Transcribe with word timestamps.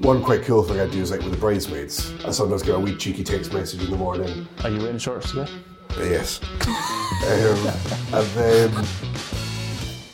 One 0.00 0.22
quite 0.22 0.42
cool 0.42 0.62
thing 0.62 0.80
I 0.80 0.86
do 0.86 1.00
is 1.02 1.10
like 1.10 1.20
with 1.20 1.32
the 1.32 1.36
bridesmaids. 1.36 2.14
I 2.24 2.30
sometimes 2.30 2.62
get 2.62 2.74
a 2.74 2.78
wee 2.78 2.96
cheeky 2.96 3.22
text 3.22 3.52
message 3.52 3.82
in 3.84 3.90
the 3.90 3.96
morning. 3.98 4.48
Are 4.64 4.70
you 4.70 4.78
wearing 4.78 4.96
shorts 4.98 5.30
today? 5.32 5.50
Uh, 5.98 6.02
yes. 6.04 6.40
um, 6.66 8.14
and 8.14 8.26
then 8.30 8.86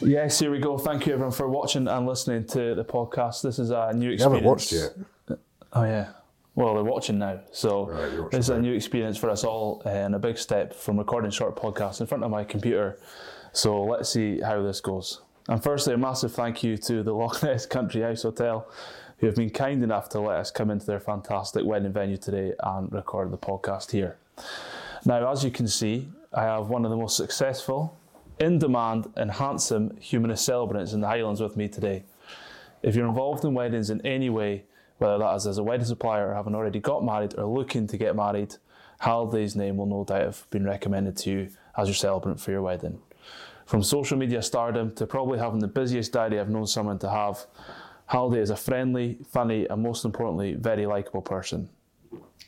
Yes, 0.01 0.39
here 0.41 0.51
we 0.51 0.59
go. 0.59 0.77
Thank 0.77 1.07
you 1.07 1.13
everyone 1.13 1.33
for 1.33 1.49
watching 1.49 1.87
and 1.87 2.07
listening 2.07 2.45
to 2.49 2.75
the 2.75 2.85
podcast. 2.85 3.43
This 3.43 3.59
is 3.61 3.71
a 3.71 3.93
new 3.95 4.11
experience. 4.11 4.13
you 4.13 4.13
experience. 4.13 4.23
haven't 4.23 4.45
watched 4.45 4.73
yet. 4.73 5.39
Oh 5.73 5.85
yeah. 5.85 6.09
Well, 6.57 6.75
they're 6.75 6.85
watching 6.85 7.19
now, 7.19 7.41
so 7.53 7.87
Right, 7.89 8.11
watching 8.13 8.29
this 8.31 8.47
is 8.47 8.49
a 8.49 8.59
new 8.59 8.73
experience 8.73 9.17
for 9.19 9.29
us 9.31 9.45
all, 9.45 9.83
uh, 9.85 9.91
and 9.91 10.15
a 10.15 10.19
big 10.19 10.39
step 10.39 10.75
from 10.75 10.99
recording 10.99 11.31
short 11.31 11.55
podcasts 11.55 12.01
in 12.01 12.07
front 12.07 12.25
of 12.25 12.31
my 12.31 12.45
computer. 12.45 12.99
So 13.53 13.85
let's 13.85 14.09
see 14.11 14.41
how 14.41 14.63
this 14.63 14.81
goes. 14.81 15.21
And 15.49 15.63
firstly, 15.63 15.95
a 15.95 15.99
massive 15.99 16.33
thank 16.33 16.65
you 16.65 16.77
to 16.79 17.03
the 17.03 17.13
Loch 17.13 17.43
Ness 17.43 17.67
Country 17.67 18.01
House 18.03 18.23
Hotel, 18.23 18.67
who 19.19 19.27
have 19.27 19.37
been 19.37 19.51
kind 19.51 19.83
enough 19.83 20.09
to 20.11 20.21
let 20.21 20.39
us 20.39 20.51
come 20.51 20.71
into 20.71 20.87
their 20.87 21.01
fantastic 21.01 21.65
wedding 21.65 21.93
venue 21.93 22.17
today 22.17 22.53
and 22.63 22.93
record 22.93 23.31
the 23.31 23.39
podcast 23.39 23.91
here. 23.91 24.19
Now, 25.05 25.31
as 25.31 25.45
you 25.45 25.51
can 25.51 25.69
see, 25.69 26.09
I 26.33 26.43
have 26.43 26.69
one 26.69 26.85
of 26.85 26.91
the 26.91 26.97
most 26.97 27.17
successful, 27.17 27.97
in 28.39 28.59
demand, 28.59 29.11
and 29.17 29.31
handsome 29.31 29.97
humanist 29.99 30.45
celebrants 30.45 30.93
in 30.93 31.01
the 31.01 31.07
Highlands 31.07 31.41
with 31.41 31.57
me 31.57 31.69
today. 31.69 32.05
If 32.83 32.95
you're 32.95 33.09
involved 33.09 33.45
in 33.45 33.55
weddings 33.55 33.89
in 33.89 34.05
any 34.05 34.29
way, 34.29 34.65
whether 34.99 35.19
that 35.19 35.35
is 35.37 35.47
as 35.47 35.59
a 35.59 35.63
wedding 35.63 35.87
supplier 35.87 36.31
or 36.31 36.35
having 36.35 36.55
already 36.55 36.81
got 36.81 37.05
married 37.05 37.35
or 37.39 37.47
looking 37.47 37.87
to 37.87 37.97
get 37.97 38.17
married, 38.17 38.57
Halde's 39.01 39.57
name 39.57 39.77
will 39.77 39.87
no 39.87 40.05
doubt 40.05 40.23
have 40.23 40.47
been 40.51 40.65
recommended 40.65 41.17
to 41.19 41.31
you 41.31 41.49
as 41.77 41.89
your 41.89 41.95
celebrant 41.95 42.41
for 42.41 42.51
your 42.51 42.63
wedding. 42.63 42.99
From 43.67 43.83
social 43.83 44.17
media 44.17 44.43
stardom 44.43 44.95
to 44.95 45.07
probably 45.07 45.39
having 45.39 45.59
the 45.59 45.69
busiest 45.69 46.13
diary 46.13 46.39
I've 46.39 46.49
known 46.49 46.67
someone 46.67 46.99
to 47.01 47.11
have, 47.11 47.47
Halde 48.11 48.37
is 48.39 48.51
a 48.51 48.57
friendly, 48.57 49.19
funny, 49.29 49.67
and 49.69 49.83
most 49.83 50.05
importantly, 50.05 50.55
very 50.55 50.87
likeable 50.87 51.23
person. 51.23 51.69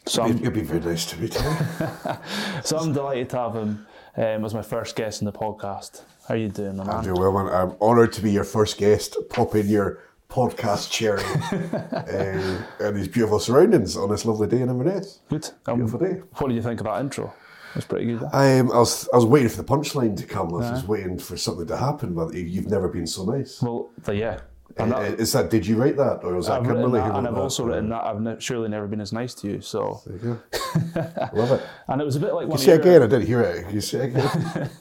So 0.07 0.23
I'm, 0.23 0.39
You'd, 0.39 0.55
be 0.55 0.63
very 0.63 0.81
nice 0.81 1.05
to 1.07 1.21
me 1.21 1.29
so 2.65 2.79
I'm 2.79 2.93
delighted 2.95 3.29
to 3.31 3.37
have 3.37 3.55
him 3.55 3.87
um, 4.17 4.45
as 4.45 4.55
my 4.55 4.63
first 4.63 4.97
guest 4.97 5.21
in 5.21 5.27
the 5.27 5.33
podcast. 5.33 6.03
How 6.27 6.35
are 6.35 6.37
you 6.39 6.49
doing, 6.49 6.77
my 6.77 6.85
I'm 6.85 7.05
doing 7.05 7.21
well, 7.21 7.33
man. 7.33 7.53
I'm 7.53 7.73
honoured 7.81 8.13
to 8.15 8.23
be 8.23 8.31
your 8.31 8.45
first 8.45 8.79
guest. 8.79 9.17
Pop 9.29 9.55
in 9.55 9.69
your 9.69 10.03
podcast 10.31 10.91
cherry 10.91 11.23
uh, 11.93 12.63
and 12.85 12.97
these 12.97 13.09
beautiful 13.09 13.39
surroundings 13.39 13.97
on 13.97 14.09
this 14.11 14.25
lovely 14.25 14.47
day 14.47 14.61
in 14.61 14.69
Inverness. 14.71 15.21
Good. 15.29 15.51
Um, 15.67 15.77
Beautiful 15.79 15.99
day. 16.01 16.23
what 16.37 16.49
do 16.49 16.55
you 16.55 16.63
think 16.63 16.81
of 16.81 16.87
that 16.87 17.01
intro? 17.01 17.33
That's 17.75 17.87
pretty 17.87 18.07
good. 18.07 18.21
that. 18.21 18.35
Um, 18.35 18.73
I 18.73 18.79
was 18.79 19.09
I 19.13 19.17
was 19.17 19.27
waiting 19.27 19.49
for 19.51 19.59
the 19.59 19.65
punchline 19.65 20.17
to 20.17 20.25
come. 20.27 20.49
I 20.49 20.53
was 20.59 20.71
just 20.71 20.89
waiting 20.89 21.19
for 21.19 21.37
something 21.37 21.67
to 21.67 21.77
happen, 21.77 22.15
but 22.15 22.33
you- 22.35 22.45
you've 22.45 22.71
never 22.71 22.89
been 22.89 23.07
so 23.07 23.25
nice. 23.25 23.61
Well, 23.61 23.91
yeah. 24.11 24.41
And 24.77 24.93
Uh, 24.93 25.01
that, 25.01 25.19
is 25.21 25.33
that? 25.33 25.51
Did 25.51 25.67
you 25.67 25.77
write 25.77 25.97
that, 25.97 26.23
or 26.23 26.35
was 26.35 26.47
that 26.47 26.61
I've 26.61 26.67
Kimberly? 26.67 27.01
that, 27.01 27.15
and 27.17 27.27
I've 27.27 27.35
that? 27.35 27.41
also 27.41 27.65
written 27.65 27.89
that 27.89 28.05
I've 28.05 28.21
ne- 28.21 28.39
surely 28.39 28.69
never 28.69 28.87
been 28.87 29.01
as 29.01 29.13
nice 29.13 29.35
to 29.35 29.49
you. 29.49 29.61
So, 29.61 30.01
There 30.07 30.19
you. 30.19 30.39
Love 31.33 31.53
it. 31.53 31.63
and 31.89 32.01
it 32.01 32.05
was 32.05 32.17
a 32.17 32.21
bit 32.21 32.33
like 32.35 32.47
one 32.47 32.51
You 32.51 32.55
of 32.55 32.61
say 32.61 32.73
your, 32.73 32.81
again. 32.81 33.03
I 33.03 33.07
didn't 33.07 33.27
hear 33.27 33.41
it. 33.41 33.73
You 33.73 33.81
say 33.81 34.05
again. 34.09 34.71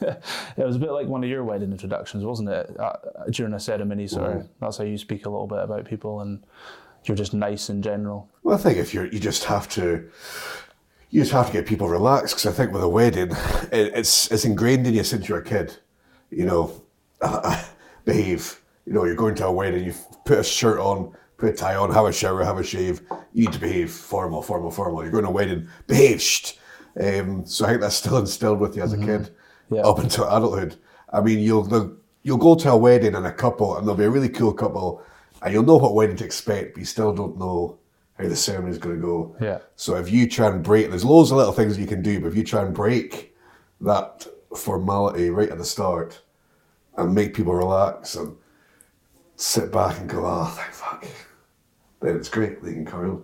it 0.56 0.64
was 0.66 0.76
a 0.76 0.78
bit 0.78 0.92
like 0.92 1.06
one 1.08 1.24
of 1.24 1.30
your 1.30 1.42
wedding 1.42 1.72
introductions, 1.72 2.22
wasn't 2.24 2.50
it? 2.50 2.70
Uh, 2.78 2.92
during 3.30 3.54
a 3.54 3.60
ceremony, 3.60 4.06
sort 4.06 4.36
of. 4.36 4.48
That's 4.60 4.76
how 4.76 4.84
you 4.84 4.98
speak 4.98 5.26
a 5.26 5.30
little 5.30 5.46
bit 5.48 5.58
about 5.60 5.84
people, 5.86 6.20
and 6.20 6.44
you're 7.04 7.16
just 7.16 7.34
nice 7.34 7.68
in 7.70 7.80
general. 7.82 8.28
Well, 8.42 8.54
I 8.56 8.58
think 8.60 8.76
if 8.78 8.92
you're, 8.94 9.06
you 9.06 9.18
just 9.18 9.44
have 9.44 9.68
to, 9.70 10.08
you 11.10 11.22
just 11.22 11.32
have 11.32 11.46
to 11.48 11.52
get 11.52 11.66
people 11.66 11.88
relaxed 11.88 12.34
because 12.36 12.46
I 12.46 12.52
think 12.52 12.72
with 12.72 12.82
a 12.82 12.88
wedding, 12.88 13.30
it, 13.72 13.92
it's 13.96 14.30
it's 14.30 14.44
ingrained 14.44 14.86
in 14.86 14.94
you 14.94 15.02
since 15.02 15.28
you're 15.28 15.38
a 15.38 15.44
kid. 15.44 15.76
You 16.30 16.44
know, 16.46 16.82
behave. 18.04 18.60
You 18.88 18.94
know, 18.94 19.04
you're 19.04 19.14
going 19.16 19.34
to 19.34 19.46
a 19.46 19.52
wedding, 19.52 19.84
you 19.84 19.92
put 20.24 20.38
a 20.38 20.42
shirt 20.42 20.78
on, 20.78 21.14
put 21.36 21.50
a 21.50 21.52
tie 21.52 21.76
on, 21.76 21.92
have 21.92 22.06
a 22.06 22.12
shower, 22.12 22.42
have 22.42 22.56
a 22.56 22.64
shave. 22.64 23.02
You 23.34 23.44
need 23.44 23.52
to 23.52 23.58
behave, 23.60 23.90
formal, 23.90 24.40
formal, 24.40 24.70
formal. 24.70 25.02
You're 25.02 25.12
going 25.12 25.24
to 25.24 25.28
a 25.28 25.32
wedding, 25.32 25.68
behave. 25.86 26.22
Shh. 26.22 26.54
Um, 26.98 27.44
so 27.44 27.66
I 27.66 27.68
think 27.68 27.82
that's 27.82 27.96
still 27.96 28.16
instilled 28.16 28.60
with 28.60 28.76
you 28.76 28.82
as 28.82 28.94
a 28.94 28.98
kid, 28.98 29.28
Yeah. 29.70 29.82
up 29.82 29.98
until 29.98 30.24
adulthood. 30.24 30.76
I 31.12 31.20
mean, 31.20 31.38
you'll 31.40 31.98
you'll 32.22 32.38
go 32.38 32.54
to 32.54 32.70
a 32.70 32.76
wedding 32.78 33.14
and 33.14 33.26
a 33.26 33.32
couple, 33.32 33.76
and 33.76 33.86
they'll 33.86 33.94
be 33.94 34.04
a 34.04 34.10
really 34.10 34.30
cool 34.30 34.54
couple, 34.54 35.02
and 35.42 35.52
you'll 35.52 35.64
know 35.64 35.76
what 35.76 35.94
wedding 35.94 36.16
to 36.16 36.24
expect, 36.24 36.72
but 36.72 36.80
you 36.80 36.86
still 36.86 37.12
don't 37.12 37.38
know 37.38 37.78
how 38.18 38.26
the 38.26 38.34
ceremony 38.34 38.72
is 38.72 38.78
going 38.78 38.96
to 38.96 39.02
go. 39.02 39.36
Yeah. 39.38 39.58
So 39.76 39.96
if 39.96 40.10
you 40.10 40.26
try 40.30 40.46
and 40.48 40.62
break, 40.64 40.88
there's 40.88 41.04
loads 41.04 41.30
of 41.30 41.36
little 41.36 41.52
things 41.52 41.78
you 41.78 41.86
can 41.86 42.00
do, 42.02 42.20
but 42.20 42.28
if 42.28 42.36
you 42.36 42.42
try 42.42 42.62
and 42.62 42.74
break 42.74 43.36
that 43.82 44.26
formality 44.56 45.28
right 45.28 45.50
at 45.50 45.58
the 45.58 45.64
start 45.64 46.22
and 46.96 47.14
make 47.14 47.34
people 47.34 47.54
relax 47.54 48.16
and 48.16 48.34
sit 49.38 49.70
back 49.72 49.98
and 50.00 50.08
go, 50.10 50.24
oh, 50.26 50.44
thank 50.56 50.72
fuck, 50.72 51.06
then 52.00 52.16
it's 52.16 52.28
great. 52.28 52.62
They 52.62 52.72
can 52.72 52.84
carry 52.84 53.08
on. 53.08 53.22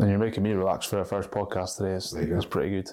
And 0.00 0.08
you're 0.08 0.18
making 0.18 0.42
me 0.44 0.52
relax 0.52 0.86
for 0.86 0.98
our 0.98 1.04
first 1.04 1.30
podcast 1.30 1.76
today. 1.76 1.92
It's, 1.92 2.12
There 2.12 2.22
you 2.22 2.28
go. 2.28 2.36
it's 2.36 2.46
pretty 2.46 2.70
good. 2.70 2.88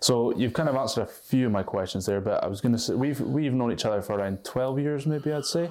So 0.00 0.36
you've 0.36 0.52
kind 0.52 0.68
of 0.68 0.74
answered 0.74 1.02
a 1.02 1.06
few 1.06 1.46
of 1.46 1.52
my 1.52 1.62
questions 1.62 2.06
there, 2.06 2.20
but 2.20 2.42
I 2.42 2.48
was 2.48 2.60
going 2.60 2.72
to 2.72 2.78
say 2.78 2.94
we've 2.94 3.20
we've 3.20 3.52
known 3.54 3.70
each 3.72 3.84
other 3.84 4.02
for 4.02 4.14
around 4.18 4.44
twelve 4.44 4.78
years, 4.80 5.06
maybe 5.06 5.32
I'd 5.32 5.44
say. 5.44 5.70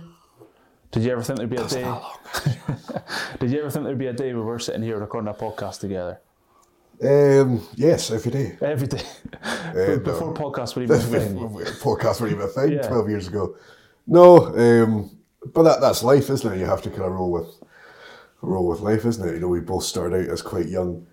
Did 0.92 1.03
you 1.03 1.12
ever 1.12 1.22
think 1.22 1.38
there'd 1.38 1.50
be 1.50 1.58
a 1.58 1.68
day? 1.68 1.84
Did 3.40 3.52
you 3.52 3.59
ever 3.59 3.69
think 3.69 3.86
there'd 3.86 3.98
be 4.00 4.08
a 4.08 4.14
day 4.14 4.34
where 4.34 4.44
we're 4.44 4.58
sitting 4.58 4.81
here 4.81 4.98
recording 4.98 5.28
a 5.30 5.34
podcast 5.34 5.81
together 5.81 6.19
Um, 7.03 7.62
yes, 7.75 8.09
every 8.09 8.31
day. 8.31 8.58
every 8.62 8.88
day 8.88 8.98
before 10.03 10.34
podcasts 10.34 10.75
were 10.75 10.81
even 10.84 10.96
a 10.96 11.00
thing? 11.03 11.36
Podcast 11.38 12.22
weren't 12.22 12.34
even 12.34 12.46
a 12.46 12.48
thing 12.48 12.72
Yeah. 12.72 12.88
12 12.88 13.09
years 13.09 13.28
ago. 13.28 13.56
No, 14.08 14.48
um, 14.58 15.12
but 15.54 15.64
that, 15.64 15.82
that's 15.82 16.04
life, 16.04 16.30
isn't 16.30 16.54
it? 16.54 16.60
You 16.60 16.66
have 16.66 16.82
to 16.84 16.90
kind 16.90 17.04
of 17.04 17.12
roll 17.14 17.32
with 17.32 17.48
roll 18.42 18.68
with 18.68 18.80
life, 18.82 19.06
isn't 19.06 19.28
it? 19.28 19.34
You 19.36 19.40
know, 19.42 19.48
we 19.48 19.60
both 19.60 19.84
started 19.84 20.16
out 20.26 20.34
as 20.34 20.42
quite 20.42 20.68
young 20.68 21.06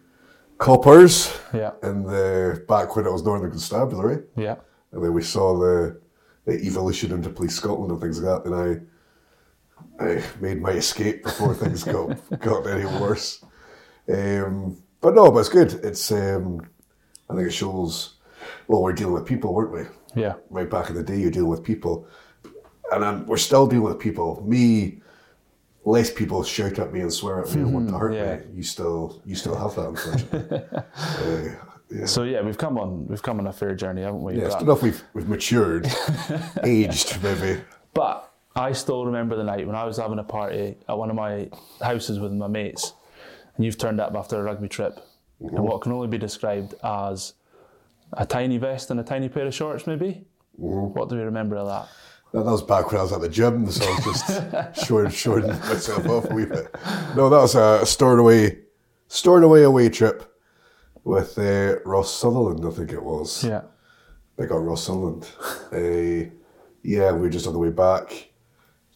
coppers 0.58 1.36
Yeah, 1.52 1.72
in 1.82 2.04
the 2.04 2.64
back 2.68 2.96
when 2.96 3.06
it 3.06 3.12
was 3.12 3.22
Northern 3.24 3.50
Constabulary, 3.50 4.24
yeah, 4.36 4.56
and 4.92 5.02
then 5.04 5.12
we 5.12 5.22
saw 5.22 5.58
the 5.58 6.00
the 6.44 6.54
evolution 6.64 7.12
into 7.12 7.28
Police 7.30 7.56
Scotland 7.56 7.90
and 7.90 8.00
things 8.00 8.20
like 8.20 8.44
that. 8.44 8.50
And 8.50 8.88
I 10.00 10.04
I 10.04 10.22
made 10.40 10.60
my 10.60 10.70
escape 10.72 11.22
before 11.24 11.54
things 11.62 11.84
got 11.84 12.18
got 12.40 12.66
any 12.66 12.86
worse. 13.00 13.44
Um, 14.12 14.82
but 15.00 15.14
no, 15.14 15.30
but 15.30 15.40
it's 15.40 15.48
good. 15.48 15.72
It's 15.84 16.10
um, 16.12 16.60
I 17.28 17.34
think 17.34 17.48
it 17.48 17.52
shows. 17.52 18.14
Well, 18.68 18.82
we're 18.82 18.92
dealing 18.92 19.14
with 19.14 19.26
people, 19.26 19.52
weren't 19.54 19.72
we? 19.72 20.20
yeah, 20.20 20.34
right 20.50 20.70
back 20.70 20.88
in 20.88 20.94
the 20.94 21.02
day, 21.02 21.18
you're 21.18 21.30
dealing 21.30 21.50
with 21.50 21.64
people, 21.64 22.06
and 22.92 23.04
I'm, 23.04 23.26
we're 23.26 23.36
still 23.36 23.66
dealing 23.66 23.84
with 23.84 23.98
people. 23.98 24.42
Me, 24.46 25.00
less 25.84 26.10
people 26.10 26.42
shout 26.42 26.78
at 26.78 26.92
me 26.92 27.00
and 27.00 27.12
swear 27.12 27.40
at 27.40 27.54
me 27.54 27.62
and 27.62 27.72
want 27.72 27.88
to 27.88 27.92
hmm. 27.92 27.98
hurt 27.98 28.14
Yeah. 28.14 28.36
me. 28.36 28.56
You 28.56 28.62
still, 28.62 29.22
you 29.24 29.34
still 29.34 29.56
have 29.56 29.74
that, 29.76 29.88
unfortunately. 29.88 30.62
uh, 30.96 31.66
yeah. 31.90 32.06
So 32.06 32.24
yeah, 32.24 32.42
we've 32.42 32.58
come 32.58 32.78
on 32.78 33.06
we've 33.06 33.22
come 33.22 33.38
on 33.38 33.46
a 33.46 33.52
fair 33.52 33.74
journey, 33.74 34.02
haven't 34.02 34.22
we? 34.22 34.36
yeah, 34.36 34.46
it's 34.46 34.56
enough. 34.56 34.82
We've 34.82 35.00
we've 35.14 35.28
matured, 35.28 35.86
aged, 36.64 37.22
maybe. 37.22 37.60
But 37.94 38.28
I 38.56 38.72
still 38.72 39.06
remember 39.06 39.36
the 39.36 39.44
night 39.44 39.66
when 39.66 39.76
I 39.76 39.84
was 39.84 39.96
having 39.96 40.18
a 40.18 40.24
party 40.24 40.76
at 40.88 40.98
one 40.98 41.10
of 41.10 41.16
my 41.16 41.48
houses 41.80 42.18
with 42.18 42.32
my 42.32 42.48
mates, 42.48 42.92
and 43.54 43.64
you've 43.64 43.78
turned 43.78 44.00
up 44.00 44.16
after 44.16 44.36
a 44.36 44.42
rugby 44.42 44.68
trip 44.68 44.98
in 45.40 45.48
mm-hmm. 45.48 45.62
what 45.62 45.82
can 45.82 45.92
only 45.92 46.08
be 46.08 46.18
described 46.18 46.74
as 46.82 47.34
a 48.14 48.26
tiny 48.26 48.58
vest 48.58 48.90
and 48.90 48.98
a 48.98 49.04
tiny 49.04 49.28
pair 49.28 49.46
of 49.46 49.54
shorts, 49.54 49.86
maybe. 49.86 50.24
Mm-hmm. 50.60 50.98
What 50.98 51.08
do 51.08 51.16
we 51.16 51.22
remember 51.22 51.56
of 51.56 51.68
that? 51.68 51.88
That, 52.32 52.44
that 52.44 52.50
was 52.50 52.62
back 52.62 52.90
when 52.90 52.98
I 53.00 53.02
was 53.02 53.12
at 53.12 53.20
the 53.20 53.28
gym, 53.28 53.70
so 53.70 53.84
I 53.86 54.06
was 54.06 54.22
just 54.22 54.86
showing, 54.86 55.10
showing 55.10 55.46
myself 55.46 56.06
off 56.08 56.30
a 56.30 56.34
wee 56.34 56.44
bit. 56.44 56.74
No, 57.16 57.28
that 57.30 57.38
was 57.38 57.54
a 57.54 57.86
Stornoway, 57.86 58.58
stored 59.08 59.44
away 59.44 59.62
away 59.62 59.88
trip 59.88 60.32
with 61.04 61.38
uh, 61.38 61.76
Ross 61.84 62.12
Sutherland, 62.12 62.64
I 62.66 62.70
think 62.70 62.92
it 62.92 63.02
was. 63.02 63.44
Yeah, 63.44 63.62
Big 64.36 64.48
got 64.48 64.56
Ross 64.56 64.84
Sutherland. 64.84 65.26
uh, 65.72 66.30
yeah, 66.82 67.12
we 67.12 67.20
were 67.20 67.30
just 67.30 67.46
on 67.46 67.52
the 67.52 67.58
way 67.58 67.70
back. 67.70 68.28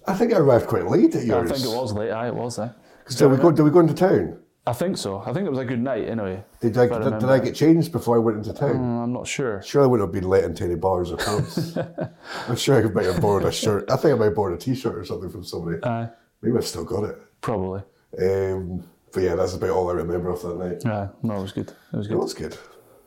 I 0.07 0.15
think 0.15 0.33
I 0.35 0.39
arrived 0.39 0.67
quite 0.67 0.87
late 0.87 1.15
at 1.15 1.25
yours. 1.25 1.51
I 1.51 1.55
think 1.55 1.67
it 1.67 1.77
was 1.77 1.93
late. 1.93 2.11
Aye, 2.11 2.29
it 2.29 2.35
was. 2.35 2.59
Eh? 2.59 2.69
Did 3.17 3.31
we 3.31 3.37
go? 3.37 3.51
Did 3.53 3.63
we 3.63 3.71
go 3.71 3.81
into 3.81 3.95
town? 3.95 4.39
I 4.71 4.73
think 4.73 4.97
so. 4.99 5.19
I 5.27 5.33
think 5.33 5.47
it 5.47 5.51
was 5.51 5.59
a 5.59 5.65
good 5.65 5.81
night 5.81 6.07
anyway. 6.09 6.45
Did 6.61 6.79
I, 6.79 6.85
if 6.85 6.93
I 6.93 6.99
did, 7.01 7.19
did. 7.19 7.29
I 7.29 7.41
get 7.41 7.57
changed 7.57 7.91
before 7.91 8.15
I 8.15 8.21
went 8.21 8.39
into 8.39 8.53
town? 8.53 8.77
Mm, 8.77 9.03
I'm 9.03 9.13
not 9.13 9.27
sure. 9.27 9.61
Sure, 9.63 9.83
I 9.83 9.87
wouldn't 9.87 10.07
have 10.09 10.13
been 10.15 10.31
let 10.31 10.45
into 10.45 10.63
any 10.63 10.77
bars 10.77 11.11
or 11.11 11.17
pubs. 11.17 11.77
I'm 12.49 12.55
sure 12.55 12.77
I 12.79 12.89
might 12.89 13.07
have 13.07 13.21
borrowed 13.21 13.45
a 13.45 13.51
shirt. 13.51 13.91
I 13.91 13.97
think 13.97 14.15
I 14.15 14.17
might 14.17 14.27
have 14.27 14.37
borrowed 14.37 14.57
a 14.57 14.63
T-shirt 14.63 14.97
or 14.97 15.05
something 15.05 15.29
from 15.29 15.43
somebody. 15.43 15.83
Aye, 15.83 16.09
Maybe 16.41 16.57
I've 16.57 16.65
still 16.65 16.85
got 16.85 17.03
it. 17.03 17.19
probably. 17.41 17.83
Um, 18.23 18.85
but 19.13 19.25
yeah, 19.25 19.35
that's 19.35 19.55
about 19.55 19.71
all 19.71 19.91
I 19.91 19.95
remember 19.95 20.31
of 20.31 20.41
that 20.43 20.57
night. 20.57 20.87
Aye, 20.87 21.09
no, 21.25 21.35
it 21.39 21.43
was 21.43 21.51
good. 21.53 21.73
It 21.93 21.97
was 21.97 22.07
good. 22.07 22.15
It 22.15 22.21
was 22.21 22.35
good. 22.35 22.57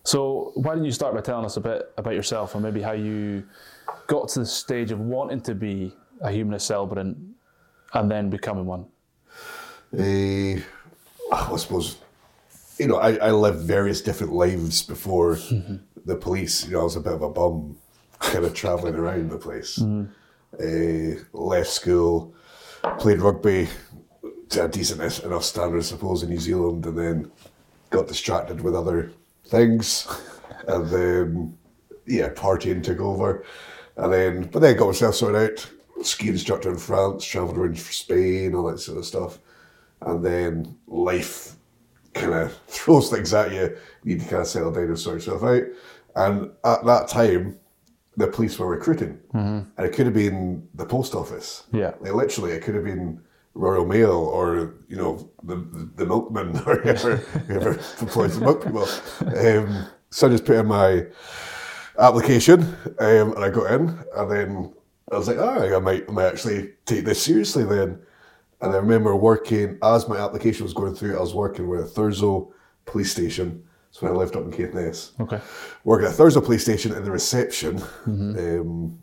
So 0.03 0.51
why 0.55 0.75
don't 0.75 0.83
you 0.83 0.91
start 0.91 1.15
by 1.15 1.21
telling 1.21 1.45
us 1.45 1.55
a 1.55 1.61
bit 1.61 1.93
about 1.97 2.13
yourself 2.13 2.55
and 2.55 2.63
maybe 2.63 2.81
how 2.81 2.91
you 2.91 3.45
got 4.07 4.27
to 4.29 4.39
the 4.39 4.45
stage 4.45 4.91
of 4.91 4.99
wanting 4.99 5.39
to 5.39 5.55
be 5.55 5.95
a 6.19 6.29
humanist 6.29 6.67
celebrant 6.67 7.17
and 7.93 8.11
then 8.11 8.29
becoming 8.29 8.65
one? 8.65 8.85
Uh, 9.97 10.59
I 11.33 11.55
suppose, 11.57 11.97
you 12.77 12.87
know, 12.87 12.97
I, 12.97 13.15
I 13.15 13.31
lived 13.31 13.59
various 13.59 14.01
different 14.01 14.33
lives 14.33 14.83
before 14.83 15.39
the 16.05 16.15
police. 16.15 16.65
You 16.65 16.73
know, 16.73 16.81
I 16.81 16.83
was 16.83 16.95
a 16.95 17.01
bit 17.01 17.13
of 17.13 17.21
a 17.21 17.29
bum, 17.29 17.77
kind 18.19 18.45
of 18.45 18.53
travelling 18.53 18.95
around 18.95 19.31
the 19.31 19.37
place. 19.37 19.81
Uh, 19.81 21.19
left 21.33 21.69
school, 21.69 22.33
played 22.99 23.19
rugby 23.21 23.67
to 24.49 24.65
a 24.65 24.67
decent 24.67 25.01
enough 25.23 25.43
standard, 25.43 25.79
I 25.79 25.81
suppose, 25.81 26.21
in 26.21 26.29
New 26.29 26.39
Zealand, 26.39 26.85
and 26.85 26.97
then 26.97 27.31
got 27.89 28.07
distracted 28.07 28.61
with 28.61 28.75
other 28.75 29.11
things, 29.45 30.07
and 30.67 30.87
then 30.89 31.57
yeah, 32.05 32.29
partying 32.29 32.83
took 32.83 32.99
over, 32.99 33.43
and 33.97 34.13
then 34.13 34.43
but 34.51 34.61
then 34.61 34.77
got 34.77 34.87
myself 34.87 35.15
sorted 35.15 35.51
out. 35.51 35.71
Ski 36.05 36.27
instructor 36.29 36.69
in 36.69 36.77
France, 36.77 37.23
travelled 37.23 37.57
around 37.57 37.79
for 37.79 37.93
Spain, 37.93 38.53
all 38.53 38.69
that 38.69 38.79
sort 38.79 38.97
of 38.97 39.05
stuff, 39.05 39.39
and 40.05 40.23
then 40.23 40.77
life 40.87 41.55
kind 42.13 42.33
of 42.33 42.57
throws 42.67 43.09
things 43.09 43.33
at 43.33 43.51
you. 43.51 43.75
You 44.03 44.15
need 44.15 44.21
to 44.21 44.29
kind 44.29 44.41
of 44.41 44.47
settle 44.47 44.71
down 44.71 44.85
and 44.85 44.99
sort 44.99 45.15
yourself 45.15 45.43
out. 45.43 45.63
And 46.15 46.51
at 46.63 46.85
that 46.85 47.07
time, 47.07 47.59
the 48.15 48.27
police 48.27 48.59
were 48.59 48.67
recruiting, 48.67 49.19
and 49.75 49.85
it 49.87 49.93
could 49.93 50.05
have 50.05 50.13
been 50.13 50.67
the 50.75 50.85
post 50.85 51.15
office. 51.15 51.63
Yeah. 51.71 51.93
Like 51.99 52.13
literally, 52.13 52.51
it 52.51 52.61
could 52.61 52.75
have 52.75 52.83
been 52.83 53.19
Royal 53.55 53.85
Mail 53.85 54.11
or 54.11 54.75
you 54.87 54.97
know 54.97 55.29
the 55.43 55.55
the, 55.55 55.89
the 55.95 56.05
milkman 56.05 56.57
or 56.67 56.77
whoever 56.77 57.17
whoever 57.17 57.71
employs 58.01 58.39
the 58.39 58.45
milk 58.45 58.63
people. 58.63 58.87
Um, 59.21 59.87
so 60.11 60.27
I 60.27 60.29
just 60.29 60.45
put 60.45 60.57
in 60.57 60.67
my 60.67 61.07
application, 61.97 62.61
um, 62.99 63.33
and 63.33 63.43
I 63.43 63.49
got 63.49 63.71
in, 63.71 63.99
and 64.15 64.31
then 64.31 64.73
I 65.11 65.17
was 65.17 65.27
like, 65.27 65.37
oh, 65.37 65.75
I 65.75 65.79
might, 65.79 66.05
I 66.07 66.11
might 66.11 66.25
actually 66.25 66.71
take 66.85 67.05
this 67.05 67.21
seriously 67.21 67.63
then. 67.63 67.99
And 68.63 68.71
I 68.71 68.77
remember 68.77 69.13
working 69.13 69.77
as 69.83 70.07
my 70.07 70.17
application 70.17 70.63
was 70.63 70.73
going 70.73 70.95
through. 70.95 71.17
I 71.17 71.19
was 71.21 71.33
working 71.33 71.67
with 71.67 71.93
Thurso 71.93 72.51
Police 72.85 73.11
Station. 73.11 73.61
So 73.91 74.07
when 74.07 74.15
I 74.15 74.17
lived 74.17 74.35
up 74.37 74.43
in 74.45 74.51
Caithness 74.51 75.11
Okay. 75.19 75.39
working 75.83 76.07
at 76.07 76.13
Thurso 76.15 76.43
Police 76.43 76.63
Station 76.63 76.93
in 76.95 77.03
the 77.03 77.11
reception, 77.11 77.83
um, 78.07 78.97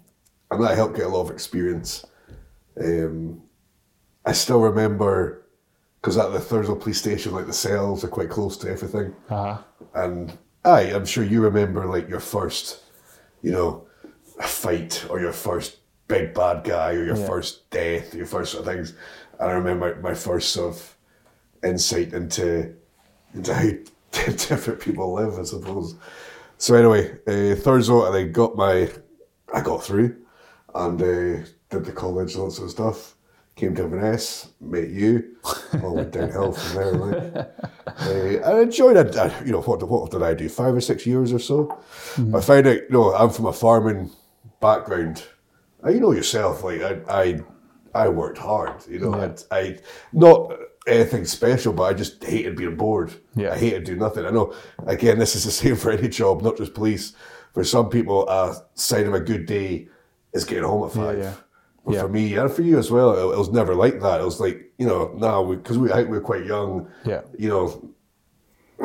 and 0.50 0.64
that 0.64 0.74
helped 0.74 0.96
get 0.96 1.04
a 1.06 1.08
lot 1.08 1.20
of 1.20 1.30
experience. 1.30 2.04
Um, 2.80 3.42
I 4.24 4.32
still 4.32 4.60
remember 4.60 5.42
because 6.00 6.16
at 6.16 6.32
the 6.32 6.38
Thurso 6.38 6.80
Police 6.80 6.98
Station, 6.98 7.32
like 7.34 7.46
the 7.46 7.52
cells 7.52 8.02
are 8.02 8.08
quite 8.08 8.30
close 8.30 8.56
to 8.58 8.70
everything, 8.70 9.14
Uh 9.28 9.54
huh. 9.54 9.58
and 9.94 10.36
I, 10.64 10.80
I'm 10.92 11.04
sure 11.04 11.22
you 11.22 11.42
remember 11.42 11.84
like 11.86 12.08
your 12.08 12.20
first, 12.20 12.80
you 13.42 13.52
know, 13.52 13.86
fight 14.40 15.04
or 15.10 15.20
your 15.20 15.32
first 15.32 15.76
big 16.08 16.32
bad 16.34 16.64
guy 16.64 16.92
or 16.94 17.04
your 17.04 17.16
Yeah. 17.16 17.26
first 17.26 17.70
death, 17.70 18.14
your 18.14 18.26
first 18.26 18.52
sort 18.52 18.66
of 18.66 18.72
things. 18.74 18.94
And 19.40 19.50
I 19.50 19.54
remember 19.54 19.98
my 20.02 20.14
first 20.14 20.52
sort 20.52 20.74
of 20.74 20.96
insight 21.64 22.12
into 22.12 22.74
into 23.34 23.54
how 23.54 23.70
different 24.12 24.80
people 24.80 25.12
live, 25.14 25.38
I 25.38 25.44
suppose. 25.44 25.94
So 26.58 26.74
anyway, 26.74 27.12
uh, 27.26 27.56
Thurso, 27.56 28.06
and 28.06 28.16
I 28.16 28.24
got 28.24 28.54
my, 28.56 28.90
I 29.54 29.60
got 29.62 29.82
through, 29.82 30.16
and 30.74 31.00
uh, 31.00 31.46
did 31.70 31.84
the 31.84 31.92
college, 31.92 32.36
lots 32.36 32.58
of 32.58 32.70
stuff. 32.70 33.14
Came 33.56 33.74
to 33.76 33.84
Inverness, 33.84 34.48
met 34.60 34.88
you, 34.88 35.36
all 35.82 35.94
went 35.96 36.12
downhill 36.12 36.52
from 36.52 36.76
there. 36.76 36.92
Like. 36.92 37.46
Uh, 37.86 38.48
I 38.48 38.60
enjoyed 38.62 38.96
it. 38.96 39.16
uh, 39.16 39.30
You 39.44 39.52
know, 39.52 39.60
what, 39.62 39.82
what 39.88 40.10
did 40.10 40.22
I 40.22 40.34
do? 40.34 40.48
Five 40.48 40.74
or 40.74 40.80
six 40.80 41.06
years 41.06 41.32
or 41.32 41.38
so. 41.38 41.78
I 42.34 42.40
found 42.40 42.66
out, 42.66 42.74
you 42.76 42.88
know, 42.90 43.14
I'm 43.14 43.30
from 43.30 43.46
a 43.46 43.52
farming 43.52 44.10
background. 44.60 45.24
You 45.86 46.00
know 46.00 46.12
yourself, 46.12 46.62
like 46.64 46.82
I, 46.82 47.00
I, 47.08 47.40
I 47.94 48.08
worked 48.08 48.38
hard. 48.38 48.86
You 48.88 48.98
know, 49.00 49.16
Yeah. 49.16 49.32
I, 49.50 49.58
I 49.58 49.78
not 50.12 50.52
anything 50.86 51.24
special, 51.24 51.72
but 51.72 51.82
I 51.84 51.92
just 51.94 52.22
hated 52.24 52.56
being 52.56 52.76
bored. 52.76 53.12
Yeah. 53.36 53.52
I 53.52 53.58
hated 53.58 53.84
doing 53.84 53.98
nothing. 53.98 54.24
I 54.26 54.30
know. 54.30 54.54
Again, 54.86 55.18
this 55.18 55.34
is 55.36 55.44
the 55.44 55.50
same 55.50 55.76
for 55.82 55.90
any 55.90 56.08
job, 56.08 56.42
not 56.42 56.56
just 56.56 56.74
police. 56.74 57.14
For 57.54 57.64
some 57.64 57.88
people, 57.90 58.28
a 58.28 58.56
sign 58.74 59.06
of 59.06 59.14
a 59.14 59.20
good 59.20 59.46
day 59.46 59.88
is 60.32 60.44
getting 60.44 60.64
home 60.64 60.86
at 60.86 60.92
five. 60.92 61.18
yeah. 61.18 61.34
But 61.84 61.94
Yeah. 61.94 62.02
for 62.02 62.08
me 62.08 62.34
and 62.36 62.50
for 62.50 62.62
you 62.62 62.78
as 62.78 62.90
well, 62.90 63.10
it, 63.30 63.34
it 63.34 63.38
was 63.38 63.50
never 63.50 63.74
like 63.74 64.00
that. 64.00 64.20
It 64.20 64.24
was 64.24 64.38
like 64.40 64.72
you 64.78 64.86
know, 64.86 65.12
now 65.16 65.44
because 65.44 65.76
we, 65.78 65.90
I 65.90 65.96
think 65.96 66.08
we 66.10 66.18
were 66.18 66.24
quite 66.24 66.44
young. 66.46 66.88
Yeah. 67.04 67.22
You 67.38 67.48
know, 67.48 67.90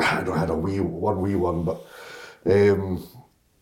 I 0.00 0.22
don't 0.22 0.36
had 0.38 0.50
a 0.50 0.54
wee 0.56 0.80
one 0.80 1.20
wee 1.22 1.36
one, 1.36 1.64
but 1.64 1.80
um, 2.46 3.06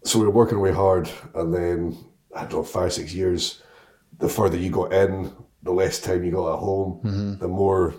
so 0.05 0.19
we 0.19 0.25
were 0.25 0.31
working 0.32 0.61
way 0.61 0.73
hard, 0.73 1.08
and 1.35 1.55
then 1.55 1.96
I 2.35 2.41
don't 2.43 2.52
know 2.52 2.62
five 2.64 2.93
six 2.93 3.12
years. 3.14 3.62
The 4.19 4.28
further 4.28 4.56
you 4.56 4.70
go 4.70 4.87
in, 4.87 5.32
the 5.62 5.72
less 5.72 6.00
time 6.00 6.25
you 6.25 6.32
got 6.32 6.55
at 6.55 6.58
home, 6.58 7.37
the 7.40 7.49
more 7.49 7.94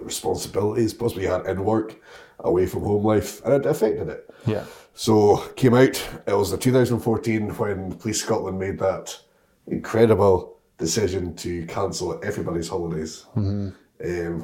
responsibilities 0.00 0.94
possibly 0.94 1.24
you 1.24 1.30
had 1.30 1.46
in 1.46 1.64
work, 1.64 2.00
away 2.40 2.66
from 2.66 2.82
home 2.82 3.04
life, 3.04 3.44
and 3.44 3.54
it 3.54 3.66
affected 3.66 4.08
it. 4.08 4.30
Yeah. 4.46 4.64
So 4.94 5.36
came 5.56 5.74
out. 5.74 5.96
It 6.26 6.34
was 6.34 6.50
the 6.50 6.58
2014 6.58 7.50
when 7.56 7.92
Police 7.92 8.22
Scotland 8.22 8.58
made 8.58 8.78
that 8.78 9.18
incredible 9.66 10.58
decision 10.78 11.34
to 11.36 11.66
cancel 11.66 12.18
everybody's 12.24 12.68
holidays 12.68 13.26
um, 13.36 13.74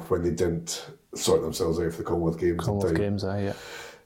when 0.07 0.23
they 0.23 0.31
didn't 0.31 0.89
sort 1.15 1.41
themselves 1.41 1.79
out 1.79 1.91
for 1.91 1.97
the 1.97 2.03
Commonwealth 2.03 2.39
Games. 2.39 2.59
Commonwealth. 2.63 2.95
Games, 2.95 3.23
yeah. 3.23 3.53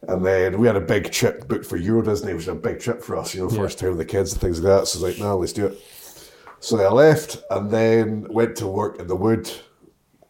And 0.08 0.26
then 0.26 0.58
we 0.60 0.66
had 0.66 0.76
a 0.76 0.82
big 0.82 1.12
trip 1.12 1.48
booked 1.48 1.66
for 1.66 1.78
Euro 1.78 2.02
Disney, 2.02 2.34
which 2.34 2.48
was 2.48 2.56
a 2.56 2.56
big 2.56 2.80
trip 2.80 3.04
for 3.04 3.18
us, 3.18 3.36
you 3.36 3.42
know, 3.42 3.50
first 3.50 3.78
time 3.78 3.90
with 3.90 4.00
the 4.00 4.06
kids 4.06 4.32
and 4.32 4.42
things 4.42 4.60
like 4.60 4.80
that. 4.80 4.88
So 4.88 5.00
I 5.00 5.02
was 5.04 5.20
like, 5.20 5.24
nah, 5.24 5.36
let's 5.36 5.54
do 5.54 5.68
it. 5.68 5.80
So 6.62 6.80
I 6.80 6.92
left 6.92 7.42
and 7.50 7.72
then 7.72 8.28
went 8.30 8.56
to 8.58 8.68
work 8.68 9.00
in 9.00 9.08
the 9.08 9.16
wood, 9.16 9.52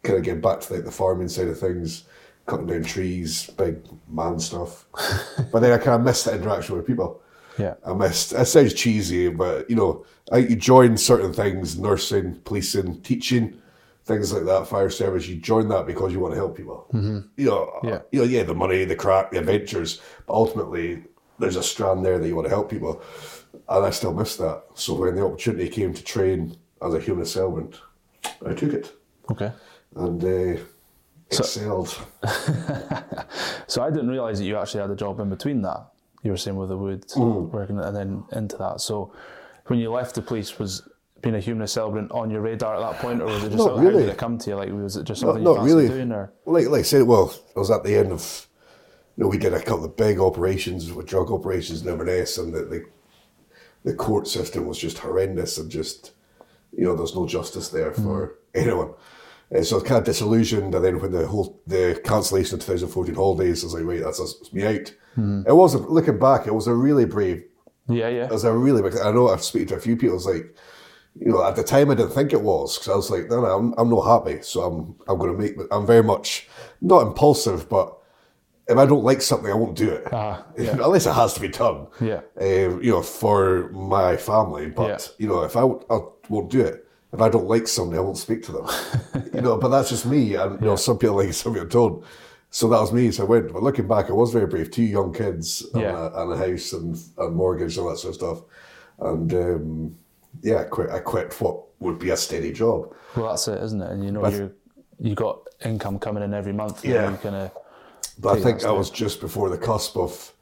kind 0.01 0.18
of 0.18 0.24
getting 0.24 0.39
back 0.42 0.62
to 0.62 0.74
like 0.74 0.86
the 0.86 0.92
farming 0.92 1.28
side 1.28 1.50
of 1.50 1.60
things, 1.60 2.06
cutting 2.45 2.68
down 2.68 2.83
trees, 2.83 3.50
big 3.57 3.86
man 4.07 4.39
stuff. 4.39 4.86
but 5.51 5.60
then 5.60 5.74
I 5.74 5.78
kind 5.78 6.00
of 6.00 6.04
missed 6.04 6.24
the 6.25 6.33
interaction 6.33 6.75
with 6.78 6.88
people. 6.88 7.22
Yeah. 7.60 7.74
I 7.86 7.94
missed. 7.94 8.31
It 8.31 8.45
sounds 8.45 8.74
cheesy, 8.74 9.28
but 9.28 9.69
you 9.69 9.75
know, 9.75 10.06
I, 10.31 10.38
you 10.38 10.56
join 10.56 10.95
certain 10.95 11.33
things: 11.33 11.78
nursing, 11.78 12.36
policing, 12.45 13.01
teaching, 13.01 13.62
things 14.06 14.31
like 14.31 14.45
that. 14.45 14.68
Fire 14.68 14.89
service. 14.89 15.27
You 15.27 15.36
join 15.36 15.68
that 15.68 15.86
because 15.86 16.13
you 16.13 16.22
want 16.22 16.34
to 16.34 16.39
help 16.39 16.56
people. 16.56 16.88
Mm-hmm. 16.94 17.19
You 17.36 17.45
know, 17.45 17.80
Yeah. 17.84 18.00
you 18.13 18.19
know, 18.22 18.25
yeah, 18.25 18.44
the 18.44 18.56
money, 18.56 18.86
the 18.86 18.95
crack, 18.95 19.31
the 19.31 19.39
adventures, 19.39 20.00
but 20.27 20.34
ultimately, 20.34 21.04
there's 21.39 21.57
a 21.57 21.63
strand 21.63 22.06
there 22.06 22.18
that 22.19 22.27
you 22.27 22.36
want 22.38 22.45
to 22.45 22.54
help 22.54 22.69
people, 22.72 23.01
and 23.78 23.86
I 23.86 23.90
still 23.92 24.14
miss 24.14 24.36
that. 24.38 24.64
So 24.76 24.94
when 24.96 25.16
the 25.16 25.26
opportunity 25.26 25.70
came 25.70 25.94
to 25.94 26.04
train 26.04 26.56
as 26.82 26.94
a 26.94 27.00
humanist 27.00 27.34
celebrant, 27.34 27.80
I 28.46 28.54
took 28.54 28.74
it 28.74 28.92
Okay. 29.32 29.52
and 29.96 30.24
uh, 30.24 30.62
excelled. 31.30 31.98
So 33.68 33.82
I 33.82 33.90
didn't 33.90 34.10
realise 34.10 34.38
that 34.40 34.44
you 34.46 34.58
actually 34.58 34.82
had 34.82 34.90
a 34.92 34.96
job 34.96 35.20
in 35.22 35.30
between 35.30 35.62
that. 35.62 35.88
You 36.24 36.32
were 36.32 36.38
saying 36.38 36.58
with 36.58 36.70
the 36.70 36.78
wood 36.78 37.08
Mm. 37.16 37.50
working 37.52 37.80
and 37.80 37.96
then 37.96 38.24
into 38.34 38.58
that. 38.58 38.82
So 38.82 39.14
when 39.68 39.80
you 39.80 39.90
left 39.92 40.16
the 40.16 40.22
police, 40.22 40.60
was 40.60 40.88
being 41.22 41.36
a 41.36 41.40
human 41.40 41.68
celebrant 41.68 42.12
on 42.12 42.30
your 42.30 42.42
radar 42.42 42.76
at 42.76 42.80
that 42.82 43.00
point, 43.02 43.22
or 43.22 43.26
was 43.28 43.44
it 43.44 43.52
just 43.52 43.58
Not 43.60 43.63
something, 43.68 43.84
how 43.84 43.90
really. 43.92 44.04
did 44.04 44.10
it 44.12 44.18
come 44.18 44.38
to 44.40 44.50
you? 44.50 44.56
Like 44.58 44.72
was 44.74 44.98
it 44.98 45.04
just 45.06 45.22
something 45.22 45.44
not 45.44 45.51
you 45.51 45.58
fancied 45.60 45.74
really. 45.75 45.88
doing, 45.88 46.12
or 46.12 46.34
Like, 46.46 46.68
like 46.68 46.80
I 46.80 46.84
said, 46.84 47.04
well, 47.04 47.34
I 47.56 47.60
was 47.60 47.72
at 47.72 47.84
the 47.84 47.96
end 47.96 48.12
of, 48.12 48.48
you 49.16 49.24
know, 49.24 49.30
we 49.30 49.38
did 49.38 49.54
a 49.54 49.62
couple 49.62 49.86
of 49.86 49.96
big 49.96 50.20
operations 50.20 50.92
with 50.92 51.06
drug 51.08 51.32
operations 51.32 51.82
in 51.84 51.88
Inverness, 51.90 52.38
and 52.38 52.54
the, 52.54 52.63
the, 52.66 52.86
the 53.84 53.94
court 53.94 54.28
system 54.28 54.66
was 54.66 54.78
just 54.78 55.00
horrendous 55.00 55.58
and 55.58 55.70
just, 55.70 56.12
you 56.72 56.84
know, 56.84 56.96
there's 56.96 57.16
no 57.16 57.26
justice 57.26 57.70
there 57.70 57.92
for 57.92 58.28
mm. 58.28 58.62
anyone. 58.62 58.94
And 59.50 59.66
so 59.66 59.76
I 59.76 59.80
was 59.80 59.88
kind 59.88 60.00
of 60.00 60.06
disillusioned, 60.06 60.74
and 60.74 60.86
then 60.86 61.02
when 61.02 61.12
the 61.12 61.28
whole 61.28 61.62
the 61.68 62.00
cancellation 62.06 62.56
of 62.56 62.62
2014 62.62 63.16
holidays, 63.16 63.64
I 63.64 63.66
was 63.66 63.74
like, 63.74 63.86
wait, 63.86 64.00
that's, 64.00 64.20
that's 64.20 64.54
me 64.54 64.64
out. 64.64 64.94
Mm. 65.18 65.46
It 65.46 65.54
wasn't 65.54 65.92
looking 65.92 66.20
back. 66.20 66.48
It 66.48 66.54
was 66.54 66.68
a 66.68 66.74
really 66.74 67.06
brave 67.06 67.44
yeah, 67.88 68.10
yeah, 68.10 68.26
it 68.26 68.32
was 68.32 68.44
a 68.44 68.54
really 68.54 68.82
big. 68.82 68.98
I 69.00 69.12
know 69.12 69.30
I've 69.30 69.44
spoken 69.44 69.68
to 69.70 69.76
a 69.76 69.80
few 69.80 69.98
people. 69.98 70.16
It's 70.16 70.26
like, 70.26 70.56
you 71.20 71.32
know, 71.32 71.44
at 71.46 71.56
the 71.56 71.64
time 71.64 71.90
I 71.90 71.96
didn't 71.96 72.12
think 72.12 72.34
it 72.34 72.42
was 72.42 72.78
because 72.78 72.90
I 72.90 72.96
was 72.96 73.10
like, 73.10 73.30
no, 73.30 73.42
no, 73.42 73.58
I'm, 73.58 73.74
I'm 73.78 73.90
not 73.90 74.02
happy. 74.02 74.42
So 74.42 74.62
I'm 74.62 74.96
I'm 75.08 75.18
going 75.18 75.32
to 75.32 75.38
make. 75.38 75.56
I'm 75.72 75.86
very 75.86 76.04
much 76.04 76.48
not 76.82 77.06
impulsive, 77.06 77.68
but 77.70 77.98
if 78.68 78.77
I 78.77 78.86
don't 78.86 79.03
like 79.03 79.22
something, 79.22 79.51
I 79.51 79.56
won't 79.56 79.75
do 79.77 79.89
it. 79.89 80.08
Ah, 80.13 80.46
Unless 80.58 81.06
it 81.08 81.13
has 81.13 81.34
to 81.34 81.39
be 81.41 81.50
done. 81.50 81.88
Yeah. 82.00 82.22
Um, 82.39 82.82
you 82.84 82.91
know, 82.91 83.01
for 83.01 83.70
my 83.72 84.18
family. 84.18 84.68
But 84.70 84.88
Yeah. 84.88 84.98
you 85.18 85.27
know, 85.27 85.44
if 85.44 85.56
I, 85.58 85.62
I 85.62 86.00
won't 86.30 86.50
do 86.50 86.62
it. 86.62 86.88
If 87.13 87.20
I 87.20 87.27
don't 87.27 87.46
like 87.48 87.68
somebody, 87.68 87.98
I 87.98 88.01
won't 88.01 88.18
speak 88.18 88.41
to 88.44 88.51
them. 88.53 88.68
you 89.34 89.41
know, 89.41 89.58
but 89.58 89.68
that's 89.68 89.89
just 89.89 90.06
me. 90.06 90.36
And 90.36 90.60
you 90.62 90.68
know, 90.68 90.75
some 90.77 90.98
people 90.98 91.18
like 91.18 91.30
it, 91.30 91.34
some 91.34 91.53
people 91.53 91.68
don't. 91.68 92.06
So 92.51 92.70
that 92.70 92.80
was 92.80 92.94
me. 92.94 93.12
So 93.12 93.24
I 93.24 93.27
went. 93.27 93.51
But 93.51 93.63
looking 93.63 93.88
back, 93.88 94.10
I 94.10 94.13
was 94.13 94.32
very 94.32 94.48
brave. 94.48 94.72
Two 94.72 94.84
young 94.84 95.12
kids 95.13 95.65
and, 95.74 95.82
Yeah. 95.84 96.10
a, 96.13 96.22
and 96.24 96.32
a 96.34 96.38
house 96.38 96.72
and, 96.72 96.98
and 97.18 97.36
mortgage 97.36 97.75
and 97.77 97.86
all 97.86 97.91
that 97.91 97.98
sort 97.98 98.12
of 98.12 98.15
stuff. 98.15 98.41
And 99.00 99.34
um, 99.34 99.98
yeah, 100.41 100.62
I 100.62 100.63
quit. 100.63 100.89
I 100.89 101.00
quit 101.00 101.34
what 101.41 101.63
would 101.80 102.00
be 102.00 102.12
a 102.12 102.18
steady 102.18 102.53
job. 102.53 102.94
Well, 103.18 103.30
that's 103.30 103.48
it, 103.50 103.62
isn't 103.62 103.82
it? 103.82 103.91
And 103.91 104.06
you 104.06 104.12
know, 104.12 104.25
you 104.30 104.53
you 105.00 105.15
got 105.15 105.39
income 105.65 106.00
coming 106.00 106.24
in 106.24 106.34
every 106.34 106.53
month. 106.53 106.86
Yeah. 106.86 107.12
You 107.12 107.18
kind 107.18 107.36
of 107.36 107.51
But 108.20 108.38
I 108.38 108.41
think 108.41 108.62
that 108.62 108.70
I 108.70 108.74
was 108.74 108.89
just 108.89 109.22
before 109.22 109.50
the 109.50 109.58
cusp 109.58 109.98
of 109.98 110.34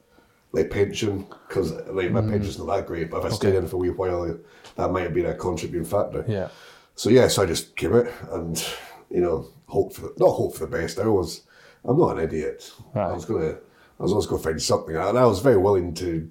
like 0.52 0.70
pension 0.70 1.28
because 1.48 1.72
like 1.72 2.12
my 2.12 2.22
mm. 2.22 2.32
pension's 2.32 2.58
not 2.58 2.68
that 2.68 2.88
great. 2.88 3.10
But 3.10 3.20
if 3.20 3.26
I 3.26 3.36
stayed 3.36 3.56
in 3.56 3.68
for 3.68 3.76
a 3.76 3.80
wee 3.80 3.90
while, 3.90 4.38
that 4.76 4.92
might 4.92 5.04
have 5.04 5.14
been 5.14 5.28
a 5.28 5.36
contributing 5.36 5.86
factor. 5.86 6.26
yeah, 6.28 6.50
So 6.96 7.10
yeah, 7.10 7.28
so 7.28 7.44
I 7.44 7.46
just 7.46 7.76
came 7.76 7.96
out 7.96 8.08
and 8.32 8.66
you 9.10 9.22
know 9.22 9.48
hope 9.68 9.94
for 9.94 10.02
the, 10.02 10.14
not 10.18 10.32
hope 10.32 10.56
for 10.56 10.66
the 10.66 10.78
best. 10.78 11.00
I 11.00 11.08
was 11.08 11.44
I'm 11.86 11.98
not 11.98 12.18
an 12.18 12.24
idiot. 12.24 12.72
I 12.96 13.12
was 13.12 13.26
gonna 13.26 13.58
I 14.00 14.04
was 14.04 14.12
always 14.12 14.28
gonna 14.28 14.42
find 14.42 14.62
something, 14.62 14.96
and 14.96 15.18
I 15.18 15.26
was 15.26 15.40
very 15.40 15.58
willing 15.58 15.94
to 15.96 16.30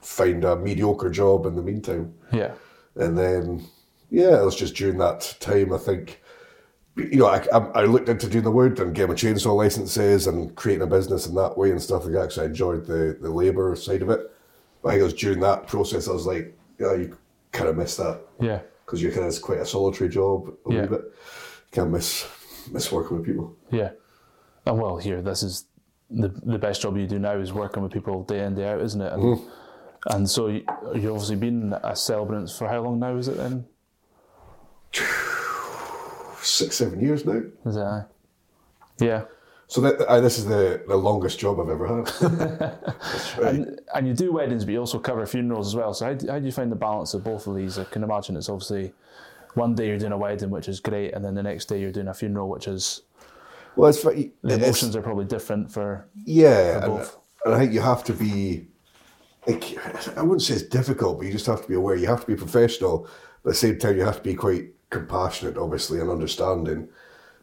find 0.00 0.44
a 0.44 0.56
mediocre 0.56 1.10
job 1.10 1.46
in 1.46 1.56
the 1.56 1.62
meantime. 1.62 2.14
yeah, 2.32 2.52
And 2.94 3.18
then 3.18 3.66
yeah, 4.10 4.40
it 4.40 4.44
was 4.44 4.56
just 4.56 4.76
during 4.76 4.98
that 4.98 5.36
time 5.40 5.72
I 5.72 5.78
think 5.78 6.22
you 6.96 7.18
know, 7.18 7.26
I, 7.26 7.44
I, 7.52 7.58
I 7.82 7.84
looked 7.84 8.08
into 8.08 8.28
doing 8.28 8.44
the 8.44 8.50
wood 8.50 8.80
and 8.80 8.94
getting 8.94 9.10
my 9.10 9.14
chainsaw 9.14 9.54
licenses 9.54 10.26
and 10.26 10.54
creating 10.56 10.82
a 10.82 10.86
business 10.86 11.26
in 11.26 11.34
that 11.34 11.56
way 11.56 11.70
and 11.70 11.80
stuff 11.80 12.04
like 12.04 12.14
that. 12.14 12.32
So 12.32 12.42
I 12.42 12.46
enjoyed 12.46 12.86
the, 12.86 13.18
the 13.20 13.30
labour 13.30 13.76
side 13.76 14.02
of 14.02 14.08
it. 14.10 14.20
But 14.82 14.88
I 14.88 14.92
think 14.92 15.00
it 15.00 15.04
was 15.04 15.14
during 15.14 15.40
that 15.40 15.66
process 15.66 16.08
I 16.08 16.12
was 16.12 16.26
like, 16.26 16.56
yeah, 16.78 16.94
you 16.94 17.16
kind 17.52 17.68
of 17.68 17.76
miss 17.76 17.96
that 17.96 18.20
Yeah. 18.40 18.60
because 18.84 19.02
you're 19.02 19.10
kind 19.12 19.24
of 19.24 19.28
it's 19.28 19.38
quite 19.38 19.58
a 19.58 19.66
solitary 19.66 20.08
job 20.08 20.48
a 20.68 20.72
Yeah. 20.72 20.80
wee 20.82 20.86
bit. 20.88 21.00
You 21.02 21.72
can't 21.72 21.90
miss 21.90 22.26
miss 22.72 22.90
working 22.90 23.18
with 23.18 23.26
people. 23.26 23.54
Yeah. 23.70 23.90
And 24.64 24.78
well, 24.80 24.96
here, 24.96 25.20
this 25.22 25.42
is 25.42 25.66
the 26.10 26.28
the 26.28 26.58
best 26.58 26.80
job 26.82 26.96
you 26.96 27.06
do 27.06 27.18
now 27.18 27.36
is 27.38 27.52
working 27.52 27.82
with 27.82 27.92
people 27.92 28.22
day 28.24 28.42
in 28.44 28.54
day 28.54 28.68
out, 28.68 28.80
isn't 28.80 29.00
it? 29.00 29.12
And 29.12 29.22
Mm-hmm. 29.22 29.48
and 30.14 30.30
so 30.30 30.46
you, 30.48 30.64
you've 30.94 31.12
obviously 31.12 31.36
been 31.36 31.74
a 31.82 31.94
celebrant 31.96 32.50
for 32.50 32.68
how 32.68 32.80
long 32.82 32.98
now? 33.00 33.16
Is 33.16 33.28
it 33.28 33.36
then? 33.36 33.66
Six 36.46 36.76
seven 36.76 37.00
years 37.00 37.24
now. 37.24 37.42
Is 37.64 37.76
it? 37.76 38.04
Yeah. 39.04 39.24
So 39.68 39.80
that 39.80 40.00
uh, 40.06 40.20
this 40.20 40.38
is 40.38 40.46
the, 40.46 40.84
the 40.86 40.96
longest 40.96 41.40
job 41.40 41.58
I've 41.58 41.68
ever 41.68 41.88
had. 41.88 42.22
Right. 42.22 43.46
And, 43.54 43.80
and 43.94 44.08
you 44.08 44.14
do 44.14 44.32
weddings, 44.32 44.64
but 44.64 44.72
you 44.72 44.78
also 44.78 44.98
cover 44.98 45.26
funerals 45.26 45.66
as 45.66 45.74
well. 45.74 45.92
So 45.92 46.06
how 46.06 46.14
do, 46.14 46.28
how 46.28 46.38
do 46.38 46.46
you 46.46 46.52
find 46.52 46.70
the 46.70 46.76
balance 46.76 47.14
of 47.14 47.24
both 47.24 47.46
of 47.46 47.56
these? 47.56 47.78
I 47.78 47.84
can 47.84 48.02
imagine 48.02 48.36
it's 48.36 48.48
obviously 48.48 48.92
one 49.54 49.74
day 49.74 49.88
you're 49.88 49.98
doing 49.98 50.12
a 50.12 50.18
wedding, 50.18 50.50
which 50.50 50.68
is 50.68 50.78
great, 50.80 51.14
and 51.14 51.24
then 51.24 51.34
the 51.34 51.42
next 51.42 51.66
day 51.66 51.80
you're 51.80 51.92
doing 51.92 52.08
a 52.08 52.14
funeral, 52.14 52.48
which 52.48 52.68
is 52.68 53.02
well, 53.74 53.90
it's, 53.90 54.02
the 54.02 54.30
it's 54.44 54.54
emotions 54.54 54.94
are 54.94 55.02
probably 55.02 55.24
different 55.24 55.70
for. 55.70 56.06
Yeah, 56.24 56.76
and, 56.76 56.86
both. 56.86 57.18
and 57.44 57.54
I 57.54 57.58
think 57.58 57.72
you 57.72 57.80
have 57.80 58.04
to 58.04 58.12
be. 58.12 58.68
Like, 59.46 59.76
I 60.16 60.22
wouldn't 60.22 60.42
say 60.42 60.54
it's 60.54 60.62
difficult, 60.62 61.18
but 61.18 61.26
you 61.26 61.32
just 61.32 61.46
have 61.46 61.62
to 61.62 61.68
be 61.68 61.74
aware. 61.74 61.96
You 61.96 62.06
have 62.06 62.20
to 62.20 62.26
be 62.26 62.36
professional, 62.36 63.08
but 63.42 63.50
at 63.50 63.52
the 63.52 63.54
same 63.54 63.78
time, 63.78 63.96
you 63.96 64.04
have 64.04 64.16
to 64.16 64.22
be 64.22 64.34
quite 64.34 64.70
compassionate, 64.90 65.56
obviously, 65.56 66.00
and 66.00 66.10
understanding. 66.10 66.88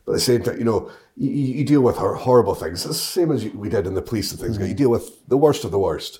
But 0.05 0.13
at 0.13 0.15
the 0.15 0.21
same 0.21 0.43
time, 0.43 0.57
you 0.57 0.65
know, 0.65 0.91
you, 1.15 1.29
you 1.29 1.63
deal 1.63 1.81
with 1.81 1.97
hor- 1.97 2.15
horrible 2.15 2.55
things. 2.55 2.85
It's 2.85 2.97
the 2.97 3.21
same 3.21 3.31
as 3.31 3.45
we 3.45 3.69
did 3.69 3.87
in 3.87 3.93
the 3.93 4.01
police 4.01 4.31
and 4.31 4.39
things. 4.39 4.57
Mm-hmm. 4.57 4.67
You 4.67 4.73
deal 4.73 4.89
with 4.89 5.27
the 5.27 5.37
worst 5.37 5.63
of 5.63 5.71
the 5.71 5.79
worst, 5.79 6.19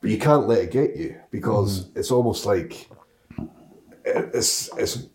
but 0.00 0.10
you 0.10 0.18
can't 0.18 0.46
let 0.46 0.58
it 0.58 0.70
get 0.70 0.96
you 0.96 1.16
because 1.30 1.84
mm-hmm. 1.84 1.98
it's 1.98 2.10
almost 2.10 2.46
like 2.46 2.88
it's 4.04 4.70
it's 4.76 5.06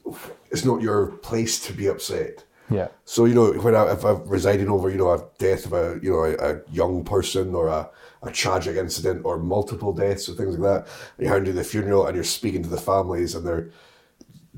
it's 0.52 0.66
not 0.66 0.82
your 0.82 1.08
place 1.08 1.60
to 1.68 1.74
be 1.74 1.88
upset. 1.88 2.44
Yeah. 2.70 2.90
So 3.06 3.26
you 3.26 3.34
know, 3.34 3.54
when 3.54 3.76
I, 3.76 3.92
if 3.94 4.04
I'm 4.04 4.28
residing 4.28 4.70
over, 4.70 4.90
you 4.90 4.98
know, 4.98 5.12
a 5.12 5.26
death 5.38 5.66
of 5.66 5.74
a 5.74 6.00
you 6.02 6.12
know 6.12 6.24
a, 6.24 6.34
a 6.36 6.62
young 6.72 7.04
person 7.04 7.56
or 7.56 7.68
a, 7.68 7.90
a 8.24 8.32
tragic 8.32 8.76
incident 8.76 9.22
or 9.26 9.38
multiple 9.38 9.94
deaths 9.94 10.28
or 10.28 10.34
things 10.34 10.58
like 10.58 10.84
that, 10.86 10.92
and 11.18 11.26
you're 11.26 11.34
handling 11.34 11.56
the 11.56 11.64
funeral 11.64 12.06
and 12.06 12.16
you're 12.16 12.24
speaking 12.24 12.64
to 12.64 12.70
the 12.70 12.78
families 12.78 13.36
and 13.36 13.46
they're 13.48 13.72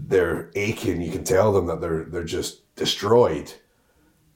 they're 0.08 0.51
aching. 0.56 1.01
You 1.01 1.12
can 1.12 1.24
tell 1.24 1.51
them 1.51 1.68
that 1.68 1.82
they're 1.82 2.06
they're 2.06 2.24
just 2.24 2.74
destroyed. 2.75 3.51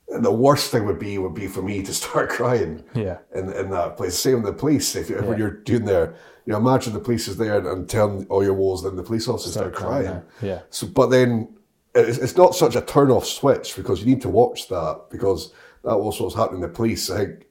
And 0.09 0.23
the 0.23 0.31
worst 0.31 0.69
thing 0.71 0.85
would 0.85 0.99
be 0.99 1.17
would 1.17 1.33
be 1.33 1.47
for 1.47 1.61
me 1.61 1.81
to 1.83 1.93
start 2.03 2.29
crying. 2.29 2.83
Yeah. 2.93 3.17
In, 3.33 3.51
in 3.53 3.69
that 3.71 3.97
place, 3.97 4.15
same 4.17 4.43
with 4.43 4.45
the 4.45 4.59
police. 4.59 4.95
If 4.95 5.09
you, 5.09 5.15
when 5.17 5.31
Yeah. 5.31 5.37
you're 5.37 5.51
doing 5.51 5.85
there, 5.85 6.15
you 6.45 6.51
know, 6.51 6.59
imagine 6.59 6.93
the 6.93 6.99
police 6.99 7.27
is 7.27 7.37
there 7.37 7.57
and, 7.57 7.67
and 7.67 7.89
telling 7.89 8.25
all 8.27 8.43
your 8.43 8.53
woes, 8.53 8.83
then 8.83 8.95
the 8.95 9.03
police 9.03 9.27
officers 9.27 9.53
start, 9.53 9.73
crying, 9.73 10.05
crying. 10.05 10.21
yeah. 10.41 10.61
So, 10.69 10.87
but 10.87 11.07
then 11.07 11.55
it's, 11.95 12.17
it's 12.17 12.35
not 12.35 12.53
such 12.55 12.75
a 12.75 12.81
turn 12.81 13.09
off 13.11 13.25
switch 13.25 13.75
because 13.75 14.01
you 14.01 14.05
need 14.05 14.21
to 14.23 14.29
watch 14.29 14.67
that 14.67 15.05
because 15.09 15.53
that 15.83 15.93
also 15.93 16.25
was 16.25 16.35
happening 16.35 16.61
in 16.61 16.67
the 16.69 16.73
police. 16.75 17.09
I 17.09 17.17
think 17.17 17.45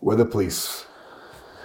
with 0.00 0.18
the 0.18 0.24
police, 0.26 0.86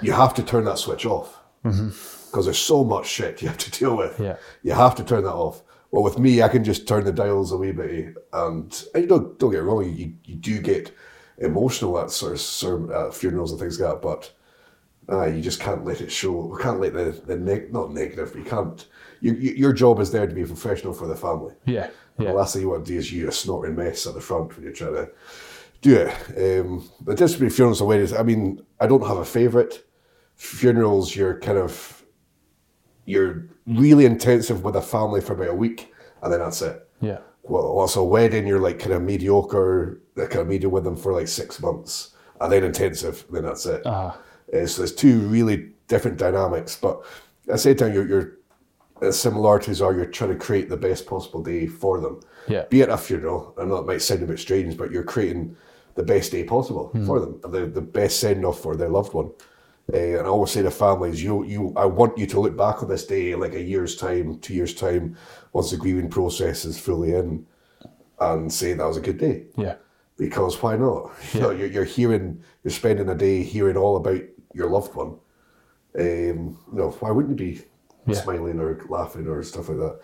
you 0.01 0.11
have 0.11 0.33
to 0.33 0.43
turn 0.43 0.65
that 0.65 0.77
switch 0.79 1.05
off 1.05 1.39
mm-hmm. 1.63 1.87
because 2.29 2.45
there's 2.45 2.57
so 2.57 2.83
much 2.83 3.05
shit 3.07 3.41
you 3.41 3.47
have 3.47 3.57
to 3.59 3.71
deal 3.71 3.95
with. 3.95 4.19
Yeah. 4.19 4.37
You 4.63 4.73
have 4.73 4.95
to 4.95 5.03
turn 5.03 5.23
that 5.23 5.33
off. 5.33 5.61
Well, 5.91 6.03
with 6.03 6.19
me, 6.19 6.41
I 6.41 6.47
can 6.49 6.63
just 6.63 6.87
turn 6.87 7.05
the 7.05 7.11
dials 7.13 7.51
a 7.51 7.57
wee 7.57 7.71
bit, 7.71 8.15
and, 8.33 8.85
and 8.93 9.03
you 9.03 9.07
don't 9.07 9.39
don't 9.39 9.51
get 9.51 9.59
it 9.59 9.63
wrong. 9.63 9.83
You 9.89 10.13
you 10.23 10.35
do 10.35 10.59
get 10.59 10.93
emotional 11.37 11.99
at 11.99 12.11
sort 12.11 12.33
of 12.63 12.91
uh, 12.91 13.11
funerals 13.11 13.51
and 13.51 13.59
things 13.59 13.79
like 13.79 13.91
that, 13.91 14.01
but 14.01 14.31
uh, 15.09 15.25
you 15.25 15.41
just 15.41 15.59
can't 15.59 15.85
let 15.85 16.01
it 16.01 16.11
show. 16.11 16.31
We 16.47 16.61
can't 16.61 16.79
let 16.79 16.93
the 16.93 17.11
the 17.25 17.37
neg- 17.37 17.71
not 17.71 17.93
negative. 17.93 18.31
But 18.33 18.39
you 18.39 18.45
can't. 18.45 18.85
You, 19.21 19.33
you, 19.33 19.51
your 19.51 19.73
job 19.73 19.99
is 19.99 20.11
there 20.11 20.27
to 20.27 20.35
be 20.35 20.43
professional 20.43 20.93
for 20.93 21.07
the 21.07 21.15
family. 21.15 21.53
Yeah. 21.65 21.89
The 22.17 22.25
Yeah. 22.25 22.31
last 22.31 22.53
thing 22.53 22.61
you 22.63 22.69
want 22.69 22.85
to 22.85 22.91
do 22.91 22.97
is 22.97 23.11
you 23.11 23.27
a 23.27 23.31
snorting 23.31 23.75
mess 23.75 24.05
at 24.07 24.13
the 24.13 24.21
front 24.21 24.55
when 24.55 24.63
you're 24.63 24.73
trying 24.73 24.93
to 24.95 25.09
do 25.81 25.95
it. 25.95 26.59
Um, 26.61 26.89
but 27.01 27.17
just 27.17 27.39
be 27.39 27.49
funerals 27.49 27.79
and 27.81 27.87
weddings. 27.87 28.13
I 28.13 28.23
mean, 28.23 28.61
I 28.79 28.87
don't 28.87 29.05
have 29.07 29.17
a 29.17 29.25
favourite. 29.25 29.83
Funerals, 30.35 31.15
you're 31.15 31.39
kind 31.39 31.57
of 31.57 32.03
you're 33.05 33.47
really 33.65 34.05
intensive 34.05 34.63
with 34.63 34.75
a 34.75 34.81
family 34.81 35.21
for 35.21 35.33
about 35.33 35.49
a 35.49 35.55
week, 35.55 35.93
and 36.21 36.31
then 36.31 36.39
that's 36.39 36.61
it. 36.61 36.87
Yeah. 37.01 37.19
Well, 37.43 37.63
also 37.63 38.03
wedding, 38.03 38.47
you're 38.47 38.59
like 38.59 38.79
kind 38.79 38.93
of 38.93 39.01
mediocre, 39.01 40.01
kind 40.15 40.35
of 40.35 40.47
medium 40.47 40.71
with 40.71 40.83
them 40.83 40.95
for 40.95 41.13
like 41.13 41.27
six 41.27 41.59
months, 41.59 42.15
and 42.41 42.51
then 42.51 42.63
intensive, 42.63 43.25
then 43.31 43.43
that's 43.43 43.65
it. 43.65 43.85
Uh-huh. 43.85 44.17
Uh, 44.53 44.65
so 44.65 44.81
there's 44.81 44.95
two 44.95 45.19
really 45.21 45.71
different 45.87 46.17
dynamics, 46.17 46.75
but 46.75 47.01
at 47.47 47.53
the 47.53 47.57
same 47.57 47.75
time, 47.75 47.93
you're, 47.93 48.07
you're 48.07 48.37
the 49.01 49.11
similarities 49.11 49.81
are 49.81 49.93
you're 49.93 50.05
trying 50.05 50.31
to 50.31 50.37
create 50.37 50.69
the 50.69 50.77
best 50.77 51.05
possible 51.05 51.43
day 51.43 51.67
for 51.67 51.99
them. 51.99 52.21
Yeah. 52.47 52.63
Be 52.69 52.81
it 52.81 52.89
a 52.89 52.97
funeral, 52.97 53.53
I 53.59 53.65
know 53.65 53.77
it 53.77 53.85
might 53.85 54.01
sound 54.01 54.23
a 54.23 54.27
bit 54.27 54.39
strange, 54.39 54.77
but 54.77 54.91
you're 54.91 55.03
creating 55.03 55.55
the 55.95 56.03
best 56.03 56.31
day 56.31 56.43
possible 56.43 56.91
for 57.05 57.19
them, 57.19 57.39
the 57.41 57.65
the 57.65 57.81
best 57.81 58.19
send 58.19 58.45
off 58.45 58.59
for 58.59 58.75
their 58.75 58.89
loved 58.89 59.13
one. 59.13 59.31
Uh, 59.93 59.97
and 59.97 60.21
I 60.25 60.29
always 60.29 60.51
say 60.51 60.63
to 60.63 60.71
families, 60.71 61.21
you 61.23 61.43
you 61.45 61.71
I 61.75 61.85
want 61.85 62.17
you 62.17 62.25
to 62.27 62.39
look 62.39 62.57
back 62.57 62.81
on 62.81 62.89
this 62.89 63.05
day 63.05 63.31
in 63.33 63.39
like 63.39 63.53
a 63.53 63.61
year's 63.61 63.95
time, 63.95 64.39
two 64.39 64.53
years 64.53 64.73
time, 64.73 65.15
once 65.53 65.69
the 65.71 65.77
grieving 65.77 66.09
process 66.09 66.65
is 66.65 66.79
fully 66.79 67.13
in, 67.13 67.45
and 68.19 68.51
say 68.51 68.73
that 68.73 68.85
was 68.85 68.97
a 68.97 69.01
good 69.01 69.19
day 69.19 69.45
Yeah. 69.57 69.75
because 70.17 70.61
why 70.63 70.75
not? 70.75 71.11
You 71.33 71.39
know, 71.41 71.51
you're, 71.51 71.67
you're 71.67 71.83
hearing, 71.83 72.41
you're 72.63 72.71
spending 72.71 73.09
a 73.09 73.15
day 73.15 73.43
hearing 73.43 73.77
all 73.77 73.97
about 73.97 74.21
your 74.53 74.69
loved 74.71 74.95
one. 74.95 75.19
Um, 75.99 76.57
you 76.71 76.79
know, 76.79 76.89
why 76.99 77.11
wouldn't 77.11 77.39
you 77.39 77.53
be 77.53 77.61
Yeah. 78.07 78.15
smiling 78.21 78.59
or 78.59 78.81
laughing 78.89 79.27
or 79.27 79.43
stuff 79.43 79.69
like 79.69 79.77
that? 79.77 79.99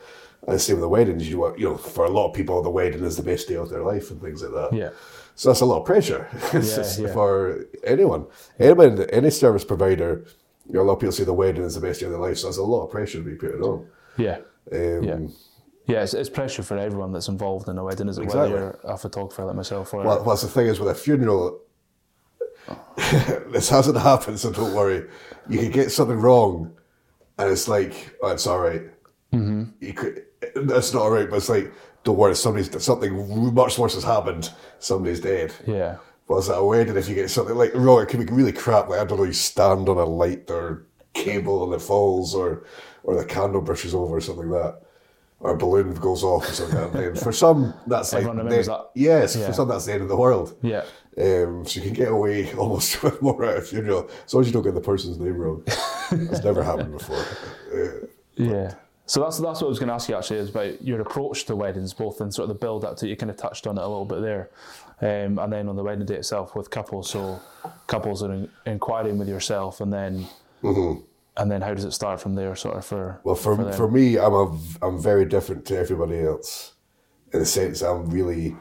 And 0.47 0.59
same 0.61 0.75
with 0.75 0.81
the 0.81 0.89
weddings. 0.89 1.27
You 1.29 1.55
you 1.57 1.69
know, 1.69 1.77
for 1.77 2.05
a 2.05 2.09
lot 2.09 2.29
of 2.29 2.33
people, 2.35 2.61
the 2.61 2.69
wedding 2.69 3.03
is 3.03 3.17
the 3.17 3.23
best 3.23 3.47
day 3.47 3.55
of 3.55 3.69
their 3.69 3.83
life 3.83 4.11
and 4.11 4.21
things 4.21 4.41
like 4.43 4.53
that. 4.53 4.77
Yeah. 4.77 4.89
So 5.35 5.49
that's 5.49 5.61
a 5.61 5.65
lot 5.65 5.79
of 5.79 5.85
pressure 5.85 6.27
Yeah, 6.53 6.83
yeah. 6.99 7.13
for 7.13 7.65
anyone. 7.83 8.25
Anyone, 8.59 9.01
any 9.09 9.29
service 9.29 9.63
provider, 9.63 10.25
you 10.67 10.73
know, 10.75 10.81
a 10.81 10.83
lot 10.83 10.93
of 10.93 10.99
people 10.99 11.11
see 11.13 11.23
the 11.23 11.33
wedding 11.33 11.63
as 11.63 11.75
the 11.75 11.81
best 11.81 11.99
day 11.99 12.05
of 12.05 12.11
their 12.11 12.21
life. 12.21 12.37
So 12.37 12.47
that's 12.47 12.57
a 12.57 12.63
lot 12.63 12.85
of 12.85 12.91
pressure 12.91 13.19
to 13.19 13.23
be 13.23 13.35
put 13.35 13.59
on. 13.61 13.87
Yeah. 14.17 14.39
Um, 14.71 15.03
Yeah. 15.03 15.19
Yeah, 15.87 16.03
it's, 16.03 16.13
it's 16.13 16.29
pressure 16.29 16.61
for 16.63 16.77
everyone 16.77 17.11
that's 17.11 17.27
involved 17.27 17.67
in 17.67 17.77
a 17.77 17.83
wedding, 17.83 18.07
is 18.07 18.17
it? 18.19 18.23
Exactly. 18.23 18.53
Whether 18.53 18.63
you're 18.63 18.79
a 18.83 18.97
photographer 18.97 19.43
like 19.45 19.55
myself 19.55 19.93
or 19.93 20.03
Well, 20.03 20.23
what's 20.23 20.43
the 20.43 20.47
thing 20.47 20.67
is 20.67 20.79
with 20.79 20.89
a 20.89 20.95
funeral, 20.95 21.59
this 22.95 23.67
hasn't 23.69 23.97
happened, 23.97 24.39
so 24.39 24.51
don't 24.51 24.73
worry. 24.73 25.07
You 25.49 25.57
can 25.59 25.71
get 25.71 25.91
something 25.91 26.17
wrong, 26.17 26.71
and 27.37 27.49
it's 27.51 27.67
like, 27.67 28.15
oh, 28.21 28.29
it's 28.29 28.45
all 28.45 28.59
right. 28.59 28.83
Mm-hmm. 29.33 29.63
You 29.79 29.93
could, 29.93 30.25
that's 30.55 30.93
not 30.93 31.01
all 31.01 31.09
right, 31.09 31.29
but 31.29 31.37
it's 31.37 31.49
like, 31.49 31.73
don't 32.03 32.17
worry, 32.17 32.35
somebody's 32.35 32.83
something 32.83 33.53
much 33.53 33.77
worse 33.77 33.93
has 33.95 34.03
happened. 34.03 34.49
Somebody's 34.79 35.19
dead. 35.19 35.53
yeah, 35.67 35.97
But 36.27 36.37
it's 36.37 36.49
at 36.49 36.57
a 36.57 36.63
wedding, 36.63 36.97
if 36.97 37.07
you 37.07 37.15
get 37.15 37.29
something 37.29 37.55
like 37.55 37.71
wrong, 37.75 38.01
it 38.01 38.09
can 38.09 38.23
be 38.25 38.31
really 38.33 38.51
crap. 38.53 38.89
Like 38.89 38.99
I 38.99 39.05
don't 39.05 39.17
know, 39.17 39.23
you 39.25 39.33
stand 39.33 39.87
on 39.89 39.97
a 39.97 40.05
light 40.05 40.49
or 40.49 40.85
cable 41.13 41.63
and 41.65 41.73
it 41.73 41.81
falls, 41.85 42.33
or 42.33 42.63
or 43.03 43.15
the 43.15 43.25
candle 43.25 43.61
brushes 43.61 43.93
over 43.95 44.15
or 44.17 44.21
something 44.21 44.49
like 44.49 44.63
that. 44.63 44.81
Or 45.39 45.55
a 45.55 45.57
balloon 45.57 45.95
goes 45.95 46.23
off 46.23 46.47
or 46.47 46.51
something. 46.53 46.79
like 46.81 46.91
that. 46.91 47.03
And 47.03 47.19
for 47.19 47.31
some, 47.31 47.73
that's 47.87 48.13
Everyone 48.13 48.37
like 48.37 48.43
remembers 48.45 48.67
the- 48.67 48.73
that. 48.77 48.91
Yes, 48.93 49.35
Yeah. 49.35 49.47
for 49.47 49.53
some, 49.53 49.67
that's 49.69 49.85
the 49.85 49.93
end 49.93 50.03
of 50.03 50.07
the 50.07 50.15
world. 50.15 50.55
yeah, 50.61 50.83
Um, 51.17 51.65
so 51.65 51.79
you 51.79 51.81
can 51.87 51.93
get 51.93 52.09
away 52.11 52.53
almost 52.57 53.01
with 53.01 53.19
more 53.23 53.43
at 53.45 53.57
a 53.57 53.61
funeral, 53.61 54.07
as 54.25 54.33
long 54.33 54.41
as 54.41 54.47
you 54.47 54.53
don't 54.53 54.61
get 54.61 54.75
the 54.75 54.81
person's 54.81 55.17
name 55.19 55.37
wrong. 55.37 55.63
it's 56.11 56.43
never 56.43 56.61
happened 56.63 56.91
before. 56.97 57.23
Uh, 57.73 58.05
yeah. 58.35 58.73
So 59.11 59.19
that's 59.19 59.39
that's 59.39 59.59
what 59.59 59.67
I 59.67 59.69
was 59.69 59.77
going 59.77 59.89
to 59.89 59.93
ask 59.93 60.07
you 60.07 60.15
actually 60.15 60.39
is 60.39 60.51
about 60.51 60.81
your 60.81 61.01
approach 61.01 61.43
to 61.47 61.55
weddings, 61.57 61.93
both 61.93 62.21
in 62.21 62.31
sort 62.31 62.49
of 62.49 62.55
the 62.55 62.59
build 62.65 62.85
up 62.85 62.95
to 62.95 63.09
you 63.09 63.17
kind 63.17 63.29
of 63.29 63.35
touched 63.35 63.67
on 63.67 63.77
it 63.77 63.81
a 63.81 63.85
little 63.85 64.05
bit 64.05 64.21
there, 64.21 64.49
um, 65.01 65.37
and 65.37 65.51
then 65.51 65.67
on 65.67 65.75
the 65.75 65.83
wedding 65.83 66.05
day 66.05 66.15
itself 66.15 66.55
with 66.55 66.69
couples. 66.69 67.09
So 67.09 67.41
couples 67.87 68.23
are 68.23 68.31
in, 68.31 68.49
inquiring 68.65 69.17
with 69.17 69.27
yourself, 69.27 69.81
and 69.81 69.91
then 69.91 70.27
and 71.35 71.51
then 71.51 71.61
how 71.61 71.73
does 71.73 71.83
it 71.83 71.91
start 71.91 72.21
from 72.21 72.35
there, 72.35 72.55
sort 72.55 72.77
of 72.77 72.85
for 72.85 73.19
Mm-hmm. 73.19 73.27
well, 73.27 73.35
for 73.35 73.57
them? 73.57 73.73
for 73.73 73.91
me, 73.91 74.17
I'm 74.17 74.33
a 74.33 74.57
I'm 74.81 74.97
very 74.97 75.25
different 75.25 75.65
to 75.65 75.77
everybody 75.77 76.21
else, 76.21 76.75
in 77.33 77.39
the 77.41 77.45
sense 77.45 77.81
I'm 77.81 78.09
really 78.09 78.55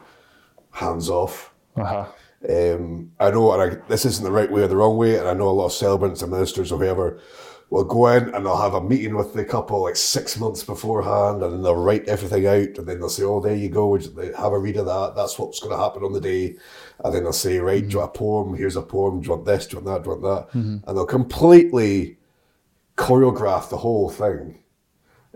hands 0.73 1.09
off. 1.09 1.55
uh-huh. 1.77 2.07
Um, 2.49 3.13
I 3.21 3.31
know, 3.31 3.53
and 3.53 3.63
I, 3.63 3.87
this 3.87 4.05
isn't 4.05 4.25
the 4.25 4.33
right 4.33 4.51
way 4.51 4.63
or 4.63 4.67
the 4.67 4.77
wrong 4.77 4.97
way, 4.97 5.17
and 5.17 5.29
I 5.29 5.33
know 5.33 5.49
a 5.49 5.51
lot 5.51 5.67
of 5.67 5.73
celebrants 5.73 6.23
and 6.23 6.33
ministers 6.33 6.73
or 6.73 6.79
whoever 6.79 7.21
will 7.71 7.85
go 7.85 8.09
in 8.09 8.35
and 8.35 8.45
they'll 8.45 8.57
have 8.57 8.75
a 8.75 8.83
meeting 8.83 9.17
with 9.17 9.33
the 9.33 9.45
couple 9.45 9.83
like 9.83 9.97
six 9.97 10.39
months 10.39 10.63
beforehand, 10.63 11.43
and 11.43 11.55
then 11.55 11.63
they'll 11.63 11.77
write 11.77 12.09
everything 12.09 12.47
out, 12.47 12.79
and 12.79 12.87
then 12.87 12.99
they'll 12.99 13.09
say, 13.09 13.23
"Oh, 13.23 13.41
there 13.41 13.55
you 13.55 13.69
go, 13.69 13.97
you 13.97 14.33
have 14.37 14.53
a 14.53 14.59
read 14.59 14.77
of 14.77 14.87
that. 14.87 15.15
That's 15.17 15.39
what's 15.39 15.61
going 15.61 15.77
to 15.77 15.83
happen 15.83 16.03
on 16.03 16.13
the 16.13 16.21
day," 16.21 16.57
and 17.05 17.15
then 17.15 17.23
they'll 17.23 17.33
say, 17.33 17.59
"Right, 17.59 17.81
do 17.81 17.89
you 17.89 17.89
mm-hmm. 17.89 17.99
want 17.99 18.17
a 18.17 18.19
poem? 18.19 18.55
Here's 18.57 18.77
a 18.77 18.83
poem. 18.83 19.21
Do 19.21 19.27
you 19.27 19.31
want 19.33 19.47
this? 19.47 19.67
Do 19.67 19.77
you 19.77 19.83
want 19.83 20.05
that? 20.05 20.05
Do 20.05 20.11
you 20.11 20.21
want 20.21 20.53
that?" 20.53 20.59
Mm-hmm. 20.59 20.89
And 20.89 20.97
they'll 20.97 21.07
completely 21.07 22.19
choreograph 22.97 23.71
the 23.71 23.79
whole 23.79 24.11
thing. 24.11 24.59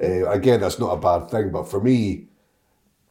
Uh, 0.03 0.29
again, 0.29 0.61
that's 0.61 0.81
not 0.81 0.93
a 0.93 0.97
bad 0.97 1.31
thing, 1.31 1.53
but 1.53 1.69
for 1.69 1.81
me, 1.81 2.26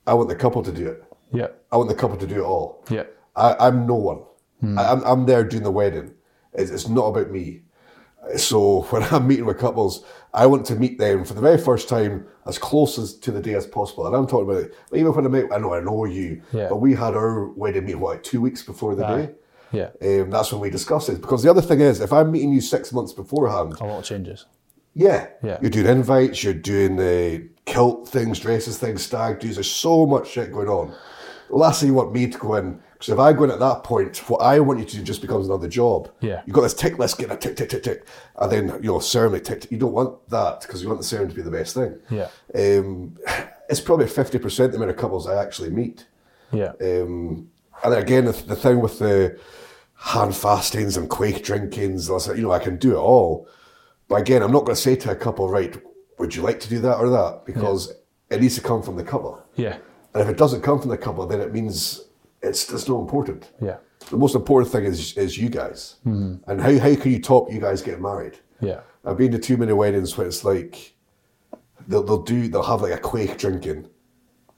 I 0.05 0.13
want 0.13 0.29
the 0.29 0.35
couple 0.35 0.61
to 0.63 0.71
do 0.71 0.87
it. 0.87 1.03
Yeah. 1.31 1.47
I 1.71 1.77
want 1.77 1.89
the 1.89 1.95
couple 1.95 2.17
to 2.17 2.27
do 2.27 2.43
it 2.43 2.45
all. 2.45 2.83
Yeah. 2.89 3.03
I, 3.35 3.55
I'm 3.59 3.87
no 3.87 3.95
one. 3.95 4.19
Hmm. 4.59 4.77
I, 4.77 4.91
I'm, 4.91 5.03
I'm 5.03 5.25
there 5.25 5.43
doing 5.43 5.63
the 5.63 5.71
wedding. 5.71 6.13
It's, 6.53 6.69
it's 6.69 6.87
not 6.87 7.05
about 7.05 7.31
me. 7.31 7.61
So 8.37 8.81
when 8.89 9.03
I'm 9.03 9.27
meeting 9.27 9.45
with 9.45 9.57
couples, 9.59 10.03
I 10.33 10.45
want 10.45 10.65
to 10.67 10.75
meet 10.75 10.97
them 10.97 11.23
for 11.25 11.33
the 11.33 11.41
very 11.41 11.57
first 11.57 11.89
time 11.89 12.25
as 12.47 12.57
close 12.57 12.97
as 12.97 13.13
to 13.19 13.31
the 13.31 13.41
day 13.41 13.53
as 13.53 13.65
possible. 13.67 14.07
And 14.07 14.15
I'm 14.15 14.27
talking 14.27 14.49
about 14.49 14.63
it. 14.63 14.75
Even 14.93 15.13
when 15.13 15.25
I 15.25 15.29
met, 15.29 15.45
I 15.53 15.57
know 15.57 15.73
I 15.73 15.79
know 15.79 16.05
you, 16.05 16.41
Yeah. 16.51 16.67
but 16.69 16.77
we 16.77 16.93
had 16.95 17.15
our 17.15 17.47
wedding 17.49 17.85
meeting 17.85 18.01
what 18.01 18.23
two 18.23 18.41
weeks 18.41 18.63
before 18.63 18.95
the 18.95 19.05
Aye. 19.05 19.15
day. 19.17 19.31
Yeah. 19.71 19.89
Um, 20.21 20.29
that's 20.29 20.51
when 20.51 20.61
we 20.61 20.69
discussed 20.69 21.09
it. 21.09 21.21
Because 21.21 21.43
the 21.43 21.49
other 21.49 21.61
thing 21.61 21.79
is, 21.81 21.99
if 21.99 22.11
I'm 22.13 22.31
meeting 22.31 22.51
you 22.53 22.61
six 22.61 22.91
months 22.93 23.11
beforehand, 23.13 23.73
A 23.79 23.85
lot 23.85 23.99
of 23.99 24.03
changes. 24.05 24.45
yeah, 24.93 25.27
Yeah. 25.41 25.57
you're 25.61 25.71
doing 25.71 25.87
invites, 25.87 26.43
you're 26.43 26.53
doing 26.53 26.95
the 26.95 27.47
kilt 27.65 28.07
things, 28.07 28.39
dresses 28.39 28.77
things, 28.77 29.03
stag 29.03 29.39
do's. 29.39 29.55
There's 29.55 29.71
so 29.71 30.05
much 30.05 30.29
shit 30.29 30.51
going 30.51 30.67
on. 30.69 30.93
The 31.49 31.55
last 31.55 31.79
thing 31.79 31.89
you 31.89 31.95
want 31.95 32.13
me 32.13 32.27
to 32.27 32.37
go 32.37 32.55
in, 32.55 32.79
because 33.03 33.15
if 33.15 33.19
I 33.19 33.33
go 33.33 33.43
in 33.43 33.51
at 33.51 33.59
that 33.59 33.83
point, 33.83 34.17
what 34.29 34.37
I 34.37 34.61
want 34.61 34.79
you 34.79 34.85
to 34.85 34.95
do 34.95 35.03
just 35.03 35.21
becomes 35.21 35.47
another 35.47 35.67
job. 35.67 36.09
Yeah. 36.21 36.41
You've 36.45 36.55
got 36.55 36.61
this 36.61 36.73
tick 36.73 36.97
list, 36.97 37.17
getting 37.17 37.35
a 37.35 37.37
tick, 37.37 37.57
tick, 37.57 37.67
tick, 37.67 37.83
tick, 37.83 38.07
and 38.37 38.49
then, 38.49 38.79
you 38.81 38.93
know, 38.93 38.99
ceremony 38.99 39.41
tick, 39.41 39.59
tick. 39.59 39.71
You 39.73 39.77
don't 39.77 39.91
want 39.91 40.29
that 40.29 40.61
because 40.61 40.81
you 40.81 40.87
want 40.87 41.01
the 41.01 41.05
ceremony 41.05 41.33
to 41.33 41.35
be 41.35 41.41
the 41.41 41.51
best 41.51 41.73
thing. 41.73 41.99
Yeah. 42.09 42.29
Um, 42.55 43.17
it's 43.69 43.81
probably 43.81 44.05
50% 44.05 44.55
the 44.71 44.77
amount 44.77 44.89
of 44.91 44.95
couples 44.95 45.27
I 45.27 45.43
actually 45.43 45.71
meet. 45.71 46.05
Yeah. 46.53 46.71
Um, 46.79 47.49
and 47.83 47.93
again, 47.93 48.23
the, 48.23 48.31
the 48.31 48.55
thing 48.55 48.79
with 48.79 48.99
the 48.99 49.37
hand 49.95 50.33
fastings 50.33 50.95
and 50.95 51.09
quaich 51.09 51.43
drinkings, 51.43 52.07
you 52.07 52.43
know, 52.43 52.51
I 52.53 52.59
can 52.59 52.77
do 52.77 52.93
it 52.93 52.99
all. 53.01 53.49
But 54.07 54.21
again, 54.21 54.41
I'm 54.41 54.53
not 54.53 54.63
going 54.63 54.75
to 54.77 54.81
say 54.81 54.95
to 54.95 55.11
a 55.11 55.15
couple, 55.17 55.49
right, 55.49 55.75
would 56.19 56.33
you 56.33 56.41
like 56.41 56.61
to 56.61 56.69
do 56.69 56.79
that 56.79 56.99
or 56.99 57.09
that? 57.09 57.41
Because 57.45 57.91
it 58.29 58.39
needs 58.39 58.55
to 58.55 58.61
come 58.61 58.81
from 58.81 58.95
the 58.95 59.03
couple. 59.03 59.43
yeah. 59.57 59.77
And 60.13 60.21
if 60.21 60.29
it 60.29 60.37
doesn't 60.37 60.61
come 60.61 60.79
from 60.79 60.91
the 60.91 60.97
couple, 60.97 61.25
then 61.25 61.41
it 61.41 61.51
means 61.51 61.99
it's, 62.43 62.71
it's 62.71 62.87
not 62.87 62.99
important. 62.99 63.51
Yeah. 63.61 63.77
The 64.09 64.17
most 64.17 64.35
important 64.35 64.71
thing 64.71 64.83
is 64.83 65.15
is 65.17 65.37
you 65.37 65.49
guys. 65.49 65.95
And 66.05 66.41
how, 66.61 66.77
how 66.77 66.95
can 66.95 67.11
you 67.11 67.21
top 67.21 67.51
you 67.51 67.59
guys 67.59 67.81
getting 67.81 68.01
married? 68.01 68.37
Yeah. 68.59 68.81
I've 69.05 69.17
been 69.17 69.31
to 69.31 69.39
too 69.39 69.57
many 69.57 69.73
weddings 69.73 70.17
where 70.17 70.27
it's 70.27 70.43
like 70.43 70.93
they'll, 71.87 72.03
they'll 72.03 72.21
do 72.23 72.47
they'll 72.49 72.63
have 72.63 72.81
like 72.81 72.93
a 72.93 73.01
quaich 73.01 73.37
drinking. 73.37 73.87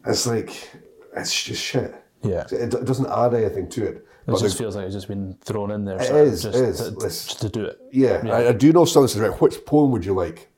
It's 0.05 0.25
like 0.25 0.49
it's 1.15 1.43
just 1.43 1.61
shit. 1.61 1.93
Yeah. 2.23 2.45
It, 2.51 2.73
it 2.73 2.85
doesn't 2.85 3.07
add 3.09 3.33
anything 3.35 3.69
to 3.69 3.85
it. 3.85 3.95
It 3.97 4.05
But 4.25 4.39
just 4.39 4.57
the- 4.57 4.63
feels 4.63 4.75
like 4.75 4.85
it's 4.85 4.95
just 4.95 5.07
been 5.07 5.37
thrown 5.43 5.69
in 5.71 5.85
there. 5.85 6.01
It 6.01 6.09
of 6.09 6.15
is, 6.27 6.43
just 6.43 6.57
it 6.57 6.63
is. 6.69 6.77
To, 6.79 6.91
just 6.99 7.41
to 7.41 7.49
do 7.49 7.65
it. 7.65 7.79
yeah, 7.91 8.21
I, 8.25 8.47
I 8.49 8.51
do 8.51 8.73
know 8.73 8.85
something. 8.85 9.07
Says, 9.07 9.21
right, 9.21 9.39
which 9.41 9.63
poem 9.65 9.91
would 9.91 10.03
you 10.03 10.13
like? 10.15 10.49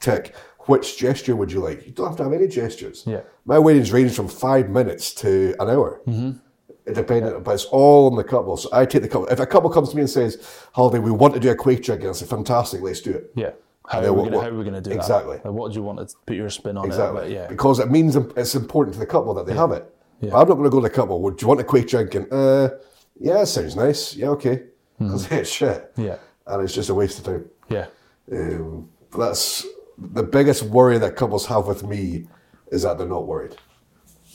Tick. 0.00 0.34
Which 0.66 0.98
gesture 0.98 1.34
would 1.36 1.50
you 1.50 1.60
like? 1.60 1.86
You 1.86 1.92
don't 1.92 2.08
have 2.08 2.16
to 2.18 2.24
have 2.24 2.32
any 2.34 2.48
gestures. 2.48 3.04
Yeah. 3.06 3.22
My 3.46 3.58
weddings 3.58 3.90
range 3.92 4.14
from 4.14 4.28
five 4.28 4.68
minutes 4.68 5.14
to 5.14 5.54
an 5.60 5.68
hour. 5.70 6.00
Mm-hmm. 6.06 6.38
It 6.86 6.94
depended, 6.94 7.42
but 7.44 7.52
it's 7.54 7.64
all 7.66 8.10
on 8.10 8.16
the 8.16 8.24
couple. 8.24 8.56
So 8.58 8.68
I 8.72 8.84
take 8.84 9.02
the 9.02 9.08
couple. 9.08 9.26
If 9.28 9.40
a 9.40 9.46
couple 9.46 9.70
comes 9.70 9.88
to 9.90 9.96
me 9.96 10.02
and 10.02 10.10
says, 10.10 10.36
"Halde, 10.76 11.02
we 11.02 11.10
want 11.10 11.32
to 11.34 11.40
do 11.40 11.50
a 11.50 11.56
quaich 11.56 11.82
drinking," 11.82 12.10
I 12.10 12.12
say, 12.12 12.26
"Fantastic, 12.26 12.82
let's 12.82 13.00
do 13.00 13.12
it." 13.12 13.30
Yeah. 13.34 13.52
How 13.86 14.00
are, 14.04 14.12
what- 14.12 14.24
gonna, 14.24 14.36
what- 14.36 14.44
how 14.44 14.50
are 14.50 14.54
we 14.58 14.64
going 14.64 14.74
to 14.74 14.80
do 14.80 14.90
exactly. 14.94 15.36
Like, 15.36 15.44
what 15.44 15.72
do 15.72 15.76
you 15.78 15.82
want 15.82 16.06
to 16.06 16.14
put 16.26 16.36
your 16.36 16.50
spin 16.50 16.76
on 16.76 16.84
Exactly. 16.86 17.26
it? 17.26 17.32
Yeah. 17.32 17.46
Because 17.48 17.78
it 17.78 17.90
means 17.90 18.16
it's 18.16 18.54
important 18.54 18.94
to 18.94 19.00
the 19.00 19.06
couple 19.06 19.32
that 19.34 19.46
they 19.46 19.54
have 19.54 19.72
it. 19.72 19.84
Yeah. 20.20 20.30
I'm 20.36 20.46
not 20.48 20.54
going 20.56 20.64
to 20.64 20.70
go 20.70 20.80
to 20.80 20.88
the 20.88 20.94
couple. 20.94 21.20
Would 21.22 21.40
you 21.42 21.48
want 21.48 21.60
a 21.60 21.64
quaich 21.64 21.88
drinking? 21.88 22.30
Uh, 22.32 22.68
yeah, 23.18 23.42
it 23.42 23.46
sounds 23.46 23.76
nice. 23.76 24.14
Yeah, 24.16 24.28
okay. 24.30 24.62
Because 24.98 25.30
it's 25.32 25.50
shit. 25.50 25.90
Yeah. 25.96 26.16
And 26.46 26.62
it's 26.64 26.74
just 26.74 26.88
a 26.90 26.94
waste 26.94 27.18
of 27.18 27.24
time. 27.24 27.44
Yeah. 27.68 27.86
Um, 28.32 28.88
that's 29.16 29.66
the 29.98 30.22
biggest 30.22 30.62
worry 30.64 30.98
that 30.98 31.16
couples 31.16 31.46
have 31.46 31.66
with 31.66 31.82
me 31.86 32.26
is 32.68 32.82
that 32.82 32.96
they're 32.98 33.06
not 33.06 33.26
worried. 33.26 33.54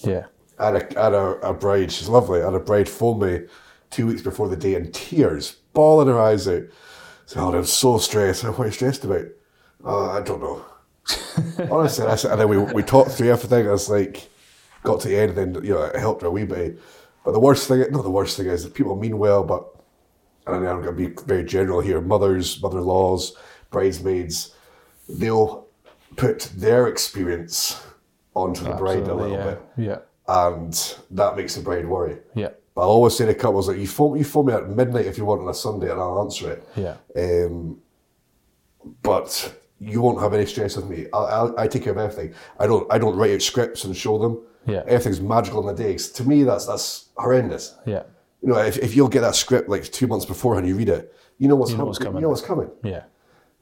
Yeah. 0.02 0.26
I 0.60 0.66
had 0.66 0.76
a, 0.76 1.00
I 1.00 1.04
had 1.06 1.14
a, 1.14 1.50
a 1.50 1.54
bride, 1.54 1.92
she's 1.92 2.10
lovely, 2.10 2.42
had 2.42 2.54
a 2.54 2.60
bride 2.60 2.90
phone 2.90 3.20
me 3.20 3.48
two 3.90 4.08
weeks 4.08 4.22
before 4.22 4.50
the 4.50 4.56
day 4.56 4.76
in 4.76 4.92
tears, 4.92 5.58
bawling 5.74 6.08
her 6.08 6.20
eyes 6.20 6.48
out. 6.48 6.64
So, 7.26 7.40
oh, 7.40 7.56
I'm 7.56 7.66
so 7.66 7.98
stressed. 7.98 8.44
What 8.44 8.60
are 8.60 8.66
you 8.66 8.72
stressed 8.72 9.06
about? 9.06 9.26
Oh, 9.84 10.10
I 10.10 10.22
don't 10.22 10.42
know. 10.42 10.66
Honestly, 11.72 12.06
I 12.06 12.16
said, 12.16 12.32
and 12.32 12.42
then 12.42 12.50
we, 12.50 12.58
we 12.58 12.84
talked 12.84 13.12
through 13.12 13.32
everything. 13.32 13.68
I 13.68 13.72
was 13.72 13.90
like, 13.90 14.30
got 14.84 15.00
to 15.02 15.08
the 15.08 15.18
end, 15.18 15.38
and 15.38 15.56
then, 15.56 15.64
you 15.64 15.74
know, 15.74 15.84
it 15.84 15.96
helped 15.96 16.22
her 16.22 16.28
a 16.28 16.32
wee 16.32 16.46
bit. 16.46 16.80
But 17.24 17.32
the 17.32 17.40
worst 17.40 17.68
thing, 17.68 17.86
not 17.92 18.04
the 18.04 18.10
worst 18.10 18.38
thing 18.38 18.48
is 18.48 18.64
that 18.64 18.74
people 18.74 18.96
mean 18.96 19.18
well, 19.18 19.44
but, 19.44 19.68
and 20.48 20.68
I'm 20.68 20.82
going 20.82 20.96
to 20.98 21.10
be 21.10 21.14
very 21.26 21.44
general 21.44 21.82
here 21.82 22.02
mothers, 22.02 22.62
mother 22.62 22.80
in 22.80 22.86
laws, 22.86 23.36
bridesmaids, 23.70 24.56
they'll 25.08 25.68
put 26.16 26.52
their 26.56 26.88
experience 26.88 27.82
onto 28.36 28.64
the 28.64 28.72
bride 28.72 29.08
a 29.08 29.14
little 29.14 29.38
yeah. 29.38 29.44
bit 29.44 29.62
Yeah. 29.78 29.98
And 30.30 30.96
that 31.12 31.36
makes 31.36 31.56
the 31.56 31.62
bride 31.62 31.88
worry. 31.88 32.18
Yeah. 32.36 32.50
But 32.76 32.82
I'll 32.84 32.90
always 33.00 33.16
say 33.18 33.26
to 33.26 33.34
couples 33.34 33.68
that 33.68 33.78
you 33.78 33.88
phone 33.88 34.18
you 34.18 34.24
phone 34.24 34.46
me 34.48 34.54
at 34.54 34.70
midnight 34.70 35.06
if 35.08 35.18
you 35.18 35.26
want 35.26 35.42
on 35.42 35.50
a 35.50 35.54
Sunday 35.54 35.90
and 35.92 36.00
I'll 36.00 36.22
answer 36.22 36.52
it. 36.54 36.64
Yeah. 36.76 36.96
Um, 37.16 37.80
but 39.04 39.54
you 39.80 40.02
won't 40.02 40.20
have 40.22 40.34
any 40.34 40.46
stress 40.46 40.76
with 40.76 40.88
me. 40.90 41.08
I, 41.14 41.18
I, 41.18 41.64
I 41.64 41.68
take 41.68 41.84
care 41.84 41.94
of 41.94 41.98
everything. 41.98 42.34
I 42.60 42.68
don't 42.68 42.92
I 42.92 42.98
don't 42.98 43.16
write 43.16 43.34
out 43.34 43.42
scripts 43.42 43.84
and 43.84 43.96
show 43.96 44.18
them. 44.18 44.42
Yeah. 44.66 44.84
Everything's 44.88 45.22
magical 45.22 45.68
in 45.68 45.76
the 45.76 45.84
day. 45.84 45.94
'Cause 45.94 46.10
To 46.12 46.24
me, 46.24 46.44
that's 46.44 46.66
that's 46.66 47.10
horrendous. 47.18 47.76
Yeah. 47.86 48.04
You 48.42 48.50
know, 48.50 48.60
if, 48.60 48.78
if 48.78 48.96
you'll 48.96 49.10
get 49.10 49.22
that 49.22 49.36
script 49.36 49.68
like 49.68 49.84
two 49.84 50.08
months 50.08 50.26
beforehand, 50.26 50.66
you 50.68 50.76
read 50.78 50.90
it, 50.90 51.14
you 51.40 51.48
know 51.50 51.56
what's, 51.58 51.72
know 51.72 51.78
hap- 51.80 51.88
what's 51.88 52.00
coming. 52.00 52.16
You 52.16 52.22
know 52.22 52.30
what's 52.30 52.42
coming. 52.42 52.70
Yeah. 52.84 53.04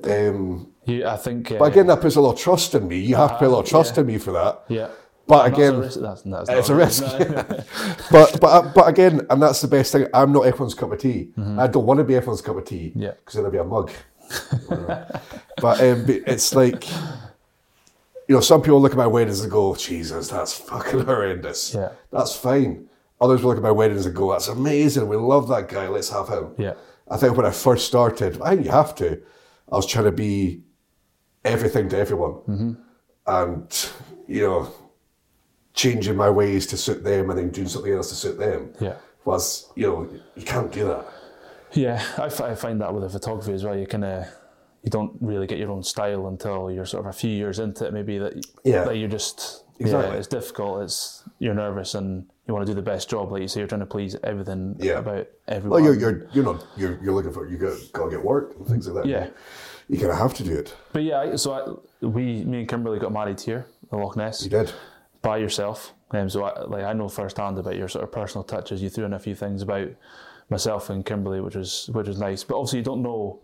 Um, 0.04 0.72
You, 0.86 1.08
I 1.08 1.18
think. 1.18 1.52
Uh, 1.52 1.58
but 1.58 1.72
again, 1.72 1.88
that 1.88 2.02
puts 2.02 2.16
a 2.16 2.22
lot 2.22 2.34
of 2.34 2.40
trust 2.40 2.76
in 2.76 2.88
me. 2.88 3.00
You 3.00 3.16
have 3.16 3.32
to 3.32 3.38
put 3.38 3.48
a 3.48 3.50
lot 3.50 3.62
of 3.62 3.66
trust 3.70 3.96
yeah. 3.96 4.02
in 4.02 4.08
me 4.08 4.18
for 4.20 4.32
that. 4.34 4.64
yeah. 4.68 4.90
But 5.28 5.52
again, 5.52 5.82
that's 5.82 5.98
a 5.98 6.02
risk. 6.02 6.24
That's, 6.24 6.48
that's 6.48 6.60
it's 6.60 6.70
a 6.70 6.76
risk. 6.76 7.04
but 8.12 8.40
but 8.40 8.74
but 8.74 8.88
again, 8.88 9.22
and 9.30 9.42
that's 9.42 9.62
the 9.62 9.68
best 9.68 9.92
thing. 9.92 10.08
I'm 10.14 10.32
not 10.32 10.42
everyone's 10.46 10.74
cup 10.74 10.92
of 10.92 11.00
tea. 11.00 11.32
I 11.58 11.68
don't 11.68 11.86
want 11.86 11.98
to 12.00 12.04
be 12.06 12.16
everyone's 12.16 12.42
cup 12.42 12.56
of 12.58 12.66
tea. 12.66 12.90
Mm-hmm. 12.90 13.02
Yeah. 13.02 13.12
because 13.12 13.34
then 13.36 13.46
I'll 13.46 13.52
be 13.52 13.58
a 13.58 13.64
mug. 13.64 13.92
but 14.70 15.82
um, 15.82 16.06
it's 16.08 16.54
like, 16.56 16.90
you 18.28 18.36
know, 18.36 18.42
some 18.42 18.62
people 18.62 18.82
look 18.82 18.92
at 18.92 18.98
my 18.98 19.08
weddings 19.08 19.42
and 19.42 19.52
go, 19.52 19.76
"Jesus, 19.76 20.30
that's 20.30 20.54
fucking 20.54 21.02
horrendous." 21.06 21.74
Yeah. 21.74 21.90
that's 22.12 22.36
fine. 22.36 22.90
Others 23.20 23.42
will 23.42 23.50
look 23.50 23.58
at 23.58 23.64
my 23.64 23.72
weddings 23.72 24.06
and 24.06 24.16
go, 24.16 24.32
"That's 24.32 24.48
amazing. 24.48 25.08
We 25.08 25.16
love 25.18 25.48
that 25.50 25.68
guy. 25.70 25.88
Let's 25.88 26.10
have 26.10 26.30
him." 26.30 26.54
Yeah. 26.58 26.74
I 27.10 27.18
think 27.18 27.36
when 27.38 27.46
I 27.46 27.52
first 27.52 27.88
started, 27.88 28.42
I 28.42 28.50
think 28.56 28.66
you 28.66 28.72
have 28.72 28.94
to. 28.96 29.22
I 29.72 29.76
was 29.76 29.86
trying 29.86 30.06
to 30.06 30.12
be 30.12 30.62
everything 31.46 31.90
to 31.90 31.98
everyone, 31.98 32.34
Mm-hmm. 32.48 32.72
and 33.28 33.90
you 34.28 34.42
know, 34.48 34.72
changing 35.78 36.16
my 36.18 36.30
ways 36.30 36.66
to 36.68 36.76
suit 36.76 37.04
them 37.04 37.30
and 37.30 37.38
then 37.40 37.50
doing 37.52 37.68
something 37.70 37.94
else 37.94 38.10
to 38.10 38.16
suit 38.16 38.38
them. 38.38 38.74
Yeah. 38.82 38.96
Whereas, 39.24 39.68
you 39.76 39.88
know 39.88 40.10
you 40.36 40.44
can't 40.44 40.72
do 40.72 40.86
that. 40.88 41.06
Yeah, 41.74 42.04
I, 42.18 42.26
I 42.26 42.56
find 42.56 42.82
that 42.82 42.94
with 42.94 43.04
the 43.04 43.10
photography 43.10 43.54
as 43.54 43.64
well. 43.64 43.78
You 43.78 43.86
kind 43.86 44.04
of 44.04 44.26
you 44.84 44.90
don't 44.90 45.14
really 45.22 45.48
get 45.48 45.60
your 45.60 45.72
own 45.72 45.84
style 45.84 46.28
until 46.28 46.72
you're 46.72 46.86
sort 46.86 47.06
of 47.06 47.10
a 47.10 47.14
few 47.14 47.30
years 47.30 47.60
into 47.60 47.86
it. 47.86 47.94
Maybe 47.94 48.18
that 48.18 48.34
Yeah. 48.64 48.84
that 48.86 48.98
you're 48.98 49.08
just 49.10 49.64
Exactly. 49.80 50.10
yeah, 50.12 50.18
it's 50.18 50.28
difficult. 50.28 50.82
It's 50.84 51.24
you're 51.40 51.54
nervous 51.54 51.94
and 51.94 52.26
you 52.48 52.54
want 52.54 52.66
to 52.66 52.72
do 52.72 52.76
the 52.76 52.82
best 52.82 53.10
job. 53.10 53.32
Like 53.32 53.42
you 53.44 53.48
say, 53.48 53.60
you're 53.60 53.68
trying 53.68 53.82
to 53.82 53.86
please 53.86 54.16
everything 54.24 54.76
Yeah. 54.80 55.00
about 55.00 55.28
everyone. 55.48 55.84
Well, 55.84 55.94
you're 55.94 56.00
you're 56.02 56.28
you're 56.34 56.46
not 56.46 56.66
you're 56.76 56.98
you're 57.04 57.14
looking 57.14 57.32
for 57.34 57.48
you 57.48 57.58
got 57.58 57.78
gotta 57.94 58.10
get 58.10 58.24
work 58.24 58.56
and 58.58 58.66
things 58.66 58.88
like 58.88 59.04
that. 59.04 59.10
Yeah. 59.10 59.28
you 59.90 60.00
kind 60.00 60.12
of 60.12 60.18
have 60.18 60.34
to 60.36 60.44
do 60.44 60.54
it. 60.58 60.74
But 60.94 61.04
yeah, 61.04 61.36
so 61.36 61.54
I, 62.02 62.06
we, 62.06 62.44
me 62.46 62.60
and 62.62 62.68
Kimberly 62.70 62.98
got 63.00 63.12
married 63.14 63.40
here, 63.40 63.68
in 63.92 64.00
Loch 64.00 64.16
Ness, 64.18 64.44
You 64.44 64.50
did. 64.50 64.74
By 65.22 65.38
yourself. 65.38 65.94
Um, 66.12 66.30
so 66.30 66.44
I, 66.44 66.64
like 66.66 66.84
I 66.84 66.94
know 66.94 67.10
firsthand 67.10 67.58
about 67.58 67.76
your 67.76 67.88
sort 67.88 68.04
of 68.04 68.12
personal 68.12 68.44
touches. 68.44 68.82
You 68.82 68.90
threw 68.90 69.06
in 69.06 69.14
a 69.14 69.20
few 69.20 69.36
things 69.36 69.62
about 69.62 69.90
myself 70.50 70.90
and 70.90 71.06
Kimberly, 71.06 71.42
which 71.42 71.56
was 71.56 71.90
which 71.94 72.08
was 72.08 72.20
nice. 72.20 72.44
But 72.44 72.58
obviously, 72.58 72.80
you 72.80 72.86
don't 72.86 73.02
know 73.02 73.40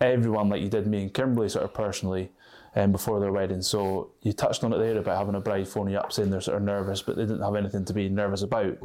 everyone 0.00 0.48
like 0.48 0.62
you 0.62 0.68
did 0.68 0.86
me 0.86 1.02
and 1.02 1.14
Kimberly 1.14 1.48
sort 1.48 1.64
of 1.64 1.74
personally 1.74 2.30
um, 2.76 2.92
before 2.92 3.20
their 3.20 3.32
wedding. 3.32 3.62
So 3.62 4.10
you 4.22 4.32
touched 4.32 4.64
on 4.64 4.72
it 4.72 4.78
there 4.78 4.96
about 4.96 5.18
having 5.18 5.34
a 5.34 5.40
bride 5.40 5.68
phone 5.68 5.90
you 5.90 5.98
up 5.98 6.12
saying 6.12 6.30
they're 6.30 6.40
sort 6.40 6.56
of 6.58 6.62
nervous, 6.62 7.02
but 7.02 7.16
they 7.16 7.22
didn't 7.22 7.42
have 7.42 7.56
anything 7.56 7.84
to 7.84 7.92
be 7.92 8.08
nervous 8.08 8.42
about. 8.42 8.78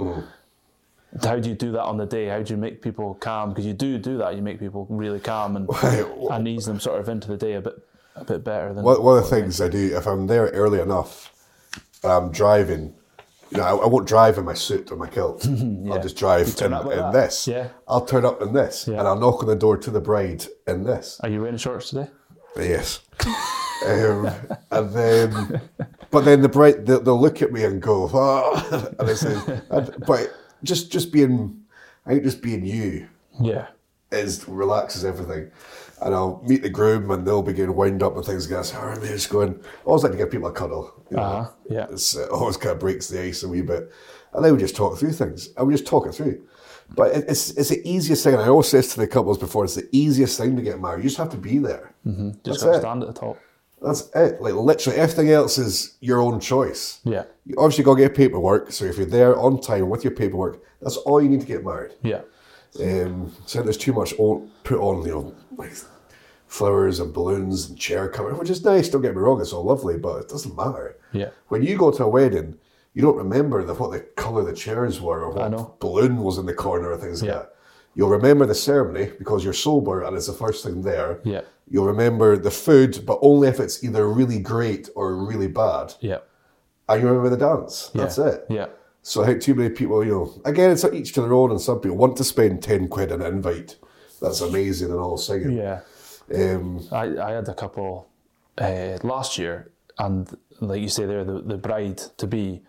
How 1.21 1.37
do 1.37 1.49
you 1.49 1.55
do 1.55 1.71
that 1.73 1.83
on 1.83 1.97
the 1.97 2.07
day? 2.07 2.27
How 2.27 2.41
do 2.41 2.53
you 2.53 2.57
make 2.57 2.81
people 2.81 3.13
calm? 3.15 3.49
Because 3.49 3.67
you 3.67 3.73
do 3.73 3.99
do 3.99 4.17
that. 4.17 4.35
You 4.35 4.41
make 4.41 4.59
people 4.59 4.87
really 4.89 5.19
calm 5.19 5.55
and, 5.55 5.69
and 6.31 6.47
ease 6.47 6.65
them 6.65 6.79
sort 6.79 6.99
of 6.99 7.07
into 7.07 7.27
the 7.27 7.37
day 7.37 7.53
a 7.53 7.61
bit 7.61 7.75
a 8.15 8.23
bit 8.23 8.43
better 8.43 8.73
than 8.73 8.83
One, 8.83 9.01
one 9.01 9.17
of 9.17 9.23
the 9.23 9.29
things 9.29 9.59
I 9.59 9.67
do 9.69 9.95
if 9.95 10.05
I'm 10.05 10.27
there 10.27 10.47
early 10.47 10.79
enough, 10.79 11.32
I'm 12.03 12.31
driving. 12.31 12.95
You 13.51 13.57
know, 13.59 13.63
I, 13.63 13.83
I 13.83 13.87
won't 13.87 14.07
drive 14.07 14.37
in 14.37 14.45
my 14.45 14.53
suit 14.55 14.91
or 14.91 14.95
my 14.97 15.07
kilt. 15.07 15.45
I'll 15.91 16.01
just 16.01 16.17
drive 16.17 16.47
in, 16.61 16.71
like 16.71 16.97
in 16.97 17.11
this. 17.11 17.47
Yeah. 17.47 17.69
I'll 17.87 18.05
turn 18.05 18.25
up 18.25 18.41
in 18.41 18.53
this, 18.53 18.87
Yeah. 18.87 18.99
and 18.99 19.07
I'll 19.07 19.19
knock 19.19 19.41
on 19.43 19.47
the 19.47 19.55
door 19.55 19.77
to 19.77 19.91
the 19.91 20.01
bride 20.01 20.45
in 20.67 20.83
this. 20.83 21.19
Are 21.21 21.29
you 21.29 21.41
wearing 21.41 21.57
shorts 21.57 21.89
today? 21.89 22.07
Yes. 22.57 23.01
um, 23.87 24.29
and 24.71 24.89
then, 24.93 25.61
but 26.09 26.25
then 26.25 26.41
the 26.41 26.49
bride, 26.49 26.85
they'll, 26.85 27.01
they'll 27.01 27.19
look 27.21 27.41
at 27.41 27.51
me 27.51 27.63
and 27.63 27.81
go, 27.81 28.09
oh, 28.11 28.95
and 28.99 29.09
I 29.09 29.13
say, 29.13 29.61
but 30.07 30.33
just 30.63 30.91
just 30.91 31.11
being, 31.11 31.61
I 32.05 32.11
think 32.11 32.23
just 32.23 32.41
being 32.41 32.65
you 32.65 33.07
Yeah. 33.41 33.67
Is 34.13 34.47
relaxes 34.47 35.05
everything. 35.05 35.51
And 36.01 36.13
I'll 36.13 36.41
meet 36.45 36.63
the 36.63 36.69
groom 36.69 37.11
and 37.11 37.25
they'll 37.25 37.41
begin 37.41 37.75
wind 37.75 38.03
up 38.03 38.15
and 38.15 38.25
things. 38.25 38.45
Guys, 38.45 38.71
how 38.71 38.81
are 38.81 39.05
you 39.05 39.17
going? 39.29 39.59
I 39.63 39.85
always 39.85 40.03
like 40.03 40.11
to 40.11 40.17
give 40.17 40.31
people 40.31 40.47
a 40.47 40.51
cuddle. 40.51 40.93
You 41.09 41.17
know? 41.17 41.23
Uh-huh, 41.23 41.51
yeah. 41.69 41.87
It's, 41.89 42.15
it 42.15 42.29
always 42.29 42.57
kind 42.57 42.73
of 42.73 42.79
breaks 42.79 43.07
the 43.07 43.21
ice 43.21 43.43
a 43.43 43.47
wee 43.47 43.61
bit. 43.61 43.91
And 44.33 44.43
then 44.43 44.53
we 44.53 44.59
just 44.59 44.75
talk 44.75 44.97
through 44.97 45.13
things. 45.13 45.49
And 45.55 45.67
we 45.67 45.73
just 45.73 45.87
talk 45.87 46.05
it 46.07 46.13
through. 46.13 46.45
But 46.95 47.15
it's 47.15 47.51
it's 47.51 47.69
the 47.69 47.81
easiest 47.89 48.23
thing. 48.23 48.33
And 48.33 48.43
I 48.43 48.47
always 48.47 48.67
say 48.67 48.79
this 48.79 48.93
to 48.93 48.99
the 48.99 49.07
couples 49.07 49.37
before. 49.37 49.63
It's 49.63 49.75
the 49.75 49.87
easiest 49.91 50.37
thing 50.37 50.55
to 50.57 50.61
get 50.61 50.81
married. 50.81 51.03
You 51.03 51.09
just 51.09 51.17
have 51.17 51.31
to 51.31 51.37
be 51.37 51.57
there. 51.57 51.93
Just 52.05 52.43
That's 52.43 52.63
got 52.63 52.71
to 52.73 52.79
stand 52.79 53.03
at 53.03 53.07
the 53.07 53.19
top. 53.19 53.39
That's 53.81 54.09
it. 54.15 54.41
Like 54.41 54.53
literally 54.53 54.97
everything 54.97 55.29
else 55.29 55.57
is 55.57 55.95
your 56.01 56.21
own 56.21 56.39
choice. 56.39 56.99
Yeah. 57.03 57.23
You 57.45 57.55
obviously 57.57 57.83
got 57.83 57.95
to 57.95 58.01
get 58.01 58.15
paperwork. 58.15 58.71
So 58.71 58.85
if 58.85 58.97
you're 58.97 59.05
there 59.05 59.37
on 59.37 59.59
time 59.61 59.89
with 59.89 60.03
your 60.03 60.13
paperwork, 60.13 60.63
that's 60.81 60.97
all 60.97 61.21
you 61.21 61.29
need 61.29 61.41
to 61.41 61.47
get 61.47 61.63
married. 61.63 61.93
Yeah. 62.01 62.21
Um, 62.81 63.31
so 63.45 63.61
there's 63.61 63.77
too 63.77 63.93
much 63.93 64.13
on, 64.17 64.49
put 64.63 64.79
on, 64.79 65.05
you 65.05 65.11
know, 65.11 65.35
like 65.57 65.73
flowers 66.47 66.99
and 66.99 67.13
balloons 67.13 67.69
and 67.69 67.77
chair 67.77 68.07
cover, 68.09 68.33
which 68.35 68.49
is 68.49 68.63
nice. 68.63 68.89
Don't 68.89 69.01
get 69.01 69.13
me 69.15 69.21
wrong, 69.21 69.41
it's 69.41 69.53
all 69.53 69.63
lovely, 69.63 69.97
but 69.97 70.21
it 70.21 70.29
doesn't 70.29 70.55
matter. 70.55 70.97
Yeah. 71.11 71.29
When 71.49 71.63
you 71.63 71.77
go 71.77 71.91
to 71.91 72.03
a 72.03 72.07
wedding, 72.09 72.57
you 72.93 73.01
don't 73.01 73.17
remember 73.17 73.63
the, 73.63 73.73
what 73.73 73.91
the 73.91 73.99
colour 73.99 74.43
the 74.43 74.53
chairs 74.53 75.01
were 75.01 75.21
or 75.23 75.31
what 75.31 75.79
balloon 75.79 76.17
was 76.17 76.37
in 76.37 76.45
the 76.45 76.53
corner 76.53 76.91
or 76.91 76.97
things 76.97 77.21
Yeah. 77.23 77.31
like 77.31 77.41
that. 77.41 77.49
You'll 77.95 78.09
remember 78.09 78.45
the 78.47 78.55
ceremony 78.55 79.11
because 79.19 79.43
you're 79.43 79.53
sober 79.53 80.03
and 80.03 80.15
it's 80.17 80.25
the 80.27 80.33
first 80.33 80.63
thing 80.63 80.81
there. 80.81 81.19
Yeah. 81.23 81.41
You'll 81.69 81.85
remember 81.85 82.37
the 82.37 82.49
food, 82.51 83.03
but 83.05 83.19
only 83.21 83.47
if 83.47 83.59
it's 83.59 83.83
either 83.83 84.07
really 84.09 84.39
great 84.39 84.89
or 84.95 85.15
really 85.15 85.47
bad. 85.47 85.93
Yeah. 86.01 86.19
And 86.89 87.01
you 87.01 87.07
remember 87.07 87.29
the 87.29 87.37
dance. 87.37 87.91
Yeah. 87.93 88.01
That's 88.01 88.17
it. 88.17 88.45
Yeah. 88.49 88.65
So 89.05 89.21
I 89.21 89.27
think 89.27 89.41
too 89.41 89.53
many 89.53 89.69
people, 89.69 90.03
you 90.03 90.11
know, 90.11 90.41
again, 90.45 90.71
it's 90.71 90.85
each 90.85 91.11
to 91.13 91.21
their 91.21 91.33
own, 91.33 91.51
and 91.51 91.59
some 91.59 91.81
people 91.81 91.97
want 91.97 92.15
to 92.17 92.23
spend 92.23 92.63
10 92.63 92.87
quid 92.87 93.11
on 93.11 93.21
an 93.21 93.33
invite. 93.33 93.75
That's 94.21 94.39
amazing 94.39 94.91
and 94.91 94.99
all 94.99 95.17
singing. 95.17 95.57
Yeah. 95.57 95.81
Um, 96.33 96.87
I, 96.89 97.17
I 97.17 97.31
had 97.31 97.49
a 97.49 97.53
couple 97.53 98.07
uh, 98.57 98.97
last 99.03 99.37
year, 99.37 99.71
and 99.99 100.25
like 100.61 100.81
you 100.81 100.87
say 100.87 101.05
there, 101.05 101.25
the, 101.25 101.41
the 101.41 101.57
bride 101.57 101.97
to 102.17 102.25
be 102.25 102.61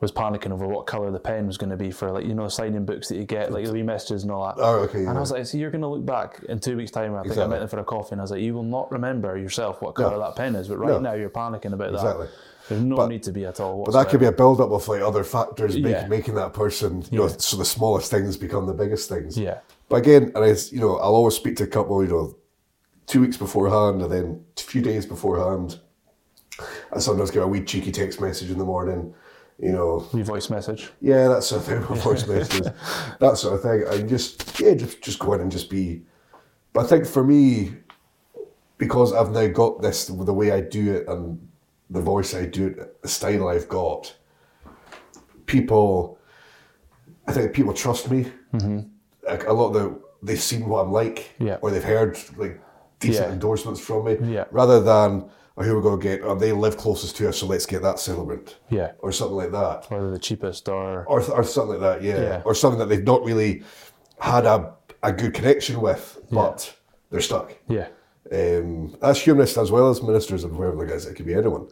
was 0.00 0.12
panicking 0.12 0.52
over 0.52 0.66
what 0.66 0.86
colour 0.86 1.10
the 1.10 1.18
pen 1.18 1.46
was 1.48 1.56
going 1.58 1.70
to 1.70 1.76
be 1.76 1.90
for, 1.90 2.12
like, 2.12 2.24
you 2.24 2.34
know, 2.34 2.46
signing 2.48 2.84
books 2.84 3.08
that 3.08 3.16
you 3.16 3.24
get, 3.24 3.50
like 3.52 3.64
the 3.64 3.72
wee 3.72 3.82
messages 3.82 4.22
and 4.22 4.30
all 4.30 4.46
that. 4.46 4.54
oh, 4.62 4.76
okay. 4.80 5.00
And 5.04 5.16
I 5.16 5.20
was 5.20 5.32
like, 5.32 5.44
so 5.46 5.58
you're 5.58 5.72
going 5.72 5.80
to 5.82 5.88
look 5.88 6.06
back 6.06 6.40
in 6.48 6.60
two 6.60 6.76
weeks' 6.76 6.92
time. 6.92 7.14
I 7.14 7.22
think 7.22 7.26
I 7.26 7.30
Exactly. 7.30 7.50
met 7.50 7.58
them 7.60 7.68
for 7.68 7.78
a 7.80 7.84
coffee, 7.84 8.12
and 8.12 8.20
I 8.20 8.24
was 8.24 8.30
like, 8.30 8.40
you 8.40 8.54
will 8.54 8.62
not 8.62 8.92
remember 8.92 9.36
yourself 9.36 9.82
what 9.82 9.96
colour 9.96 10.18
that 10.18 10.36
pen 10.36 10.54
is, 10.54 10.68
but 10.68 10.78
right 10.78 10.90
No. 10.90 11.00
now 11.00 11.14
you're 11.14 11.30
panicking 11.30 11.72
about 11.72 11.90
that. 11.92 11.98
Exactly. 11.98 12.26
that. 12.26 12.32
There's 12.68 12.82
no 12.82 12.96
But- 12.96 13.08
need 13.08 13.22
to 13.24 13.32
be 13.32 13.44
at 13.46 13.58
all. 13.60 13.82
but 13.84 13.92
that 13.92 14.08
could 14.10 14.20
be 14.20 14.26
a 14.26 14.32
build 14.32 14.60
up 14.60 14.70
of 14.70 14.86
like 14.86 15.00
other 15.00 15.24
factors 15.24 15.74
make, 15.76 15.86
Yeah. 15.86 16.06
making 16.06 16.34
that 16.34 16.52
person, 16.52 17.02
you 17.10 17.18
know, 17.18 17.26
so 17.28 17.56
the 17.56 17.64
smallest 17.64 18.10
things 18.10 18.36
become 18.36 18.66
the 18.66 18.74
biggest 18.74 19.08
things. 19.08 19.38
Yeah. 19.38 19.60
But 19.88 19.96
again, 19.96 20.30
and 20.34 20.44
I, 20.44 20.54
you 20.70 20.78
know, 20.80 20.96
I'll 20.98 21.14
always 21.14 21.34
speak 21.34 21.56
to 21.56 21.64
a 21.64 21.66
couple, 21.66 22.04
you 22.04 22.10
know, 22.10 22.36
two 23.06 23.22
weeks 23.22 23.38
beforehand 23.38 24.02
and 24.02 24.12
then 24.12 24.44
a 24.58 24.60
few 24.60 24.82
days 24.82 25.06
beforehand. 25.06 25.80
I 26.92 26.98
sometimes 26.98 27.30
get 27.30 27.42
a 27.42 27.46
wee 27.46 27.62
cheeky 27.64 27.90
text 27.90 28.20
message 28.20 28.50
in 28.50 28.58
the 28.58 28.64
morning, 28.66 29.14
you 29.58 29.72
know, 29.72 30.06
Wee 30.12 30.22
voice 30.22 30.50
message. 30.50 30.90
Yeah, 31.00 31.28
that 31.28 31.42
sort 31.42 31.62
of 31.62 31.66
thing. 31.66 31.96
Voice 31.96 32.26
messages, 32.28 32.70
that 33.18 33.36
sort 33.36 33.54
of 33.54 33.62
thing. 33.62 33.84
I 33.90 34.06
just 34.06 34.60
yeah, 34.60 34.74
just 34.74 35.02
just 35.02 35.18
go 35.18 35.32
in 35.34 35.40
and 35.40 35.50
just 35.52 35.68
be. 35.70 36.02
But 36.72 36.84
I 36.84 36.88
think 36.88 37.06
for 37.06 37.24
me, 37.24 37.74
because 38.76 39.12
I've 39.12 39.30
now 39.32 39.46
got 39.48 39.82
this 39.82 40.06
the 40.06 40.32
way 40.32 40.52
I 40.52 40.60
do 40.60 40.94
it 40.96 41.08
and 41.08 41.46
the 41.90 42.00
voice 42.00 42.34
I 42.34 42.46
do 42.46 42.68
it, 42.68 43.02
the 43.02 43.08
style 43.08 43.48
I've 43.48 43.68
got, 43.68 44.14
people, 45.46 46.18
I 47.26 47.32
think 47.32 47.52
people 47.52 47.72
trust 47.72 48.10
me. 48.10 48.30
Mm-hmm. 48.52 48.80
Like 49.26 49.46
a 49.46 49.52
lot 49.52 49.68
of 49.68 49.74
the 49.74 50.00
they've 50.22 50.40
seen 50.40 50.66
what 50.68 50.80
I'm 50.84 50.92
like, 50.92 51.34
Yeah. 51.38 51.58
or 51.62 51.70
they've 51.70 51.82
heard 51.82 52.18
like 52.36 52.60
decent 53.00 53.26
Yeah. 53.28 53.32
endorsements 53.32 53.80
from 53.80 54.04
me, 54.04 54.16
Yeah. 54.34 54.44
rather 54.50 54.80
than. 54.80 55.30
Oh, 55.58 55.64
who 55.64 55.74
we're 55.74 55.82
going 55.82 55.98
to 55.98 56.02
get? 56.02 56.20
Oh, 56.22 56.34
they 56.36 56.52
live 56.52 56.76
closest 56.76 57.16
to 57.16 57.28
us, 57.28 57.38
so 57.38 57.46
let's 57.46 57.66
get 57.66 57.82
that 57.82 57.98
celebrant, 57.98 58.58
Yeah. 58.70 58.92
or 59.00 59.10
something 59.10 59.36
like 59.36 59.50
that 59.50 59.86
Or 59.90 60.10
the 60.10 60.18
cheapest, 60.18 60.68
or. 60.68 61.04
or, 61.06 61.20
or 61.32 61.42
something 61.42 61.80
like 61.80 62.00
that, 62.00 62.02
yeah. 62.02 62.20
Yeah. 62.20 62.42
Or 62.44 62.54
something 62.54 62.78
that 62.78 62.88
they've 62.88 63.02
not 63.04 63.24
really 63.24 63.62
had 64.20 64.46
a, 64.46 64.74
a 65.02 65.12
good 65.12 65.34
connection 65.34 65.80
with, 65.80 66.18
but 66.30 66.74
they're 67.10 67.20
stuck. 67.20 67.56
Yeah. 67.68 67.88
Um, 68.32 68.96
as 69.02 69.20
humanists 69.20 69.58
as 69.58 69.70
well 69.72 69.88
as 69.90 70.02
ministers 70.02 70.44
and 70.44 70.54
whoever 70.54 70.76
the 70.76 70.86
guys, 70.92 71.06
it 71.06 71.14
could 71.16 71.26
be 71.26 71.34
anyone. 71.34 71.68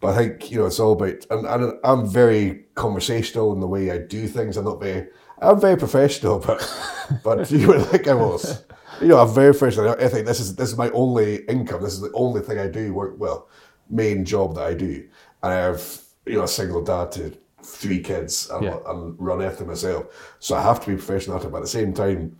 But 0.00 0.14
I 0.14 0.16
think, 0.18 0.50
you 0.52 0.58
know, 0.60 0.66
it's 0.66 0.78
all 0.78 0.92
about, 0.92 1.26
and, 1.30 1.46
and 1.46 1.72
I'm 1.82 2.06
very 2.06 2.66
conversational 2.74 3.52
in 3.52 3.60
the 3.60 3.66
way 3.66 3.90
I 3.90 3.98
do 3.98 4.28
things. 4.28 4.56
I'm 4.56 4.64
not 4.66 4.80
very, 4.80 5.08
I'm 5.40 5.58
very 5.60 5.76
professional, 5.76 6.38
but, 6.38 6.60
but 7.24 7.50
you 7.50 7.66
would 7.68 7.86
think 7.86 8.06
I 8.06 8.14
was. 8.14 8.64
You 9.00 9.08
know, 9.08 9.18
I'm 9.18 9.32
very 9.34 9.52
professional. 9.52 9.90
I 9.90 10.08
think 10.08 10.26
this 10.26 10.40
is, 10.40 10.54
this 10.56 10.70
is 10.70 10.76
my 10.78 10.90
only 10.90 11.36
income. 11.46 11.82
This 11.82 11.94
is 11.94 12.00
the 12.00 12.12
only 12.14 12.40
thing 12.40 12.58
I 12.58 12.68
do 12.68 12.92
work, 12.94 13.14
well, 13.18 13.48
main 13.90 14.24
job 14.24 14.54
that 14.56 14.64
I 14.64 14.74
do. 14.74 15.06
And 15.42 15.52
I 15.52 15.56
have, 15.56 16.00
you 16.26 16.34
know, 16.38 16.44
a 16.44 16.48
single 16.48 16.82
dad 16.82 17.12
to 17.12 17.36
three 17.62 18.00
kids 18.00 18.48
and, 18.50 18.64
Yeah. 18.64 18.78
and 18.86 19.14
run 19.18 19.42
after 19.42 19.64
myself. 19.64 20.06
So 20.38 20.54
I 20.54 20.62
have 20.62 20.80
to 20.84 20.90
be 20.90 20.96
professional 20.96 21.36
at 21.38 21.44
it. 21.44 21.50
But 21.50 21.58
at 21.58 21.62
the 21.62 21.68
same 21.68 21.92
time, 21.92 22.36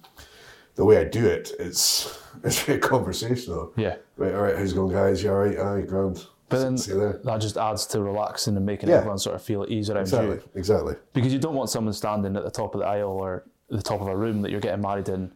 the 0.75 0.85
way 0.85 0.99
I 0.99 1.05
do 1.05 1.27
it, 1.27 1.53
it's 1.59 2.19
it's 2.45 2.61
very 2.62 2.79
conversational. 2.81 3.73
Yeah. 3.77 3.97
Right, 4.17 4.35
all 4.35 4.43
right, 4.43 4.57
how's 4.57 4.73
it 4.73 4.75
going, 4.77 4.93
guys? 4.93 5.23
You 5.23 5.31
all 5.31 5.38
right? 5.38 5.59
Aye, 5.59 5.83
grand. 5.83 6.25
But 6.49 6.59
then 6.61 6.77
See 6.77 6.93
you 6.93 6.99
there. 7.01 7.21
that 7.25 7.40
just 7.40 7.57
adds 7.57 7.87
to 7.87 8.03
relaxing 8.03 8.57
and 8.57 8.67
making 8.67 8.88
Yeah. 8.90 8.97
everyone 8.97 9.19
sort 9.19 9.35
of 9.35 9.43
feel 9.43 9.62
at 9.62 9.71
ease 9.71 9.88
around 9.90 10.03
Exactly, 10.03 10.37
you. 10.37 10.43
exactly. 10.55 10.95
Because 11.14 11.33
you 11.33 11.38
don't 11.38 11.55
want 11.55 11.71
someone 11.71 11.95
standing 11.95 12.37
at 12.37 12.45
the 12.45 12.51
top 12.51 12.75
of 12.75 12.81
the 12.81 12.87
aisle 12.87 13.09
or 13.11 13.45
the 13.71 13.81
top 13.83 14.01
of 14.01 14.09
a 14.09 14.17
room 14.17 14.43
that 14.43 14.51
you're 14.51 14.61
getting 14.61 14.83
married 14.83 15.09
in, 15.09 15.33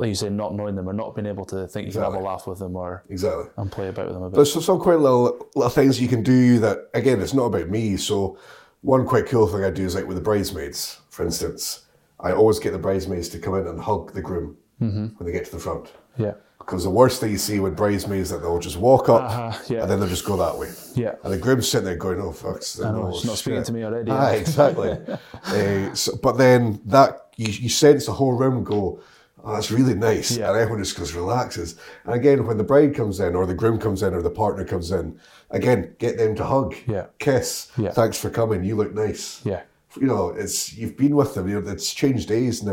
like 0.00 0.08
you 0.08 0.14
say, 0.14 0.28
not 0.30 0.54
knowing 0.54 0.74
them 0.74 0.88
or 0.88 0.92
not 0.92 1.14
being 1.14 1.26
able 1.26 1.44
to 1.46 1.68
think 1.68 1.86
you 1.86 1.92
can 1.92 2.02
have 2.02 2.14
a 2.14 2.18
laugh 2.18 2.46
with 2.46 2.58
them 2.58 2.74
or 2.74 3.04
Exactly. 3.10 3.44
and 3.56 3.70
play 3.70 3.88
about 3.88 4.06
with 4.06 4.14
them 4.14 4.22
a 4.24 4.30
bit. 4.30 4.36
There's 4.36 4.52
some, 4.52 4.62
some 4.62 4.80
quite 4.80 4.98
little 4.98 5.48
little 5.54 5.70
things 5.70 6.00
you 6.00 6.08
can 6.08 6.22
do 6.22 6.58
that 6.60 6.88
again 6.94 7.20
it's 7.20 7.34
not 7.34 7.44
about 7.44 7.68
me. 7.68 7.96
So 7.96 8.38
one 8.80 9.06
quite 9.06 9.26
cool 9.26 9.46
thing 9.46 9.62
I 9.62 9.70
do 9.70 9.84
is 9.84 9.94
like 9.94 10.06
with 10.06 10.16
the 10.16 10.22
bridesmaids, 10.22 11.00
for 11.10 11.24
instance, 11.24 11.86
I 12.18 12.32
always 12.32 12.58
get 12.58 12.72
the 12.72 12.78
bridesmaids 12.78 13.28
to 13.30 13.38
come 13.38 13.54
in 13.56 13.66
and 13.66 13.80
hug 13.80 14.12
the 14.14 14.22
groom 14.22 14.56
Mm-hmm. 14.80 15.06
when 15.18 15.26
they 15.26 15.32
get 15.32 15.44
to 15.44 15.52
the 15.52 15.58
front. 15.58 15.92
yeah. 16.16 16.32
Because 16.58 16.84
the 16.84 16.90
worst 16.90 17.20
thing 17.20 17.30
you 17.32 17.38
see 17.38 17.58
with 17.60 17.76
bridesmaids 17.76 18.24
is 18.24 18.30
that 18.30 18.38
they'll 18.38 18.58
just 18.58 18.76
walk 18.78 19.08
up 19.10 19.22
Uh-huh, 19.24 19.58
yeah. 19.68 19.82
and 19.82 19.90
then 19.90 19.98
they'll 20.00 20.08
just 20.08 20.24
go 20.24 20.36
that 20.38 20.56
way. 20.56 20.70
Yeah. 20.94 21.16
And 21.24 21.32
the 21.34 21.38
groom's 21.38 21.68
sitting 21.68 21.84
there 21.84 21.96
going, 21.96 22.18
"Oh 22.20 22.32
fuck!" 22.32 22.62
I 22.82 22.90
know, 22.92 23.12
she's 23.12 23.24
not 23.26 23.36
speaking 23.38 23.62
to 23.64 23.72
me 23.72 23.82
already. 23.84 24.10
Ah, 24.10 24.30
exactly. 24.30 24.90
uh, 25.44 25.94
so, 26.02 26.16
but 26.22 26.38
then 26.38 26.80
that 26.86 27.26
you, 27.36 27.48
you 27.48 27.68
sense 27.68 28.06
the 28.06 28.12
whole 28.12 28.32
room 28.32 28.62
go, 28.64 29.00
"Oh, 29.44 29.54
that's 29.54 29.70
really 29.70 29.94
nice," 29.94 30.36
Yeah. 30.36 30.48
and 30.50 30.58
everyone 30.58 30.82
just 30.82 30.98
goes 30.98 31.14
relaxes. 31.14 31.76
And 32.04 32.14
again, 32.14 32.46
when 32.46 32.56
the 32.58 32.64
bride 32.64 32.94
comes 32.94 33.20
in, 33.20 33.34
or 33.34 33.46
the 33.46 33.54
groom 33.54 33.78
comes 33.78 34.02
in, 34.02 34.14
or 34.14 34.22
the 34.22 34.30
partner 34.30 34.64
comes 34.64 34.90
in, 34.90 35.18
again, 35.50 35.94
get 35.98 36.18
them 36.18 36.34
to 36.36 36.44
hug, 36.44 36.74
Yeah. 36.86 37.06
kiss. 37.18 37.68
Yeah. 37.76 37.90
Thanks 37.92 38.18
for 38.18 38.30
coming. 38.30 38.64
You 38.64 38.76
look 38.76 38.94
nice. 38.94 39.40
Yeah. 39.44 39.62
You 40.00 40.06
know, 40.06 40.28
it's 40.30 40.74
you've 40.76 40.96
been 40.96 41.16
with 41.16 41.34
them. 41.34 41.48
You 41.48 41.60
know, 41.60 41.70
it's 41.70 41.92
changed 41.92 42.28
days 42.28 42.62
now. 42.62 42.72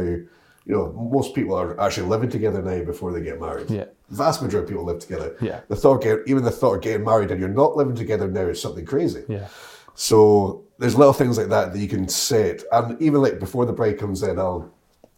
You 0.69 0.75
know, 0.75 0.91
most 1.11 1.33
people 1.33 1.55
are 1.55 1.79
actually 1.79 2.07
living 2.07 2.29
together 2.29 2.61
now 2.61 2.83
before 2.83 3.13
they 3.13 3.21
get 3.21 3.39
married. 3.39 3.69
Yeah. 3.69 3.85
The 4.09 4.15
Vast 4.17 4.41
majority 4.41 4.65
of 4.65 4.69
people 4.69 4.83
live 4.85 4.99
together. 4.99 5.35
Yeah. 5.41 5.61
The 5.69 5.75
thought, 5.77 6.05
even 6.27 6.43
the 6.43 6.51
thought 6.51 6.75
of 6.75 6.81
getting 6.81 7.05
married 7.05 7.31
and 7.31 7.39
you're 7.39 7.49
not 7.49 7.77
living 7.77 7.95
together 7.95 8.27
now 8.27 8.41
is 8.47 8.61
something 8.61 8.85
crazy. 8.85 9.23
Yeah. 9.29 9.47
So 9.95 10.63
there's 10.77 10.95
little 10.97 11.13
things 11.13 11.37
like 11.37 11.47
that 11.49 11.73
that 11.73 11.79
you 11.79 11.87
can 11.87 12.07
set, 12.07 12.63
and 12.71 13.01
even 13.01 13.21
like 13.21 13.39
before 13.39 13.65
the 13.65 13.73
bride 13.73 13.97
comes 13.97 14.21
in, 14.21 14.37
I'll 14.37 14.69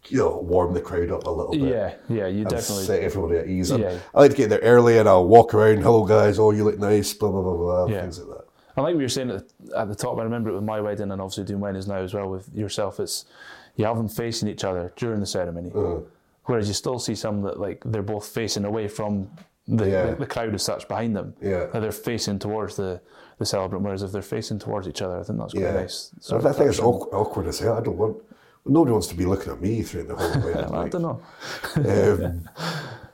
you 0.08 0.18
know 0.18 0.38
warm 0.38 0.72
the 0.74 0.80
crowd 0.80 1.10
up 1.10 1.24
a 1.26 1.30
little 1.30 1.52
bit. 1.52 1.60
Yeah. 1.62 1.94
Yeah. 2.08 2.26
You 2.26 2.44
definitely. 2.44 2.84
set 2.84 3.02
everybody 3.02 3.38
at 3.38 3.46
ease. 3.48 3.70
Yeah. 3.70 3.98
I 4.14 4.20
like 4.20 4.30
to 4.32 4.36
get 4.36 4.48
there 4.50 4.60
early, 4.60 4.98
and 4.98 5.08
I'll 5.08 5.26
walk 5.26 5.54
around. 5.54 5.82
Hello, 5.82 6.04
guys. 6.04 6.38
Oh, 6.38 6.50
you 6.50 6.64
look 6.64 6.78
nice. 6.78 7.12
Blah 7.12 7.30
blah 7.30 7.42
blah 7.42 7.56
blah. 7.56 7.86
Yeah. 7.86 8.02
Things 8.02 8.18
like 8.20 8.38
that. 8.38 8.44
I 8.76 8.82
like 8.82 8.94
what 8.94 9.00
you're 9.00 9.08
saying 9.08 9.30
at 9.30 9.44
the, 9.58 9.78
at 9.78 9.88
the 9.88 9.94
top. 9.94 10.18
I 10.18 10.22
remember 10.22 10.50
it 10.50 10.54
with 10.54 10.62
my 10.64 10.80
wedding 10.80 11.10
and 11.10 11.20
obviously 11.20 11.44
doing 11.44 11.60
weddings 11.60 11.86
now 11.88 11.96
as 11.96 12.14
well 12.14 12.28
with 12.28 12.48
yourself. 12.54 12.98
It's 13.00 13.26
you 13.76 13.84
have 13.84 13.96
them 13.96 14.08
facing 14.08 14.48
each 14.48 14.64
other 14.64 14.92
during 14.96 15.20
the 15.20 15.26
ceremony, 15.26 15.70
Uh-huh. 15.74 16.00
whereas 16.44 16.66
you 16.68 16.74
still 16.74 16.98
see 16.98 17.14
some 17.14 17.42
that 17.42 17.58
like 17.60 17.82
they're 17.84 18.02
both 18.02 18.26
facing 18.26 18.64
away 18.64 18.88
from 18.88 19.30
the, 19.68 19.88
Yeah. 19.88 20.06
the, 20.10 20.16
the 20.16 20.26
crowd 20.26 20.54
as 20.54 20.62
such 20.62 20.88
behind 20.88 21.14
them. 21.16 21.34
Yeah. 21.42 21.66
They're 21.66 21.92
facing 21.92 22.38
towards 22.38 22.76
the, 22.76 23.00
the 23.38 23.44
celebrant, 23.46 23.84
whereas 23.84 24.02
if 24.02 24.12
they're 24.12 24.22
facing 24.22 24.58
towards 24.58 24.88
each 24.88 25.02
other, 25.02 25.18
I 25.20 25.22
think 25.22 25.38
that's 25.38 25.52
quite 25.52 25.62
Yeah. 25.62 25.72
nice. 25.72 26.10
So 26.20 26.38
I 26.38 26.52
think 26.52 26.70
it's 26.70 26.80
awkward, 26.80 27.14
awkward 27.16 27.46
as 27.48 27.58
hell. 27.60 27.74
I 27.78 27.80
don't 27.80 27.96
want. 27.96 28.16
Nobody 28.66 28.92
wants 28.92 29.06
to 29.08 29.14
be 29.14 29.24
looking 29.24 29.52
at 29.52 29.60
me 29.60 29.82
through 29.82 30.04
the 30.04 30.14
whole 30.16 30.42
wedding. 30.42 30.74
I 30.74 30.88
don't 30.88 31.02
know. 31.02 31.20
um, 31.76 32.48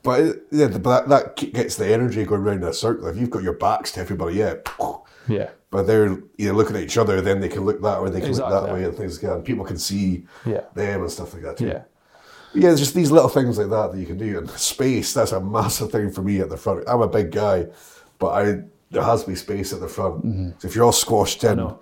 but 0.02 0.20
it, 0.20 0.42
yeah, 0.50 0.68
but 0.68 0.82
that, 0.82 1.08
that 1.08 1.36
gets 1.52 1.76
the 1.76 1.86
energy 1.92 2.24
going 2.24 2.42
round 2.42 2.62
in 2.62 2.68
a 2.68 2.72
circle. 2.72 3.06
If 3.08 3.16
you've 3.16 3.30
got 3.30 3.42
your 3.42 3.54
backs 3.54 3.92
to 3.92 4.00
everybody, 4.00 4.36
yeah. 4.36 4.54
Yeah. 5.28 5.50
But 5.70 5.88
they're 5.88 6.18
either 6.38 6.52
looking 6.52 6.76
at 6.76 6.82
each 6.82 6.96
other, 6.96 7.20
then 7.20 7.40
they 7.40 7.48
can 7.48 7.64
look 7.64 7.82
that 7.82 8.00
way, 8.00 8.10
they 8.10 8.20
can 8.20 8.30
look 8.30 8.48
that 8.48 8.72
way, 8.72 8.84
and 8.84 8.96
things 8.96 9.20
like 9.20 9.28
that. 9.28 9.36
And 9.38 9.44
people 9.44 9.64
can 9.64 9.76
see 9.76 10.24
Yeah. 10.44 10.60
them 10.74 11.02
and 11.02 11.10
stuff 11.10 11.34
like 11.34 11.42
that 11.42 11.56
too. 11.56 11.66
Yeah. 11.66 11.82
Yeah, 12.54 12.68
there's 12.68 12.78
just 12.78 12.94
these 12.94 13.10
little 13.10 13.28
things 13.28 13.58
like 13.58 13.68
that 13.70 13.90
that 13.90 13.98
you 13.98 14.06
can 14.06 14.18
do. 14.18 14.38
And 14.38 14.48
space, 14.50 15.12
that's 15.12 15.32
a 15.32 15.40
massive 15.40 15.90
thing 15.90 16.12
for 16.12 16.22
me 16.22 16.38
at 16.40 16.48
the 16.48 16.56
front. 16.56 16.84
I'm 16.86 17.00
a 17.02 17.08
big 17.08 17.32
guy, 17.32 17.66
but 18.20 18.28
I 18.28 18.62
there 18.92 19.02
has 19.02 19.24
to 19.24 19.30
be 19.30 19.34
space 19.34 19.72
at 19.72 19.80
the 19.80 19.88
front. 19.88 20.54
So 20.62 20.68
if 20.68 20.76
you're 20.76 20.84
all 20.84 20.92
squashed 20.92 21.42
in, 21.42 21.74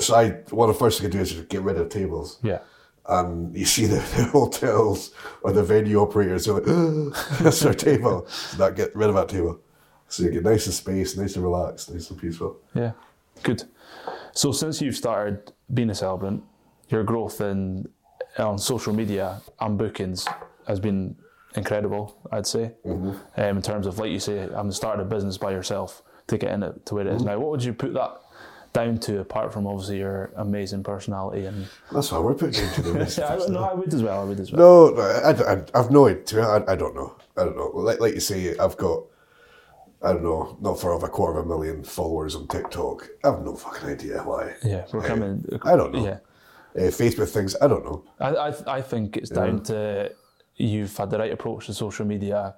so 0.00 0.14
I, 0.14 0.30
one 0.50 0.70
of 0.70 0.74
the 0.74 0.78
first 0.78 0.98
thing 0.98 1.08
I 1.08 1.10
do 1.12 1.20
is 1.20 1.32
just 1.32 1.48
get 1.50 1.60
rid 1.60 1.76
of 1.76 1.90
tables. 1.90 2.38
Yeah. 2.42 2.60
And 3.08 3.56
you 3.56 3.64
see 3.64 3.86
the, 3.86 3.96
the 4.16 4.24
hotels 4.32 5.12
or 5.42 5.52
the 5.52 5.62
venue 5.62 6.00
operators 6.00 6.48
are 6.48 6.60
like, 6.60 6.64
that's 7.40 7.64
our 7.64 7.74
table. 7.74 8.26
So 8.28 8.58
that 8.58 8.76
get 8.76 8.94
rid 8.94 9.08
of 9.08 9.14
that 9.14 9.28
table. 9.28 9.60
So 10.08 10.22
you 10.22 10.30
get 10.30 10.44
nice 10.44 10.66
and 10.66 10.74
space, 10.74 11.16
nice 11.16 11.34
and 11.34 11.44
relaxed, 11.44 11.92
nice 11.92 12.10
and 12.10 12.20
peaceful. 12.20 12.60
Yeah, 12.74 12.92
good. 13.42 13.64
So 14.32 14.52
since 14.52 14.80
you've 14.80 14.96
started 14.96 15.52
being 15.74 15.90
a 15.90 15.94
celebrant, 15.94 16.44
your 16.88 17.02
growth 17.02 17.40
in 17.40 17.88
on 18.38 18.58
social 18.58 18.92
media 18.92 19.40
and 19.60 19.78
bookings 19.78 20.26
has 20.66 20.78
been 20.78 21.16
incredible. 21.54 22.16
I'd 22.30 22.46
say, 22.46 22.72
um, 22.84 23.18
in 23.36 23.62
terms 23.62 23.86
of 23.86 23.98
like 23.98 24.10
you 24.10 24.20
say, 24.20 24.48
having 24.54 24.72
started 24.72 25.02
a 25.02 25.06
business 25.06 25.38
by 25.38 25.52
yourself 25.52 26.02
to 26.26 26.38
get 26.38 26.52
in 26.52 26.62
it 26.62 26.86
to 26.86 26.94
where 26.94 27.06
it 27.06 27.12
is 27.14 27.22
now. 27.22 27.38
What 27.38 27.50
would 27.50 27.64
you 27.64 27.72
put 27.72 27.94
that 27.94 28.20
down 28.76 28.98
to, 28.98 29.20
apart 29.20 29.52
from 29.52 29.66
obviously 29.66 29.98
your 29.98 30.30
amazing 30.36 30.82
personality 30.84 31.46
and? 31.46 31.66
That's 31.90 32.12
what 32.12 32.22
we're 32.24 32.34
putting 32.34 32.62
into 32.62 32.82
the 32.82 33.14
Yeah, 33.18 33.34
I, 33.34 33.48
no, 33.48 33.64
I 33.64 33.74
would 33.74 33.92
as 33.92 34.02
well. 34.02 34.20
I 34.20 34.24
would 34.24 34.38
as 34.40 34.52
well. 34.52 34.92
No, 34.94 35.00
I, 35.00 35.30
I, 35.54 35.64
I've 35.74 35.90
no 35.90 36.06
idea. 36.08 36.46
I, 36.46 36.72
I 36.72 36.76
don't 36.76 36.94
know. 36.94 37.16
I 37.36 37.44
don't 37.44 37.56
know. 37.56 37.70
Like, 37.74 38.00
like 38.00 38.14
you 38.14 38.20
say, 38.20 38.56
I've 38.58 38.76
got, 38.76 39.04
I 40.02 40.12
don't 40.12 40.22
know, 40.24 40.58
not 40.60 40.78
far 40.78 40.92
off 40.94 41.02
a 41.02 41.08
quarter 41.08 41.38
of 41.38 41.46
a 41.46 41.48
million 41.48 41.82
followers 41.84 42.34
on 42.36 42.46
TikTok. 42.48 43.08
I've 43.24 43.40
no 43.42 43.56
fucking 43.56 43.88
idea 43.88 44.18
why. 44.22 44.54
Yeah, 44.62 44.84
we're 44.92 45.02
coming. 45.02 45.44
I 45.62 45.74
don't 45.74 45.92
know. 45.92 46.04
Yeah, 46.04 46.18
Uh, 46.86 46.90
Facebook 46.90 47.30
things, 47.30 47.56
I 47.62 47.66
don't 47.68 47.84
know. 47.84 48.04
I, 48.20 48.28
I, 48.48 48.76
I 48.78 48.82
think 48.82 49.16
it's 49.16 49.30
down 49.30 49.62
to 49.64 50.12
you've 50.56 50.94
had 50.96 51.10
the 51.10 51.18
right 51.18 51.32
approach 51.32 51.66
to 51.66 51.74
social 51.74 52.06
media 52.06 52.54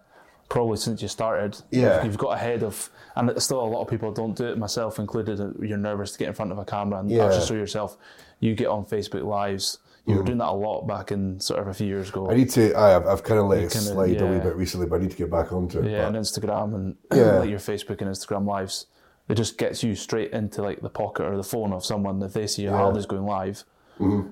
probably 0.48 0.76
since 0.78 1.02
you 1.02 1.08
started. 1.08 1.60
Yeah. 1.70 2.02
You've 2.04 2.18
got 2.18 2.30
ahead 2.30 2.62
of, 2.62 2.90
and 3.16 3.40
still 3.42 3.60
a 3.60 3.66
lot 3.66 3.82
of 3.82 3.88
people 3.88 4.12
don't 4.12 4.36
do 4.36 4.46
it, 4.46 4.58
myself 4.58 4.98
included. 4.98 5.38
You're 5.60 5.76
nervous 5.78 6.12
to 6.12 6.18
get 6.18 6.28
in 6.28 6.34
front 6.34 6.52
of 6.52 6.58
a 6.58 6.64
camera 6.64 7.00
and 7.00 7.10
Yeah. 7.10 7.26
actually 7.26 7.46
show 7.46 7.54
yourself. 7.54 7.96
You 8.40 8.54
get 8.54 8.68
on 8.68 8.84
Facebook 8.84 9.24
Lives. 9.24 9.78
You 10.06 10.16
were 10.16 10.22
doing 10.22 10.38
that 10.38 10.48
a 10.48 10.52
lot 10.56 10.86
back 10.86 11.12
in 11.12 11.38
sort 11.38 11.60
of 11.60 11.68
a 11.68 11.74
few 11.74 11.86
years 11.86 12.08
ago. 12.08 12.22
Mm. 12.28 12.30
I 12.32 12.34
need 12.36 12.48
to. 12.52 12.74
I 12.78 12.88
have. 12.88 13.06
I've 13.06 13.22
kind 13.22 13.38
of 13.40 13.46
let 13.46 13.58
it 13.58 13.70
kinda- 13.70 13.88
slide 13.92 14.18
a 14.22 14.26
wee 14.26 14.38
bit 14.38 14.56
recently, 14.56 14.86
but 14.86 14.96
I 14.96 15.02
need 15.02 15.10
to 15.10 15.16
get 15.18 15.30
back 15.30 15.52
onto 15.52 15.80
it. 15.80 15.90
yeah, 15.90 15.98
but- 16.08 16.14
and 16.14 16.16
Instagram 16.16 16.74
and 16.74 16.96
Yeah. 17.14 17.40
like 17.40 17.50
your 17.50 17.58
Facebook 17.58 18.00
and 18.00 18.10
Instagram 18.10 18.46
Lives. 18.46 18.86
It 19.28 19.34
just 19.34 19.58
gets 19.58 19.82
you 19.82 19.94
straight 19.94 20.30
into 20.32 20.62
like 20.62 20.80
the 20.80 20.88
pocket 20.88 21.24
or 21.26 21.36
the 21.36 21.42
phone 21.44 21.74
of 21.74 21.84
someone 21.84 22.22
if 22.22 22.32
they 22.32 22.46
see 22.46 22.62
your 22.62 22.72
holidays 22.74 23.04
going 23.04 23.26
live. 23.26 23.64
Mm-hmm. 24.00 24.30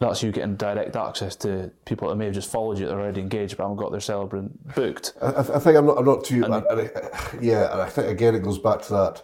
That's 0.00 0.22
you 0.22 0.30
getting 0.30 0.54
direct 0.54 0.94
access 0.94 1.34
to 1.36 1.72
people 1.84 2.08
that 2.08 2.14
may 2.16 2.26
have 2.26 2.34
just 2.34 2.50
followed 2.52 2.78
you 2.78 2.86
that 2.86 2.94
are 2.94 3.00
already 3.00 3.20
engaged 3.20 3.56
but 3.56 3.64
haven't 3.64 3.78
got 3.78 3.90
their 3.90 4.00
celebrant 4.00 4.74
booked. 4.76 5.14
I, 5.20 5.26
I 5.26 5.40
I 5.40 5.58
think 5.58 5.76
I'm 5.76 5.86
not. 5.86 5.98
I'm 5.98 6.04
not 6.04 6.24
too. 6.24 6.44
And, 6.44 6.54
and 6.54 6.80
I, 6.80 6.90
yeah, 7.40 7.72
and 7.72 7.82
I 7.82 7.88
think 7.88 8.06
again 8.08 8.34
it 8.36 8.42
goes 8.44 8.58
back 8.58 8.80
to 8.82 8.92
that. 8.92 9.22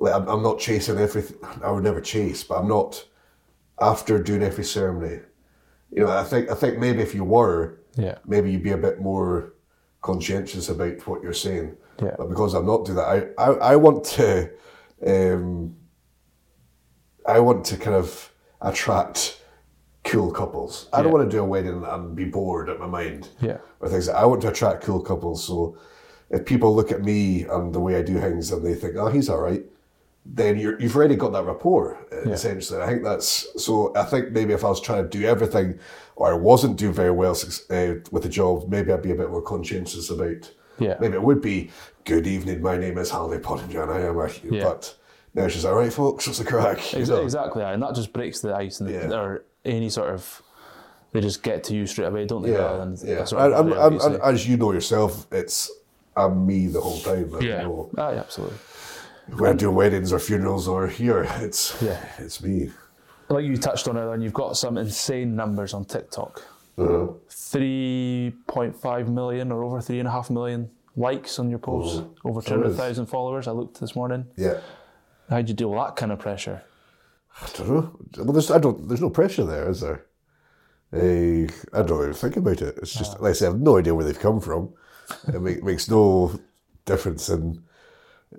Like 0.00 0.12
I'm, 0.14 0.26
I'm 0.28 0.42
not 0.42 0.58
chasing 0.58 0.98
everything. 0.98 1.38
I 1.62 1.70
would 1.70 1.84
never 1.84 2.00
chase, 2.00 2.42
but 2.42 2.58
I'm 2.58 2.68
not 2.68 3.06
after 3.80 4.20
doing 4.22 4.42
every 4.42 4.64
ceremony. 4.64 5.20
You 5.92 6.04
know, 6.04 6.10
I 6.10 6.24
think. 6.24 6.50
I 6.50 6.54
think 6.54 6.78
maybe 6.78 7.00
if 7.00 7.14
you 7.14 7.22
were, 7.22 7.78
Yeah. 7.96 8.18
maybe 8.26 8.50
you'd 8.50 8.64
be 8.64 8.72
a 8.72 8.76
bit 8.76 9.00
more 9.00 9.54
conscientious 10.02 10.68
about 10.68 11.06
what 11.06 11.22
you're 11.22 11.32
saying. 11.32 11.76
Yeah. 12.02 12.14
But 12.18 12.28
because 12.28 12.54
I'm 12.54 12.66
not 12.66 12.84
doing 12.84 12.96
that, 12.96 13.34
I, 13.38 13.42
I, 13.42 13.52
I 13.72 13.76
want 13.76 14.04
to, 14.04 14.50
um, 15.06 15.76
I 17.24 17.38
want 17.40 17.64
to 17.66 17.76
kind 17.76 17.96
of 17.96 18.32
attract 18.60 19.40
cool 20.06 20.30
couples. 20.30 20.88
I 20.92 21.02
don't 21.02 21.12
want 21.12 21.28
to 21.30 21.36
do 21.36 21.42
a 21.42 21.46
wedding 21.46 21.84
and 21.84 22.16
be 22.16 22.24
bored 22.24 22.68
at 22.68 22.78
my 22.78 22.86
mind. 22.86 23.28
Yeah. 23.40 23.58
Or 23.80 23.88
things. 23.88 24.08
I 24.08 24.24
want 24.24 24.42
to 24.42 24.48
attract 24.48 24.82
cool 24.84 25.00
couples. 25.00 25.44
So 25.44 25.76
if 26.30 26.44
people 26.44 26.74
look 26.74 26.90
at 26.92 27.02
me 27.02 27.44
and 27.44 27.74
the 27.74 27.80
way 27.80 27.96
I 27.96 28.02
do 28.02 28.18
things 28.20 28.50
and 28.52 28.64
they 28.64 28.74
think, 28.74 28.96
oh, 28.96 29.08
he's 29.08 29.28
all 29.28 29.40
right, 29.40 29.62
then 30.24 30.58
you're, 30.58 30.80
you've 30.80 30.96
already 30.96 31.14
got 31.16 31.32
that 31.32 31.44
rapport, 31.44 32.04
uh, 32.12 32.30
essentially. 32.30 32.82
I 32.82 32.86
think 32.86 33.04
that's 33.04 33.46
so. 33.62 33.92
I 33.94 34.02
think 34.02 34.32
maybe 34.32 34.52
if 34.54 34.64
I 34.64 34.68
was 34.68 34.80
trying 34.80 35.08
to 35.08 35.18
do 35.18 35.24
everything 35.24 35.78
or 36.16 36.32
I 36.32 36.34
wasn't 36.34 36.76
doing 36.78 36.94
very 36.94 37.12
well 37.12 37.30
uh, 37.70 37.94
with 38.10 38.24
the 38.24 38.28
job, 38.28 38.68
maybe 38.68 38.92
I'd 38.92 39.02
be 39.02 39.12
a 39.12 39.14
bit 39.14 39.30
more 39.30 39.42
conscientious 39.42 40.10
about. 40.10 40.50
Yeah. 40.80 40.96
Maybe 41.00 41.14
it 41.14 41.22
would 41.22 41.40
be, 41.40 41.70
good 42.04 42.26
evening, 42.26 42.60
my 42.60 42.76
name 42.76 42.98
is 42.98 43.10
Halde 43.10 43.40
Pottinger 43.42 43.82
and 43.82 43.90
I 43.92 44.00
am 44.00 44.18
a. 44.18 44.28
Yeah. 44.50 44.64
But 44.64 44.96
now 45.34 45.46
she's 45.48 45.64
all 45.64 45.74
right, 45.76 45.92
folks, 45.92 46.26
what's 46.26 46.38
the 46.40 46.44
crack? 46.44 46.78
You 46.92 47.00
Ex- 47.00 47.08
know? 47.08 47.22
Exactly, 47.22 47.62
and 47.62 47.80
that 47.82 47.94
just 47.94 48.12
breaks 48.12 48.40
the 48.40 48.52
ice 48.54 48.80
and 48.80 48.90
Yeah. 48.90 49.12
or 49.14 49.44
any 49.66 49.90
sort 49.90 50.10
of 50.14 50.42
they 51.12 51.20
just 51.20 51.42
get 51.42 51.64
to 51.64 51.74
you 51.74 51.86
straight 51.86 52.06
away, 52.06 52.26
don't 52.26 52.42
they? 52.42 52.52
Yeah, 52.52 52.84
yeah. 53.04 53.24
sort 53.24 53.42
of 53.42 53.46
And, 53.52 53.54
and, 53.54 53.70
barrier, 53.70 53.86
and, 53.86 53.96
like 53.96 54.02
you 54.10 54.14
and 54.14 54.22
as 54.34 54.48
you 54.48 54.56
know 54.56 54.72
yourself, 54.72 55.26
it's 55.32 55.70
I'm 56.16 56.46
me 56.46 56.66
the 56.66 56.80
whole 56.80 56.98
time. 57.00 57.30
Yeah, 57.40 57.62
know 57.62 57.90
Ah, 57.98 58.10
yeah, 58.10 58.20
absolutely. 58.20 58.56
when 59.36 59.52
I 59.52 59.54
do 59.54 59.70
weddings 59.70 60.12
or 60.12 60.18
funerals 60.18 60.66
or 60.68 60.86
here, 60.88 61.26
it's 61.40 61.80
Yeah. 61.82 62.00
it's 62.18 62.42
me. 62.42 62.70
Like 63.28 63.44
you 63.44 63.56
touched 63.56 63.88
on 63.88 63.96
earlier, 63.98 64.14
and 64.14 64.22
you've 64.22 64.32
got 64.32 64.56
some 64.56 64.78
insane 64.78 65.34
numbers 65.36 65.74
on 65.74 65.84
TikTok. 65.84 66.42
Uh, 66.78 67.06
Three 67.28 68.34
point 68.46 68.76
five 68.76 69.08
million 69.08 69.50
or 69.52 69.62
over 69.64 69.80
three 69.80 69.98
and 69.98 70.08
a 70.08 70.10
half 70.10 70.30
million 70.30 70.70
likes 70.96 71.38
on 71.38 71.48
your 71.50 71.58
posts, 71.58 72.02
over 72.24 72.40
two 72.42 72.54
hundred 72.54 72.74
thousand 72.74 73.06
followers. 73.06 73.46
I 73.48 73.52
looked 73.52 73.80
this 73.80 73.94
morning. 73.96 74.26
yeah. 74.36 74.60
How'd 75.30 75.48
you 75.48 75.54
deal 75.54 75.70
with 75.70 75.80
that 75.80 75.96
kind 75.96 76.12
of 76.12 76.18
pressure? 76.20 76.62
I 77.42 77.48
don't 77.56 77.68
know. 77.68 77.98
Well, 78.18 78.32
there's 78.32 78.50
I 78.50 78.58
don't. 78.58 78.88
There's 78.88 79.00
no 79.00 79.10
pressure 79.10 79.44
there, 79.44 79.68
is 79.70 79.80
there? 79.80 80.06
Eh, 80.92 81.46
I 81.72 81.82
don't 81.82 82.02
even 82.02 82.14
think 82.14 82.36
about 82.36 82.62
it. 82.62 82.78
It's 82.78 82.94
just 82.94 83.20
like 83.20 83.30
I 83.30 83.32
said, 83.32 83.48
I 83.48 83.50
have 83.52 83.60
no 83.60 83.78
idea 83.78 83.94
where 83.94 84.04
they've 84.04 84.18
come 84.18 84.40
from. 84.40 84.72
It 85.28 85.40
make, 85.40 85.62
makes 85.62 85.88
no 85.90 86.38
difference 86.84 87.28
in 87.28 87.62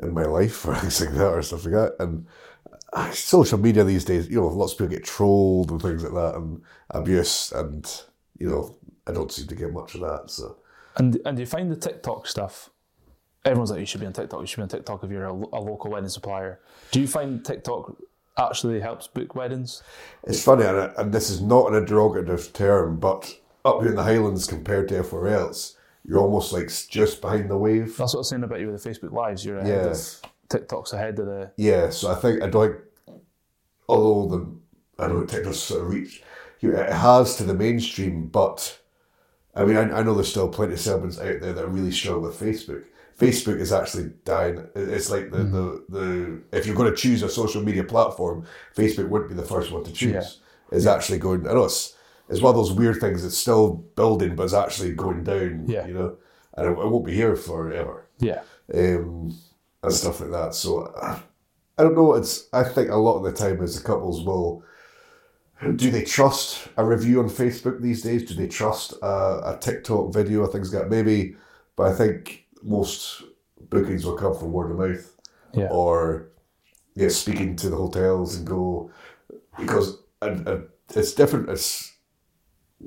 in 0.02 0.14
my 0.14 0.24
life 0.24 0.66
or 0.66 0.76
things 0.80 1.02
like 1.02 1.14
that 1.14 1.28
or 1.28 1.42
stuff 1.42 1.66
like 1.66 1.74
that. 1.74 1.96
And 2.00 2.26
uh, 2.94 3.12
social 3.12 3.58
media 3.60 3.84
these 3.84 4.06
days, 4.06 4.30
you 4.30 4.38
know, 4.38 4.48
lots 4.48 4.72
of 4.74 4.80
people 4.80 4.96
get 4.96 5.04
trolled 5.06 5.72
and 5.72 5.82
things 5.82 6.04
like 6.04 6.14
that, 6.14 6.36
and 6.36 6.62
abuse, 6.90 7.52
and 7.52 7.86
you 8.40 8.50
know, 8.50 8.78
I 9.06 9.12
don't 9.12 9.32
seem 9.32 9.48
to 9.48 9.56
get 9.56 9.74
much 9.74 9.96
of 9.96 10.02
that. 10.02 10.30
So 10.32 10.58
And 10.96 11.20
and 11.26 11.38
do 11.38 11.42
you 11.42 11.48
find 11.48 11.72
the 11.72 11.76
TikTok 11.76 12.28
stuff? 12.28 12.72
Everyone's 13.46 13.72
like, 13.72 13.80
you 13.80 13.86
should 13.86 14.02
be 14.02 14.08
on 14.08 14.14
TikTok. 14.14 14.42
You 14.42 14.48
should 14.48 14.58
be 14.58 14.64
on 14.64 14.70
TikTok 14.70 15.04
if 15.04 15.12
you're 15.12 15.26
a, 15.26 15.32
a 15.32 15.62
local 15.62 15.92
wedding 15.92 16.10
supplier. 16.10 16.60
Do 16.92 17.00
you 17.00 17.08
find 17.08 17.46
TikTok 17.46 17.96
actually 18.38 18.80
helps 18.80 19.08
book 19.08 19.36
weddings? 19.36 19.84
it's 20.24 20.44
funny, 20.44 20.66
and, 20.66 21.12
this 21.14 21.30
is 21.30 21.42
not 21.42 21.74
an 21.74 21.86
derogative 21.86 22.54
term, 22.54 23.00
but 23.00 23.38
up 23.66 23.82
here 23.82 23.90
in 23.90 23.96
the 23.96 24.04
Highlands 24.04 24.48
compared 24.48 24.88
to 24.90 24.98
everywhere 24.98 25.34
else, 25.34 25.76
you're 26.06 26.20
almost 26.20 26.54
like 26.54 26.72
just 26.90 27.22
behind 27.22 27.50
the 27.50 27.58
wave. 27.58 27.98
That's 27.98 28.14
what 28.14 28.20
I 28.20 28.22
was 28.22 28.30
saying 28.30 28.44
about 28.44 28.60
you 28.60 28.72
with 28.72 28.82
the 28.82 28.90
Facebook 28.90 29.12
Lives. 29.12 29.44
You're 29.44 29.60
ahead 29.60 29.86
Yeah. 29.86 29.92
of 29.92 30.22
TikTok's 30.50 30.94
ahead 30.94 31.20
of 31.20 31.26
the. 31.26 31.52
Yeah, 31.58 31.90
so 31.90 32.12
I 32.12 32.16
think 32.16 32.42
I 32.42 32.50
don't. 32.50 32.78
Although 33.90 34.36
the 34.38 35.04
I 35.04 35.08
don't 35.08 35.20
know 35.20 35.26
TikTok's 35.26 35.58
sort 35.60 35.82
of 35.82 35.90
reach, 35.90 36.22
it 36.62 36.92
has 36.92 37.36
to 37.38 37.44
the 37.44 37.54
mainstream, 37.54 38.28
but 38.28 38.80
I 39.56 39.66
mean, 39.66 39.76
I, 39.78 40.00
I 40.00 40.04
know 40.04 40.14
there's 40.14 40.30
still 40.30 40.50
plenty 40.50 40.74
of 40.74 40.80
celebrants 40.80 41.20
out 41.20 41.42
there 41.42 41.54
that 41.54 41.64
are 41.64 41.68
really 41.68 41.92
strong 41.92 42.22
with 42.22 42.40
Facebook. 42.40 42.84
Facebook 43.18 43.60
is 43.60 43.72
actually 43.74 44.12
dying. 44.26 44.68
It's 44.76 45.10
like 45.10 45.32
the, 45.32 45.38
the, 45.44 45.86
the 45.90 46.42
if 46.52 46.66
you're 46.68 46.76
going 46.76 46.92
to 46.92 46.96
choose 46.96 47.24
a 47.24 47.30
social 47.30 47.64
media 47.64 47.84
platform, 47.84 48.46
Facebook 48.76 49.10
wouldn't 49.10 49.30
be 49.32 49.36
the 49.36 49.44
first 49.48 49.72
one 49.72 49.84
to 49.84 49.92
choose. 49.92 50.12
Yeah. 50.14 50.78
It's 50.78 50.86
actually 50.86 51.18
going. 51.20 51.48
I 51.48 51.54
know 51.54 51.66
it's 51.66 51.96
it's 52.30 52.42
one 52.42 52.52
of 52.52 52.58
those 52.58 52.74
weird 52.74 53.00
things. 53.00 53.26
It's 53.26 53.38
still 53.38 53.74
building, 53.96 54.36
but 54.36 54.44
it's 54.44 54.54
actually 54.54 54.94
going 54.94 55.24
down. 55.24 55.66
Yeah. 55.68 55.88
you 55.88 55.94
know, 55.94 56.18
and 56.56 56.68
it, 56.68 56.72
it 56.72 56.76
won't 56.92 57.06
be 57.06 57.14
here 57.16 57.36
forever 57.36 58.08
Yeah. 58.20 58.42
um, 58.74 59.34
and 59.84 59.94
stuff 59.94 60.20
like 60.20 60.32
that. 60.32 60.54
So 60.54 60.94
I 61.78 61.84
don't 61.84 61.96
know. 61.96 62.14
It's 62.16 62.50
I 62.54 62.64
think 62.64 62.90
a 62.90 62.96
lot 62.98 63.18
of 63.18 63.24
the 63.24 63.32
time 63.32 63.62
as 63.64 63.76
the 63.80 63.84
couples 63.88 64.24
will. 64.24 64.64
Do 65.76 65.90
they 65.90 66.04
trust 66.04 66.68
a 66.78 66.86
review 66.86 67.20
on 67.20 67.30
Facebook 67.30 67.82
these 67.82 68.04
days? 68.04 68.26
Do 68.26 68.36
they 68.36 68.48
trust 68.48 68.94
a, 69.02 69.08
a 69.56 69.58
TikTok 69.60 70.14
video 70.14 70.42
or 70.42 70.48
things 70.48 70.72
like 70.72 70.84
that? 70.84 70.90
Maybe, 70.92 71.36
but 71.76 71.88
I 71.88 71.96
think 71.96 72.46
most 72.64 73.24
bookings 73.70 74.06
will 74.06 74.16
come 74.18 74.36
from 74.36 74.52
word 74.52 74.72
of 74.72 74.78
mouth 74.78 75.16
Yeah. 75.54 75.68
or 75.72 76.30
yeah, 76.96 77.10
speaking 77.10 77.56
to 77.58 77.70
the 77.70 77.76
hotels 77.76 78.36
and 78.36 78.48
go 78.48 78.92
because 79.60 80.00
and, 80.22 80.48
and 80.48 80.68
it's 80.96 81.14
different. 81.14 81.50
It's 81.50 81.94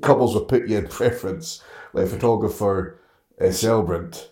couples 0.01 0.33
will 0.33 0.45
put 0.45 0.67
you 0.67 0.77
in 0.77 0.87
preference, 0.99 1.61
like 1.93 2.07
photographer, 2.07 2.99
a 3.39 3.51
celebrant. 3.51 4.29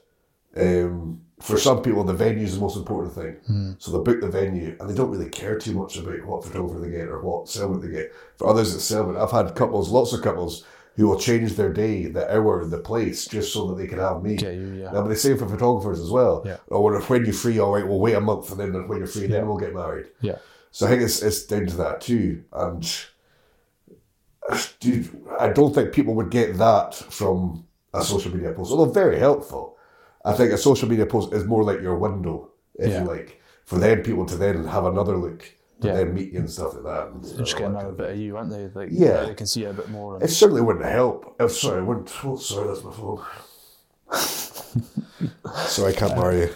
Um, 0.56 1.22
for 1.40 1.58
some 1.58 1.82
people, 1.82 2.04
the 2.04 2.14
venue 2.14 2.44
is 2.44 2.56
the 2.56 2.60
most 2.62 2.76
important 2.76 3.14
thing. 3.14 3.76
So 3.80 3.92
they 3.92 4.04
book 4.04 4.20
the 4.20 4.28
venue 4.28 4.76
and 4.78 4.90
they 4.90 4.94
don't 4.94 5.10
really 5.12 5.30
care 5.30 5.58
too 5.58 5.72
much 5.72 5.98
about 5.98 6.26
what 6.26 6.44
photographer 6.44 6.80
they 6.82 6.92
get 6.92 7.08
or 7.08 7.22
what 7.22 7.48
celebrant 7.48 7.82
they 7.84 7.92
get. 7.92 8.14
For 8.38 8.48
others, 8.48 8.76
it's 8.76 8.84
celebrant. 8.84 9.20
I've 9.20 9.32
had 9.32 9.56
couples, 9.56 9.90
lots 9.90 10.12
of 10.12 10.22
couples, 10.22 10.66
who 11.00 11.08
will 11.08 11.20
change 11.20 11.54
their 11.56 11.72
day, 11.72 12.08
the 12.08 12.30
hour, 12.36 12.66
the 12.66 12.78
place, 12.78 13.26
just 13.26 13.54
so 13.54 13.68
that 13.68 13.76
they 13.78 13.88
can 13.88 14.00
have 14.00 14.22
me. 14.22 14.36
You, 14.36 14.74
yeah. 14.82 14.92
Now, 14.92 15.02
but 15.04 15.08
the 15.08 15.16
same 15.16 15.38
for 15.38 15.48
photographers 15.48 16.00
as 16.02 16.12
well. 16.12 16.44
Yeah. 16.46 16.58
Oh, 16.70 16.82
or 16.82 16.92
when, 16.94 17.02
when 17.04 17.24
you're 17.26 17.34
free, 17.34 17.58
all 17.58 17.74
right, 17.74 17.88
we'll 17.88 18.02
wait 18.02 18.16
a 18.16 18.20
month 18.20 18.52
and 18.52 18.60
then 18.60 18.88
when 18.88 18.98
you're 18.98 19.08
free, 19.08 19.28
then 19.28 19.48
we'll 19.48 19.58
get 19.58 19.74
married. 19.74 20.08
Yeah. 20.20 20.40
So 20.72 20.86
I 20.86 20.90
think 20.90 21.02
it's 21.04 21.22
it's 21.24 21.46
down 21.46 21.68
to 21.68 21.78
that 21.78 22.02
too. 22.02 22.44
And 22.52 22.84
dude, 24.80 25.10
I 25.40 25.50
don't 25.50 25.74
think 25.74 25.94
people 25.94 26.14
would 26.16 26.32
get 26.32 26.58
that 26.58 26.96
from 26.96 27.66
a 27.94 28.04
social 28.04 28.34
media 28.36 28.52
post, 28.52 28.72
although 28.72 28.92
very 28.92 29.20
helpful. 29.20 29.78
I 30.26 30.34
think 30.34 30.52
a 30.52 30.58
social 30.58 30.90
media 30.90 31.06
post 31.06 31.34
is 31.34 31.46
more 31.46 31.64
like 31.64 31.82
your 31.82 31.98
window, 31.98 32.52
if 32.76 32.90
Yeah. 32.90 33.02
you 33.02 33.08
like, 33.08 33.42
for 33.66 33.80
then 33.80 34.04
people 34.04 34.26
to 34.26 34.36
then 34.36 34.66
have 34.66 34.86
another 34.86 35.16
look 35.18 35.46
Yeah. 35.82 35.94
then 35.96 36.14
meet 36.14 36.34
you 36.34 36.40
and 36.40 36.50
stuff 36.50 36.74
like 36.76 36.84
that. 36.84 37.08
And, 37.08 37.24
just 37.38 37.58
that 37.58 37.66
another 37.66 37.92
bit 37.92 38.12
of 38.12 38.18
you, 38.18 38.36
aren't 38.38 38.50
they? 38.52 38.68
Like, 38.68 38.90
Yeah. 38.92 39.26
they 39.26 39.34
can 39.34 39.48
see 39.48 39.62
you 39.62 39.70
a 39.70 39.74
bit 39.74 39.90
more. 39.90 40.22
It 40.22 40.30
certainly 40.30 40.62
wouldn't 40.62 40.86
help. 40.86 41.36
Oh, 41.40 41.48
sorry, 41.48 41.82
wouldn't. 41.84 42.12
Oh, 42.26 42.36
sorry, 42.36 42.68
that's 42.68 42.84
my 42.84 42.92
phone. 42.92 43.22
sorry, 45.68 45.94
I 45.94 45.96
can't 45.98 46.16
marry 46.18 46.40
you. 46.42 46.50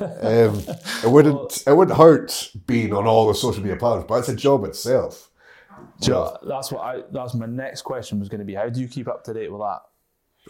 Um, 0.00 0.62
it 1.04 1.10
wouldn't. 1.10 1.62
It 1.66 1.76
wouldn't 1.76 1.96
hurt 1.96 2.52
being 2.66 2.92
on 2.92 3.06
all 3.06 3.26
the 3.28 3.34
social 3.34 3.62
media 3.62 3.76
platforms, 3.76 4.06
but 4.08 4.18
it's 4.20 4.28
a 4.28 4.36
job 4.36 4.64
itself. 4.64 5.30
You 6.00 6.10
know, 6.12 6.36
that's 6.46 6.70
what 6.72 6.82
I. 6.82 7.02
That's 7.12 7.34
my 7.34 7.46
next 7.46 7.82
question 7.82 8.18
was 8.20 8.28
going 8.28 8.40
to 8.40 8.44
be. 8.44 8.54
How 8.54 8.68
do 8.68 8.80
you 8.80 8.88
keep 8.88 9.08
up 9.08 9.24
to 9.24 9.34
date 9.34 9.50
with 9.50 9.60
that? 9.60 9.80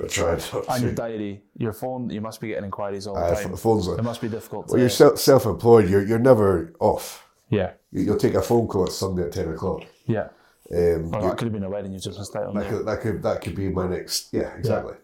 I 0.03 0.07
tried. 0.07 0.45
And 0.71 0.83
your 0.83 0.93
diary, 0.93 1.43
your 1.57 1.73
phone. 1.73 2.11
You 2.11 2.21
must 2.21 2.41
be 2.41 2.49
getting 2.49 2.65
inquiries 2.65 3.07
all 3.07 3.15
the 3.15 3.21
Uh, 3.21 3.35
time. 3.43 3.57
phones. 3.57 3.89
It 3.89 4.03
must 4.03 4.21
be 4.21 4.29
difficult. 4.29 4.69
To, 4.69 4.73
Well, 4.73 4.81
you're 4.81 4.91
self 4.91 5.19
self-employed. 5.19 5.89
You're 5.89 6.05
you're 6.05 6.19
never 6.19 6.73
off. 6.81 7.25
Yeah, 7.51 7.73
You- 7.93 8.03
You'll 8.05 8.17
take 8.19 8.35
a 8.35 8.43
phone 8.43 8.67
call 8.69 8.85
at 8.85 8.93
Sunday 8.93 9.25
at 9.25 9.33
ten 9.33 9.49
o'clock. 9.53 9.83
yeah. 10.07 10.29
Um, 10.71 11.11
Well, 11.11 11.23
that 11.23 11.39
could 11.39 11.47
have 11.47 11.53
been 11.53 11.65
a 11.65 11.71
wedding 11.71 11.93
you 11.93 11.99
just 11.99 12.19
missed 12.19 12.37
out 12.37 12.49
on. 12.49 12.55
that 12.55 12.69
could 12.69 12.85
that 12.87 13.01
could 13.01 13.23
that 13.23 13.41
could 13.41 13.55
be 13.55 13.71
my 13.71 13.87
next. 13.89 14.29
Yeah, 14.33 14.55
exactly. 14.55 14.95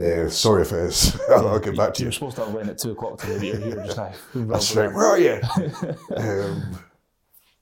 Uh, 0.00 0.28
sorry 0.28 0.62
if 0.62 0.72
it 0.72 0.78
is. 0.78 1.20
I'll, 1.30 1.46
I'll 1.48 1.58
get 1.60 1.76
back 1.76 1.94
to 1.94 2.00
you. 2.00 2.06
You're 2.06 2.12
supposed 2.12 2.36
to 2.36 2.44
have 2.44 2.52
a 2.52 2.56
wedding 2.56 2.70
at 2.70 2.78
two 2.78 2.92
o'clock 2.92 3.18
today, 3.20 3.34
but 3.38 3.44
you're 3.46 3.56
here 3.58 3.84
just 3.84 3.96
now. 3.98 4.12
That's 4.34 4.74
right. 4.74 4.92
Where 4.92 5.06
are 5.06 5.18
you? 5.18 5.40
um, 6.16 6.78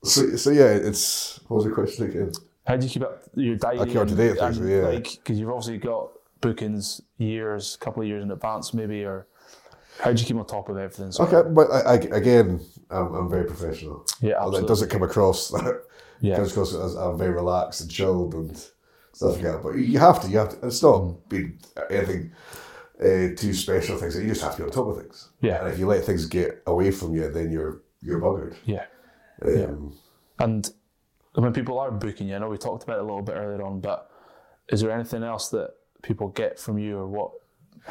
so, 0.03 0.35
so 0.37 0.49
yeah, 0.51 0.69
it's 0.69 1.39
what 1.47 1.57
was 1.57 1.65
the 1.65 1.71
question 1.71 2.05
again? 2.09 2.31
How 2.65 2.77
do 2.77 2.85
you 2.87 2.91
keep 2.91 3.03
up 3.03 3.23
your 3.35 3.55
diary? 3.57 3.79
I 3.81 3.85
keep 3.85 3.97
up 3.97 4.07
to 4.07 4.15
date 4.15 4.29
with 4.31 4.39
things, 4.39 4.57
and, 4.57 4.69
yeah. 4.69 4.87
Like, 4.87 5.03
because 5.11 5.37
you've 5.39 5.49
obviously 5.49 5.77
got 5.79 6.11
bookings 6.41 7.01
years, 7.17 7.75
a 7.75 7.83
couple 7.83 8.01
of 8.01 8.07
years 8.07 8.23
in 8.23 8.31
advance, 8.31 8.73
maybe, 8.73 9.03
or 9.03 9.27
how 9.99 10.11
do 10.11 10.19
you 10.21 10.25
keep 10.27 10.37
on 10.37 10.45
top 10.45 10.69
of 10.69 10.77
everything? 10.77 11.11
So, 11.11 11.23
Okay, 11.25 11.47
but 11.49 11.69
I, 11.71 11.79
I, 11.79 11.93
again, 11.95 12.59
I'm, 12.89 13.13
I'm 13.13 13.29
very 13.29 13.45
professional. 13.45 14.05
Yeah, 14.21 14.35
absolutely. 14.37 14.63
it 14.63 14.67
doesn't 14.67 14.89
come 14.89 15.03
across 15.03 15.49
that. 15.51 15.83
Yeah. 16.21 16.35
comes 16.37 16.51
across 16.51 16.73
as 16.73 16.95
I'm 16.95 17.17
very 17.17 17.31
relaxed 17.33 17.81
and 17.81 17.91
chilled 17.91 18.33
and 18.33 18.55
stuff 19.11 19.33
like 19.33 19.41
that. 19.41 19.61
But 19.63 19.71
you 19.71 19.99
have 19.99 20.21
to. 20.21 20.29
You 20.29 20.37
have 20.39 20.49
to. 20.59 20.67
It's 20.67 20.81
not 20.81 21.01
Mm. 21.01 21.17
being 21.29 21.59
anything 21.89 22.31
uh, 23.01 23.35
too 23.35 23.53
special. 23.53 23.97
Things 23.97 24.15
you 24.15 24.27
just 24.27 24.41
have 24.41 24.53
to 24.55 24.57
be 24.59 24.63
on 24.63 24.71
top 24.71 24.87
of 24.87 24.97
things. 25.01 25.29
Yeah. 25.41 25.63
And 25.63 25.73
if 25.73 25.77
you 25.79 25.85
let 25.87 26.05
things 26.05 26.25
get 26.25 26.63
away 26.65 26.91
from 26.91 27.13
you, 27.13 27.29
then 27.29 27.51
you're 27.51 27.81
you're 28.01 28.21
buggered. 28.21 28.55
yeah. 28.65 28.85
Um, 29.45 29.95
And 30.39 30.69
when 31.35 31.51
people 31.53 31.77
are 31.79 31.91
booking 31.91 32.27
you, 32.29 32.35
I 32.35 32.39
know 32.39 32.49
we 32.49 32.57
talked 32.57 32.83
about 32.83 32.97
it 32.97 33.01
a 33.01 33.05
little 33.05 33.21
bit 33.21 33.33
earlier 33.35 33.61
on, 33.63 33.81
but 33.81 34.09
is 34.69 34.81
there 34.81 34.91
anything 34.91 35.23
else 35.23 35.49
that 35.49 35.71
people 36.03 36.29
get 36.29 36.57
from 36.59 36.77
you, 36.77 36.97
or 36.97 37.07
what? 37.07 37.31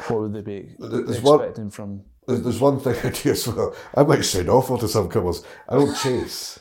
What 0.07 0.21
would 0.21 0.33
they 0.33 0.41
be 0.41 0.75
There's 0.79 1.21
one- 1.21 1.39
expecting 1.39 1.69
from? 1.69 2.01
There's, 2.27 2.41
there's 2.41 2.59
one 2.59 2.79
thing 2.79 2.95
I 3.03 3.09
do 3.09 3.31
as 3.31 3.47
well. 3.47 3.75
I 3.95 4.03
might 4.03 4.21
sound 4.23 4.49
awful 4.49 4.77
to 4.77 4.87
some 4.87 5.09
couples. 5.09 5.45
I 5.67 5.75
don't 5.75 5.93
chase. 5.97 6.59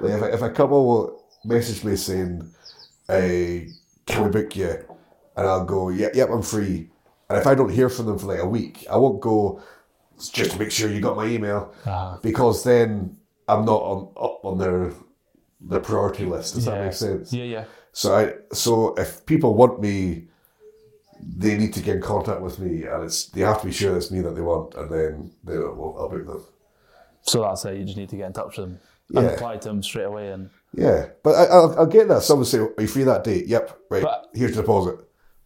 Like 0.00 0.12
if, 0.14 0.22
a, 0.22 0.34
if 0.34 0.42
a 0.42 0.50
couple 0.50 0.86
will 0.86 1.24
message 1.44 1.84
me 1.84 1.96
saying, 1.96 2.50
"Hey, 3.06 3.68
can 4.06 4.24
we 4.24 4.30
book 4.30 4.56
you?" 4.56 4.70
and 5.36 5.46
I'll 5.46 5.64
go, 5.66 5.90
"Yep, 5.90 6.14
yep, 6.14 6.28
I'm 6.30 6.42
free." 6.42 6.88
And 7.28 7.38
if 7.38 7.46
I 7.46 7.54
don't 7.54 7.68
hear 7.70 7.88
from 7.88 8.06
them 8.06 8.18
for 8.18 8.26
like 8.26 8.40
a 8.40 8.48
week, 8.48 8.86
I 8.90 8.96
won't 8.96 9.20
go 9.20 9.62
just 10.32 10.52
to 10.52 10.58
make 10.58 10.70
sure 10.70 10.90
you 10.90 11.00
got 11.00 11.16
my 11.16 11.26
email 11.26 11.72
Uh-huh. 11.84 12.18
because 12.22 12.64
then 12.64 13.16
I'm 13.48 13.64
not 13.64 13.82
on 13.82 14.12
up 14.16 14.44
on 14.44 14.58
their 14.58 14.92
the 15.60 15.80
priority 15.80 16.24
list. 16.24 16.54
Does 16.54 16.64
that 16.64 16.76
yeah. 16.76 16.84
make 16.84 16.92
sense? 16.94 17.32
Yeah, 17.32 17.44
yeah. 17.44 17.64
So 17.92 18.14
I 18.16 18.34
so 18.54 18.94
if 18.94 19.24
people 19.26 19.54
want 19.54 19.80
me, 19.80 20.28
they 21.22 21.56
need 21.56 21.72
to 21.74 21.80
get 21.80 21.96
in 21.96 22.02
contact 22.02 22.40
with 22.40 22.58
me, 22.58 22.84
and 22.84 23.04
it's 23.04 23.26
they 23.26 23.42
have 23.42 23.60
to 23.60 23.66
be 23.66 23.72
sure 23.72 23.96
it's 23.96 24.10
me 24.10 24.20
that 24.20 24.34
they 24.34 24.40
want, 24.40 24.74
and 24.74 24.90
then 24.90 25.30
they 25.44 25.56
will 25.58 25.96
I'll 25.98 26.08
book 26.08 26.26
them. 26.26 26.44
So 27.22 27.42
that's 27.42 27.64
it. 27.64 27.76
You 27.78 27.84
just 27.84 27.96
need 27.96 28.08
to 28.10 28.16
get 28.16 28.26
in 28.26 28.32
touch 28.32 28.56
with 28.58 28.68
them 28.68 28.78
and 29.14 29.24
Yeah. 29.26 29.30
reply 29.32 29.56
to 29.58 29.68
them 29.68 29.82
straight 29.82 30.04
away. 30.04 30.32
And 30.32 30.50
Yeah, 30.74 31.06
but 31.22 31.34
I, 31.36 31.44
I'll, 31.44 31.74
I'll 31.80 31.86
get 31.86 32.08
that. 32.08 32.22
Someone 32.22 32.44
say, 32.46 32.58
"Are 32.58 32.74
you 32.78 32.86
free 32.88 33.04
that 33.04 33.24
date?" 33.24 33.46
Yep, 33.46 33.78
right. 33.90 34.02
But- 34.02 34.30
here's 34.34 34.54
the 34.56 34.62
deposit. 34.62 34.96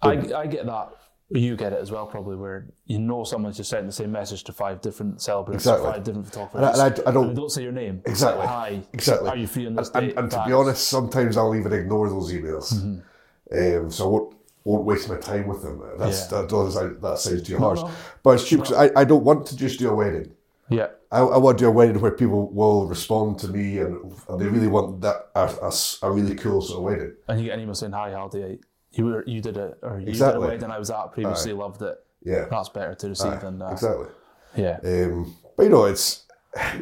I, 0.02 0.10
I 0.34 0.46
get 0.46 0.66
that. 0.66 0.92
You 1.28 1.56
get 1.56 1.72
it 1.72 1.80
as 1.80 1.90
well, 1.90 2.06
probably, 2.06 2.36
where 2.36 2.68
you 2.84 3.00
know 3.00 3.24
someone's 3.24 3.56
just 3.56 3.68
sent 3.70 3.84
the 3.86 3.92
same 3.92 4.12
message 4.12 4.44
to 4.44 4.52
five 4.52 4.80
different 4.80 5.20
celebrities, 5.20 5.62
Exactly. 5.62 5.90
five 5.90 6.04
different 6.04 6.26
photographers. 6.28 6.56
And 6.60 6.64
I- 6.64 6.70
and 6.70 6.80
I- 7.04 7.10
I 7.10 7.12
don't- 7.12 7.26
and 7.28 7.36
they 7.36 7.40
don't 7.40 7.50
say 7.50 7.62
your 7.64 7.72
name. 7.72 8.00
Exactly. 8.06 8.38
like, 8.38 8.48
Hi. 8.48 8.82
Exactly. 8.92 9.28
Are 9.30 9.36
you 9.36 9.48
free 9.48 9.66
on 9.66 9.74
this 9.74 9.90
And, 9.92 10.06
date? 10.06 10.16
and 10.16 10.30
to 10.30 10.44
be 10.46 10.52
honest, 10.52 10.86
sometimes 10.86 11.36
I'll 11.36 11.54
even 11.56 11.72
ignore 11.72 12.08
those 12.08 12.32
emails, 12.32 12.72
Mm-hmm. 12.72 13.84
um, 13.84 13.90
so 13.90 14.04
I 14.06 14.35
won't 14.66 14.84
waste 14.84 15.08
my 15.08 15.16
time 15.16 15.46
with 15.46 15.62
them. 15.62 15.80
That's 15.98 16.30
Yeah. 16.30 16.42
that 16.42 16.98
that 17.00 17.18
sounds 17.18 17.42
too 17.42 17.56
harsh, 17.58 17.80
no. 17.80 17.90
but 18.22 18.30
it's 18.30 18.48
true 18.48 18.58
because 18.58 18.72
I, 18.72 18.90
I 19.00 19.04
don't 19.04 19.24
want 19.24 19.46
to 19.46 19.56
just 19.56 19.78
do 19.78 19.88
a 19.90 19.94
wedding. 19.94 20.32
Yeah. 20.68 20.88
I, 21.12 21.20
I 21.20 21.38
want 21.38 21.56
to 21.58 21.64
do 21.64 21.68
a 21.68 21.70
wedding 21.70 22.00
where 22.00 22.10
people 22.10 22.48
will 22.50 22.86
respond 22.88 23.38
to 23.38 23.48
me 23.48 23.78
and, 23.78 24.12
and 24.28 24.40
they 24.40 24.46
really 24.48 24.66
want 24.66 25.00
that 25.02 25.30
a, 25.36 25.44
a 25.62 25.72
a 26.02 26.10
really 26.10 26.34
cool 26.34 26.60
sort 26.60 26.78
of 26.78 26.84
wedding. 26.84 27.12
And 27.28 27.38
you 27.40 27.46
get 27.46 27.54
an 27.54 27.60
email 27.60 27.74
saying, 27.74 27.92
"Hi, 27.92 28.10
Halde, 28.10 28.58
you 28.92 29.04
were 29.04 29.22
you 29.26 29.40
did 29.40 29.56
it, 29.56 29.78
or 29.82 30.00
you 30.00 30.08
Exactly. 30.08 30.40
did 30.40 30.46
a 30.46 30.48
wedding 30.50 30.70
I 30.72 30.78
was 30.80 30.90
at 30.90 31.12
previously, 31.12 31.52
loved 31.52 31.82
it." 31.82 31.96
Yeah, 32.24 32.46
That's 32.50 32.68
better 32.70 32.94
to 32.96 33.08
receive 33.10 33.40
than 33.40 33.62
uh, 33.62 33.68
exactly. 33.70 34.08
yeah, 34.56 34.78
Um, 34.82 35.32
but 35.56 35.62
you 35.62 35.68
know, 35.68 35.84
it's 35.84 36.24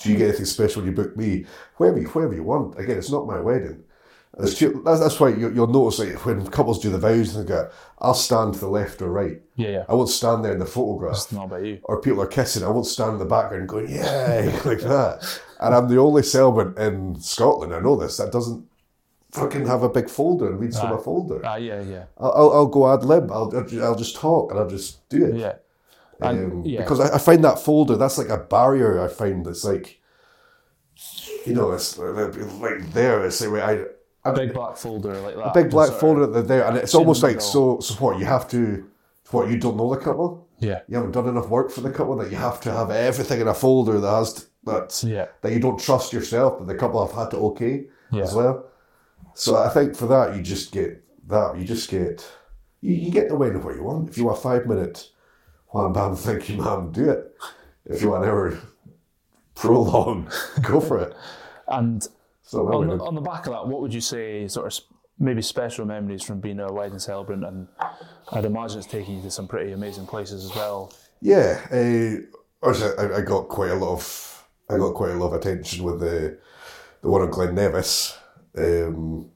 do 0.00 0.10
you 0.10 0.16
get 0.18 0.28
anything 0.30 0.46
special 0.46 0.82
when 0.82 0.90
you 0.90 0.96
book 0.96 1.16
me? 1.16 1.46
Wherever 1.76 2.00
you, 2.00 2.08
wherever 2.08 2.34
you 2.34 2.42
want. 2.42 2.76
Again, 2.80 2.98
it's 2.98 3.10
not 3.12 3.24
my 3.26 3.38
wedding. 3.38 3.84
That's, 4.38 4.58
that's 4.58 5.20
why 5.20 5.28
you, 5.28 5.50
you'll 5.54 5.66
notice 5.68 5.98
like 6.00 6.24
when 6.26 6.46
couples 6.48 6.80
do 6.80 6.90
the 6.90 6.98
vows 6.98 7.36
and 7.36 7.44
they 7.44 7.48
go, 7.48 7.70
I'll 8.00 8.14
stand 8.14 8.54
to 8.54 8.60
the 8.60 8.68
left 8.68 9.00
or 9.00 9.10
right. 9.10 9.40
yeah, 9.56 9.68
yeah. 9.68 9.84
I 9.88 9.94
won't 9.94 10.08
stand 10.08 10.44
there 10.44 10.52
in 10.52 10.58
the 10.58 10.66
photograph. 10.66 11.16
It's 11.16 11.32
not 11.32 11.44
about 11.44 11.64
you. 11.64 11.78
Or 11.84 12.00
people 12.00 12.20
are 12.22 12.26
kissing, 12.26 12.64
I 12.64 12.68
won't 12.68 12.86
stand 12.86 13.12
in 13.12 13.18
the 13.18 13.24
background 13.26 13.68
going, 13.68 13.88
yeah, 13.88 14.60
like 14.64 14.80
that. 14.80 15.40
And 15.60 15.74
I'm 15.74 15.88
the 15.88 15.98
only 15.98 16.22
celebrant 16.22 16.78
in 16.78 17.20
Scotland, 17.20 17.74
I 17.74 17.78
know 17.80 17.96
this, 17.96 18.16
that 18.16 18.32
doesn't 18.32 18.66
fucking 19.30 19.66
have 19.66 19.82
a 19.82 19.88
big 19.88 20.08
folder 20.10 20.48
and 20.50 20.60
reads 20.60 20.78
from 20.80 20.92
a 20.92 20.98
folder. 20.98 21.40
Ah, 21.44 21.56
yeah, 21.56 21.80
yeah, 21.82 22.04
I'll, 22.18 22.32
I'll, 22.32 22.52
I'll 22.52 22.66
go 22.66 22.92
ad 22.92 23.04
lib, 23.04 23.30
I'll, 23.30 23.52
I'll 23.54 23.84
I'll 23.84 23.94
just 23.96 24.16
talk 24.16 24.50
and 24.50 24.58
I'll 24.60 24.68
just 24.68 25.08
do 25.08 25.26
it. 25.26 25.36
yeah. 25.36 25.54
And 26.20 26.52
Um, 26.52 26.62
yeah, 26.64 26.80
Because 26.80 27.00
I, 27.00 27.14
I 27.16 27.18
find 27.18 27.42
that 27.44 27.58
folder, 27.58 27.96
that's 27.96 28.18
like 28.18 28.28
a 28.28 28.38
barrier. 28.38 29.00
I 29.00 29.08
find 29.08 29.44
that's 29.44 29.64
like, 29.64 30.00
you 31.46 31.54
know, 31.54 31.72
it's 31.72 31.98
like 31.98 32.36
like 32.60 32.92
there. 32.92 33.24
It's 33.26 33.44
like 33.44 33.62
I, 33.62 33.84
a 34.24 34.32
big 34.32 34.54
black 34.54 34.76
folder 34.76 35.14
like 35.20 35.34
that. 35.36 35.46
a 35.48 35.52
big 35.62 35.70
black 35.70 35.90
of- 35.90 35.98
folder 36.00 36.26
that 36.26 36.48
there, 36.48 36.64
and 36.66 36.76
it's 36.76 36.94
almost 36.94 37.22
like 37.22 37.40
so. 37.40 37.80
So 37.80 37.94
what 37.96 38.18
you 38.18 38.24
have 38.24 38.48
to, 38.50 38.86
what 39.30 39.50
you 39.50 39.58
don't 39.58 39.76
know 39.76 39.90
the 39.94 40.00
couple. 40.00 40.46
Yeah, 40.60 40.80
You 40.88 40.96
haven't 40.96 41.12
done 41.12 41.28
enough 41.28 41.48
work 41.48 41.70
for 41.70 41.80
the 41.82 41.90
couple 41.90 42.16
that 42.16 42.30
you 42.30 42.36
have 42.36 42.60
to 42.62 42.70
have 42.72 42.90
everything 42.90 43.40
in 43.40 43.48
a 43.48 43.54
folder 43.54 43.98
that 44.00 44.10
has 44.10 44.48
that 44.64 45.02
yeah, 45.06 45.26
that 45.42 45.52
you 45.52 45.58
don't 45.60 45.78
trust 45.78 46.12
yourself 46.12 46.58
that 46.58 46.66
the 46.66 46.74
couple 46.76 47.04
have 47.04 47.14
had 47.14 47.30
to 47.32 47.36
okay 47.48 47.84
Yeah. 48.12 48.22
as 48.22 48.34
well. 48.34 48.64
So 49.34 49.56
I 49.56 49.68
think 49.68 49.94
for 49.96 50.06
that 50.06 50.36
you 50.36 50.42
just 50.42 50.72
get 50.72 51.04
that 51.26 51.58
you 51.58 51.64
just 51.64 51.90
get 51.90 52.24
you, 52.80 52.94
you 52.94 53.10
get 53.10 53.28
the 53.28 53.36
wedding 53.36 53.62
what 53.64 53.74
you 53.74 53.82
want. 53.82 54.08
If 54.08 54.16
you 54.16 54.24
want 54.26 54.38
a 54.38 54.40
five 54.40 54.64
minute 54.66 55.10
wham 55.68 55.92
bam 55.92 56.14
thank 56.16 56.48
you 56.48 56.56
ma'am, 56.56 56.92
do 56.92 57.10
it. 57.10 57.36
If 57.84 58.00
you 58.00 58.10
want 58.10 58.22
an 58.24 58.30
hour 58.30 58.56
prolong, 59.54 60.30
go 60.62 60.80
for 60.80 60.98
it. 61.00 61.14
and 61.68 62.06
So 62.54 62.72
on 62.72 62.86
the, 62.86 63.04
on 63.04 63.14
the 63.14 63.20
back 63.20 63.46
of 63.46 63.52
that, 63.52 63.66
what 63.66 63.80
would 63.80 63.92
you 63.92 64.00
say 64.00 64.46
sort 64.46 64.72
of 64.72 64.84
maybe 65.18 65.42
special 65.42 65.84
memories 65.84 66.22
from 66.22 66.40
being 66.40 66.60
a 66.60 66.72
wedding 66.72 67.00
celebrant? 67.00 67.44
And 67.44 67.66
I'd 68.32 68.44
imagine 68.44 68.78
it's 68.78 68.86
taking 68.86 69.16
you 69.16 69.22
to 69.22 69.30
some 69.30 69.48
pretty 69.48 69.72
amazing 69.72 70.06
places 70.06 70.44
as 70.44 70.54
well. 70.54 70.92
Yeah, 71.20 71.60
uh, 71.72 72.68
I, 72.68 73.16
I 73.16 73.20
got 73.22 73.48
quite 73.48 73.70
a 73.70 73.74
lot 73.74 73.94
of 73.94 74.46
I 74.70 74.78
got 74.78 74.94
quite 74.94 75.10
a 75.10 75.14
lot 75.14 75.28
of 75.28 75.34
attention 75.34 75.84
with 75.84 76.00
the 76.00 76.38
the 77.02 77.08
one 77.08 77.22
on 77.22 77.30
Glen 77.30 77.54
Nevis, 77.54 78.16
um, 78.56 79.30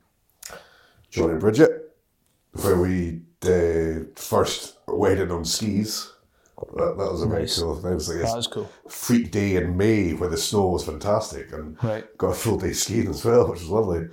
John 1.11 1.31
and 1.31 1.41
Bridget, 1.41 1.95
where 2.53 2.77
we 2.77 3.23
did 3.41 4.19
first 4.19 4.79
wedding 4.87 5.31
on 5.31 5.45
skis. 5.45 6.13
That, 6.77 6.97
that 6.99 7.13
was 7.13 7.23
a 7.23 7.27
very 7.27 7.43
Nice. 7.43 7.59
cool 7.61 7.77
thing. 7.77 7.93
It 7.93 7.95
was 7.95 8.09
like 8.09 8.19
this 8.19 8.35
is 8.35 8.47
cool. 8.47 8.69
freak 8.89 9.31
day 9.31 9.57
in 9.57 9.77
May 9.77 10.13
where 10.13 10.29
the 10.29 10.37
snow 10.37 10.69
was 10.69 10.85
fantastic 10.85 11.53
and 11.53 11.77
Right. 11.83 12.05
got 12.19 12.31
a 12.31 12.35
full 12.35 12.59
day 12.59 12.73
skiing 12.73 13.09
as 13.09 13.25
well, 13.25 13.49
which 13.51 13.61
was 13.61 13.69
lovely. 13.71 14.09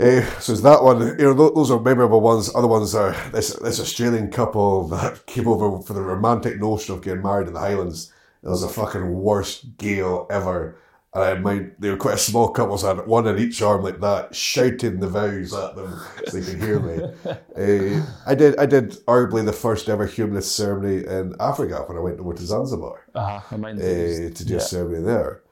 Uh, 0.00 0.22
so 0.40 0.52
it's 0.52 0.62
that 0.62 0.82
one. 0.84 1.00
You 1.18 1.34
know, 1.34 1.50
those 1.50 1.70
are 1.72 1.80
memorable 1.80 2.20
ones. 2.20 2.54
Other 2.54 2.68
ones 2.68 2.94
are 2.94 3.16
this 3.32 3.52
this 3.54 3.80
Australian 3.80 4.30
couple 4.30 4.86
that 4.88 5.26
came 5.26 5.48
over 5.48 5.82
for 5.82 5.92
the 5.92 6.02
romantic 6.02 6.60
notion 6.60 6.94
of 6.94 7.02
getting 7.02 7.22
married 7.22 7.48
in 7.48 7.54
the 7.54 7.60
Highlands. 7.60 8.12
It 8.42 8.48
was 8.48 8.62
the 8.62 8.68
fucking 8.68 9.12
worst 9.20 9.76
gale 9.78 10.26
ever. 10.30 10.76
And 11.18 11.38
I 11.38 11.40
mind 11.40 11.72
they 11.78 11.90
were 11.90 11.96
quite 11.96 12.14
a 12.14 12.18
small 12.18 12.48
couple, 12.50 12.78
so 12.78 12.92
I 12.92 12.94
had 12.94 13.06
one 13.06 13.26
in 13.26 13.38
each 13.38 13.60
arm 13.60 13.82
like 13.82 14.00
that, 14.00 14.34
shouting 14.34 15.00
the 15.00 15.08
vows 15.08 15.52
at 15.52 15.74
them 15.74 16.00
so 16.26 16.38
they 16.38 16.52
could 16.52 16.62
hear 16.62 16.78
me. 16.80 17.02
uh, 17.26 18.06
I 18.26 18.34
did 18.34 18.58
I 18.58 18.66
did 18.66 18.92
arguably 19.06 19.44
the 19.44 19.52
first 19.52 19.88
ever 19.88 20.06
humanist 20.06 20.54
ceremony 20.54 21.04
in 21.06 21.34
Africa 21.40 21.84
when 21.86 21.98
I 21.98 22.00
went 22.00 22.20
over 22.20 22.34
to 22.34 22.42
Zanzibar 22.42 23.06
Uh 23.14 23.40
huh. 23.40 23.56
Uh, 23.56 23.68
to 23.68 24.44
do 24.44 24.54
yeah. 24.54 24.58
a 24.58 24.60
ceremony 24.60 25.02
there. 25.02 25.42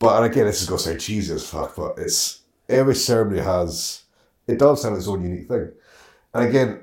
But 0.00 0.16
and 0.22 0.32
again, 0.32 0.46
this 0.46 0.62
is 0.62 0.68
going 0.68 0.78
to 0.78 0.84
sound 0.84 1.00
cheesy 1.00 1.34
as 1.34 1.48
fuck, 1.48 1.76
but 1.76 1.98
it's 1.98 2.42
every 2.68 2.94
ceremony 2.94 3.42
has 3.42 4.02
it 4.48 4.58
does 4.58 4.82
have 4.82 4.94
its 4.94 5.06
own 5.06 5.22
unique 5.22 5.48
thing. 5.48 5.70
And 6.34 6.48
again, 6.48 6.80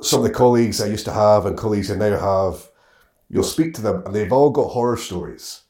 some 0.00 0.20
of 0.20 0.24
the 0.24 0.34
colleagues 0.34 0.80
I 0.80 0.86
used 0.86 1.04
to 1.06 1.12
have 1.12 1.46
and 1.46 1.56
colleagues 1.56 1.90
I 1.90 1.96
now 1.96 2.18
have, 2.18 2.70
you'll 3.28 3.42
speak 3.44 3.74
to 3.74 3.82
them 3.82 4.02
and 4.06 4.14
they've 4.14 4.32
all 4.32 4.50
got 4.50 4.68
horror 4.68 4.96
stories. 4.96 5.62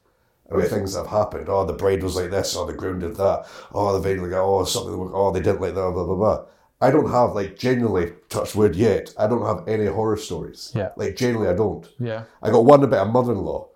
Oh, 0.51 0.57
about 0.57 0.69
things 0.69 0.95
that 0.95 1.01
have 1.01 1.11
happened. 1.11 1.49
Oh, 1.49 1.65
the 1.65 1.73
bride 1.73 2.03
was 2.03 2.17
like 2.17 2.31
this, 2.31 2.57
or 2.57 2.67
the 2.67 2.73
groom 2.73 2.99
did 2.99 3.17
that. 3.17 3.47
Oh, 3.73 3.93
the 3.93 4.01
venue 4.01 4.25
like 4.25 4.33
oh 4.33 4.65
something. 4.65 5.11
Oh, 5.15 5.31
they 5.31 5.41
didn't 5.41 5.61
like 5.61 5.75
that. 5.75 5.91
Blah 5.93 6.05
blah 6.05 6.15
blah. 6.15 6.45
I 6.81 6.91
don't 6.91 7.11
have 7.11 7.35
like 7.35 7.59
genuinely 7.59 8.13
touch 8.29 8.55
wood 8.55 8.75
yet. 8.75 9.13
I 9.19 9.27
don't 9.27 9.45
have 9.47 9.69
any 9.69 9.87
horror 9.87 10.17
stories. 10.17 10.73
Yeah. 10.75 10.91
Like 10.97 11.17
genuinely, 11.17 11.53
I 11.53 11.57
don't. 11.57 11.87
Yeah. 11.99 12.25
I 12.43 12.51
got 12.51 12.65
one 12.65 12.83
about 12.83 13.07
a 13.07 13.11
mother-in-law, 13.11 13.69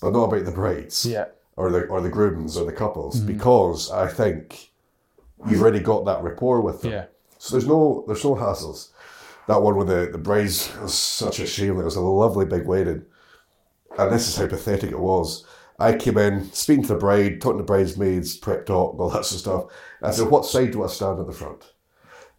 but 0.00 0.12
not 0.12 0.24
about 0.24 0.44
the 0.44 0.52
brides 0.52 1.04
Yeah. 1.06 1.26
or 1.56 1.70
the 1.70 1.86
or 1.86 2.00
the 2.00 2.08
grooms 2.08 2.56
or 2.56 2.64
the 2.64 2.72
couples 2.72 3.18
mm-hmm. 3.18 3.26
because 3.26 3.90
I 3.90 4.08
think 4.08 4.70
you've 5.48 5.60
already 5.60 5.80
got 5.80 6.06
that 6.06 6.22
rapport 6.22 6.60
with 6.60 6.82
them. 6.82 6.92
Yeah. 6.92 7.04
So 7.38 7.54
there's 7.54 7.68
no 7.68 8.04
there's 8.06 8.24
no 8.24 8.34
hassles. 8.34 8.90
That 9.46 9.62
one 9.62 9.76
with 9.76 9.88
the 9.88 10.08
the 10.10 10.18
brides 10.18 10.74
was 10.80 10.94
such 10.94 11.38
a 11.38 11.46
shame. 11.46 11.78
It 11.78 11.84
was 11.84 11.96
a 11.96 12.00
lovely 12.00 12.46
big 12.46 12.66
wedding, 12.66 13.04
and 13.96 14.12
this 14.12 14.28
is 14.28 14.36
how 14.36 14.48
pathetic 14.48 14.90
it 14.90 14.98
was. 14.98 15.45
I 15.78 15.94
came 15.94 16.16
in 16.18 16.50
speaking 16.52 16.84
to 16.84 16.94
the 16.94 16.98
bride, 16.98 17.40
talking 17.40 17.58
to 17.58 17.64
bridesmaids, 17.64 18.36
prep 18.36 18.66
talk, 18.66 18.98
all 18.98 19.10
that 19.10 19.24
sort 19.24 19.34
of 19.34 19.40
stuff. 19.40 19.64
I 20.02 20.10
said, 20.10 20.30
"What 20.30 20.46
side 20.46 20.72
do 20.72 20.84
I 20.84 20.86
stand 20.86 21.20
at 21.20 21.26
the 21.26 21.32
front?" 21.32 21.72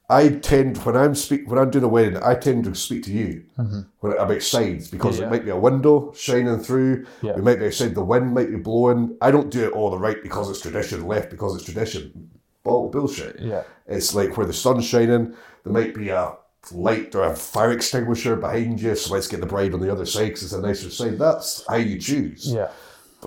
I 0.10 0.30
tend 0.30 0.78
when 0.80 0.96
I'm 0.96 1.16
speak 1.16 1.50
when 1.50 1.60
I'm 1.60 1.70
doing 1.70 1.84
a 1.84 1.90
wedding, 1.90 2.18
I 2.24 2.36
tend 2.36 2.64
to 2.64 2.74
speak 2.76 3.04
to 3.04 3.12
you 3.12 3.44
mm-hmm. 3.58 3.82
when 4.00 4.14
about 4.14 4.42
sides 4.42 4.88
because 4.88 5.20
Yeah. 5.20 5.26
it 5.26 5.32
might 5.32 5.44
be 5.44 5.52
a 5.52 5.58
window 5.58 6.14
shining 6.16 6.60
through. 6.60 7.06
Yeah. 7.22 7.36
We 7.36 7.42
might 7.42 7.60
be 7.60 7.66
outside, 7.66 7.94
the 7.94 8.04
wind 8.04 8.34
might 8.34 8.50
be 8.50 8.58
blowing. 8.58 9.18
I 9.22 9.32
don't 9.32 9.50
do 9.52 9.66
it 9.66 9.74
all 9.74 9.90
the 9.90 9.98
right 9.98 10.24
because 10.24 10.50
it's 10.50 10.62
tradition, 10.62 11.08
left 11.08 11.30
because 11.30 11.56
it's 11.56 11.66
tradition. 11.66 12.30
Ball 12.64 12.90
bullshit. 12.90 13.40
Yeah. 13.42 13.64
It's 13.86 14.16
like 14.16 14.38
where 14.38 14.48
the 14.48 14.54
sun's 14.54 14.86
shining, 14.86 15.36
there 15.64 15.74
might 15.74 15.94
be 15.94 16.08
a 16.10 16.38
light 16.72 17.14
or 17.14 17.24
a 17.24 17.36
fire 17.36 17.72
extinguisher 17.72 18.38
behind 18.38 18.82
you, 18.82 18.96
so 18.96 19.14
let's 19.14 19.28
get 19.28 19.42
the 19.42 19.46
bride 19.46 19.74
on 19.74 19.82
the 19.82 19.92
other 19.92 20.06
side 20.06 20.28
because 20.28 20.44
it's 20.44 20.54
a 20.54 20.62
nicer 20.62 20.90
side. 20.90 21.20
That's 21.20 21.66
how 21.68 21.76
you 21.76 22.00
choose. 22.00 22.52
Yeah. 22.52 22.70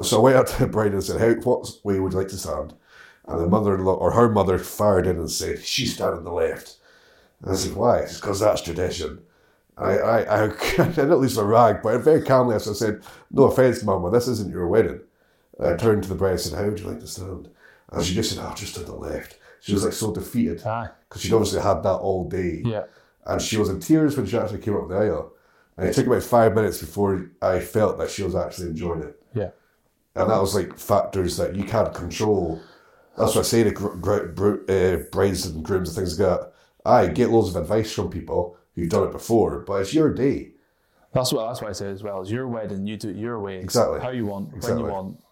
So 0.02 0.18
I 0.18 0.22
went 0.22 0.36
up 0.36 0.46
to 0.46 0.58
the 0.60 0.66
bride 0.66 0.92
and 0.92 1.02
said, 1.02 1.20
How, 1.20 1.40
what 1.42 1.70
way 1.84 1.98
would 2.00 2.12
you 2.12 2.18
like 2.18 2.28
to 2.28 2.38
stand? 2.38 2.74
And 3.26 3.40
the 3.40 3.46
mother-in-law, 3.46 3.94
or 3.94 4.12
her 4.12 4.28
mother, 4.28 4.58
fired 4.58 5.06
in 5.06 5.16
and 5.16 5.30
said, 5.30 5.64
She's 5.64 5.94
standing 5.94 6.18
on 6.18 6.24
the 6.24 6.32
left. 6.32 6.76
And 7.42 7.52
I 7.52 7.54
said, 7.54 7.74
Why? 7.74 8.06
Because 8.06 8.40
that's 8.40 8.62
tradition. 8.62 9.20
I, 9.76 9.98
I, 9.98 10.20
I, 10.22 10.44
I 10.78 10.84
didn't 10.88 11.14
lose 11.16 11.36
my 11.36 11.42
rag, 11.42 11.82
but 11.82 11.98
very 12.00 12.22
calmly 12.22 12.54
I 12.54 12.58
said, 12.58 13.02
No 13.30 13.44
offence, 13.44 13.82
Mama, 13.82 14.10
this 14.10 14.28
isn't 14.28 14.50
your 14.50 14.68
wedding. 14.68 15.00
And 15.58 15.68
I 15.68 15.76
turned 15.76 16.02
to 16.02 16.08
the 16.08 16.14
bride 16.14 16.32
and 16.32 16.40
said, 16.40 16.58
How 16.58 16.64
would 16.64 16.78
you 16.78 16.86
like 16.86 17.00
to 17.00 17.06
stand? 17.06 17.48
And 17.92 18.04
she 18.04 18.14
just 18.14 18.34
said, 18.34 18.44
Oh, 18.44 18.54
just 18.54 18.74
to 18.74 18.80
the 18.80 18.94
left. 18.94 19.38
She 19.60 19.74
was 19.74 19.84
like 19.84 19.92
so 19.92 20.12
defeated 20.12 20.62
because 21.08 21.22
she'd 21.22 21.34
obviously 21.34 21.60
had 21.60 21.82
that 21.82 21.96
all 21.96 22.28
day. 22.28 22.62
Yeah. 22.64 22.84
And 23.26 23.42
she 23.42 23.58
was 23.58 23.68
in 23.68 23.78
tears 23.80 24.16
when 24.16 24.26
she 24.26 24.38
actually 24.38 24.60
came 24.60 24.74
up 24.74 24.88
the 24.88 24.96
aisle. 24.96 25.32
And 25.76 25.88
it 25.88 25.94
took 25.94 26.06
about 26.06 26.22
five 26.22 26.54
minutes 26.54 26.78
before 26.78 27.30
I 27.42 27.60
felt 27.60 27.98
that 27.98 28.10
she 28.10 28.22
was 28.22 28.34
actually 28.34 28.68
enjoying 28.68 29.02
it. 29.02 29.19
Yeah. 30.16 30.22
And 30.22 30.30
that 30.30 30.40
was 30.40 30.54
like 30.54 30.76
factors 30.76 31.36
that 31.36 31.54
you 31.54 31.64
can't 31.64 31.94
control. 31.94 32.60
That's 33.16 33.34
what 33.34 33.42
I 33.42 33.48
say 33.48 33.64
to 33.64 33.70
gr- 33.70 33.88
gr- 33.96 34.26
br- 34.26 34.70
uh, 34.70 34.96
brides 35.12 35.46
and 35.46 35.64
grooms 35.64 35.90
and 35.90 35.96
things 35.96 36.18
like 36.18 36.28
that. 36.28 36.52
I 36.84 37.06
get 37.08 37.30
loads 37.30 37.50
of 37.50 37.56
advice 37.56 37.92
from 37.92 38.08
people 38.10 38.56
who've 38.74 38.88
done 38.88 39.04
it 39.06 39.12
before, 39.12 39.60
but 39.60 39.82
it's 39.82 39.92
your 39.94 40.12
day. 40.12 40.52
That's 41.12 41.32
what 41.32 41.46
that's 41.48 41.60
what 41.60 41.70
I 41.70 41.72
say 41.72 41.88
as 41.90 42.02
well. 42.02 42.22
It's 42.22 42.30
your 42.30 42.46
wedding. 42.48 42.86
You 42.86 42.96
do 42.96 43.10
it 43.10 43.16
your 43.16 43.40
way. 43.40 43.58
Exactly. 43.58 44.00
How 44.00 44.10
you 44.10 44.26
want. 44.26 44.52
When 44.62 44.78
you 44.78 44.84
want. 44.84 45.22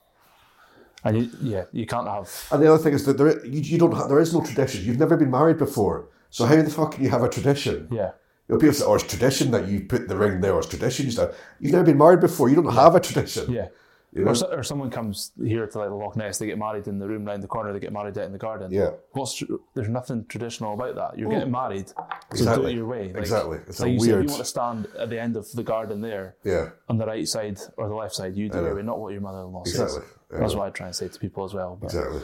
And 1.05 1.17
you, 1.17 1.31
yeah, 1.41 1.65
you 1.73 1.87
can't 1.87 2.09
have. 2.09 2.29
And 2.51 2.61
the 2.63 2.73
other 2.73 2.83
thing 2.83 2.93
is 2.93 3.05
that 3.07 3.17
there 3.17 3.45
you, 3.47 3.61
you 3.61 3.79
don't 3.79 3.95
have, 3.95 4.09
there 4.09 4.19
is 4.19 4.35
no 4.35 4.43
tradition. 4.45 4.85
You've 4.85 4.99
never 4.99 5.17
been 5.17 5.31
married 5.31 5.57
before, 5.59 6.09
so 6.31 6.45
how 6.45 6.57
the 6.57 6.69
fuck 6.69 6.93
can 6.93 7.05
you 7.05 7.11
have 7.11 7.23
a 7.23 7.29
tradition? 7.29 7.89
Yeah. 7.93 8.11
You 8.49 8.55
know, 8.55 8.59
people 8.59 8.75
say, 8.75 8.85
"Oh, 8.85 8.95
it's 8.95 9.05
tradition 9.05 9.53
that 9.53 9.69
you 9.69 9.83
put 9.83 10.09
the 10.09 10.17
ring 10.17 10.41
there." 10.41 10.55
Or 10.55 10.59
it's 10.59 10.69
tradition 10.69 11.07
you. 11.07 11.13
You've 11.61 11.73
never 11.73 11.85
been 11.85 11.99
married 11.99 12.21
before. 12.21 12.49
You 12.49 12.57
don't 12.57 12.75
have 12.75 12.97
a 12.97 13.01
tradition. 13.01 13.53
Yeah. 13.53 13.69
You 14.13 14.25
know? 14.25 14.31
Or, 14.31 14.35
so, 14.35 14.47
or 14.51 14.63
someone 14.63 14.91
comes 14.91 15.33
here 15.43 15.67
to 15.67 15.79
like 15.79 15.89
the 15.91 15.95
Loch 15.95 16.17
Ness, 16.17 16.39
they 16.39 16.47
get 16.47 16.59
married 16.59 16.87
in 16.89 16.99
the 16.99 17.07
room 17.07 17.27
round 17.27 17.43
the 17.43 17.47
corner, 17.47 17.73
they 17.75 17.79
get 17.79 17.93
married 17.93 18.17
out 18.17 18.25
in 18.25 18.33
the 18.33 18.39
garden. 18.39 18.73
Yeah. 18.73 18.91
What's 19.13 19.35
tr- 19.35 19.45
there's 19.75 19.89
nothing 19.91 20.25
traditional 20.27 20.73
about 20.75 20.95
that. 20.97 21.19
You're 21.19 21.29
getting 21.31 21.51
married, 21.51 21.89
so 21.91 21.95
do 21.97 22.35
Exactly. 22.37 22.73
it 22.73 22.77
your 22.77 22.87
way. 22.87 23.09
Like, 23.09 23.17
Exactly. 23.19 23.59
It's 23.67 23.81
a 23.81 23.83
like 23.83 23.93
you 23.93 24.01
said, 24.01 24.09
weird- 24.09 24.25
you 24.25 24.31
want 24.31 24.43
to 24.43 24.49
stand 24.49 24.87
at 24.99 25.11
the 25.11 25.21
end 25.21 25.37
of 25.37 25.51
the 25.53 25.63
garden 25.63 26.01
there, 26.01 26.37
Yeah. 26.43 26.71
on 26.89 26.97
the 26.97 27.05
right 27.07 27.29
side 27.29 27.59
or 27.77 27.89
the 27.89 27.95
left 27.95 28.15
side. 28.15 28.35
You 28.35 28.49
do 28.49 28.59
it 28.59 28.63
your 28.63 28.77
way, 28.77 28.83
not 28.83 28.99
what 28.99 29.13
your 29.13 29.21
mother-in-law 29.21 29.65
says. 29.65 29.81
Exactly. 29.97 30.05
Yeah. 30.33 30.39
That's 30.41 30.55
what 30.55 30.67
I 30.67 30.71
try 30.71 30.87
and 30.87 30.97
say 30.97 31.09
to 31.09 31.19
people 31.19 31.45
as 31.45 31.53
well. 31.53 31.77
But, 31.81 31.87
Exactly. 31.89 32.23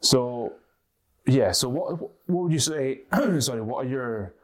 So, 0.00 0.52
yeah. 1.26 1.52
So 1.52 1.68
what 1.68 2.00
what 2.00 2.10
would 2.44 2.52
you 2.52 2.58
say? 2.58 3.02
sorry, 3.38 3.60
what 3.62 3.86
are 3.86 3.88
your 3.88 4.34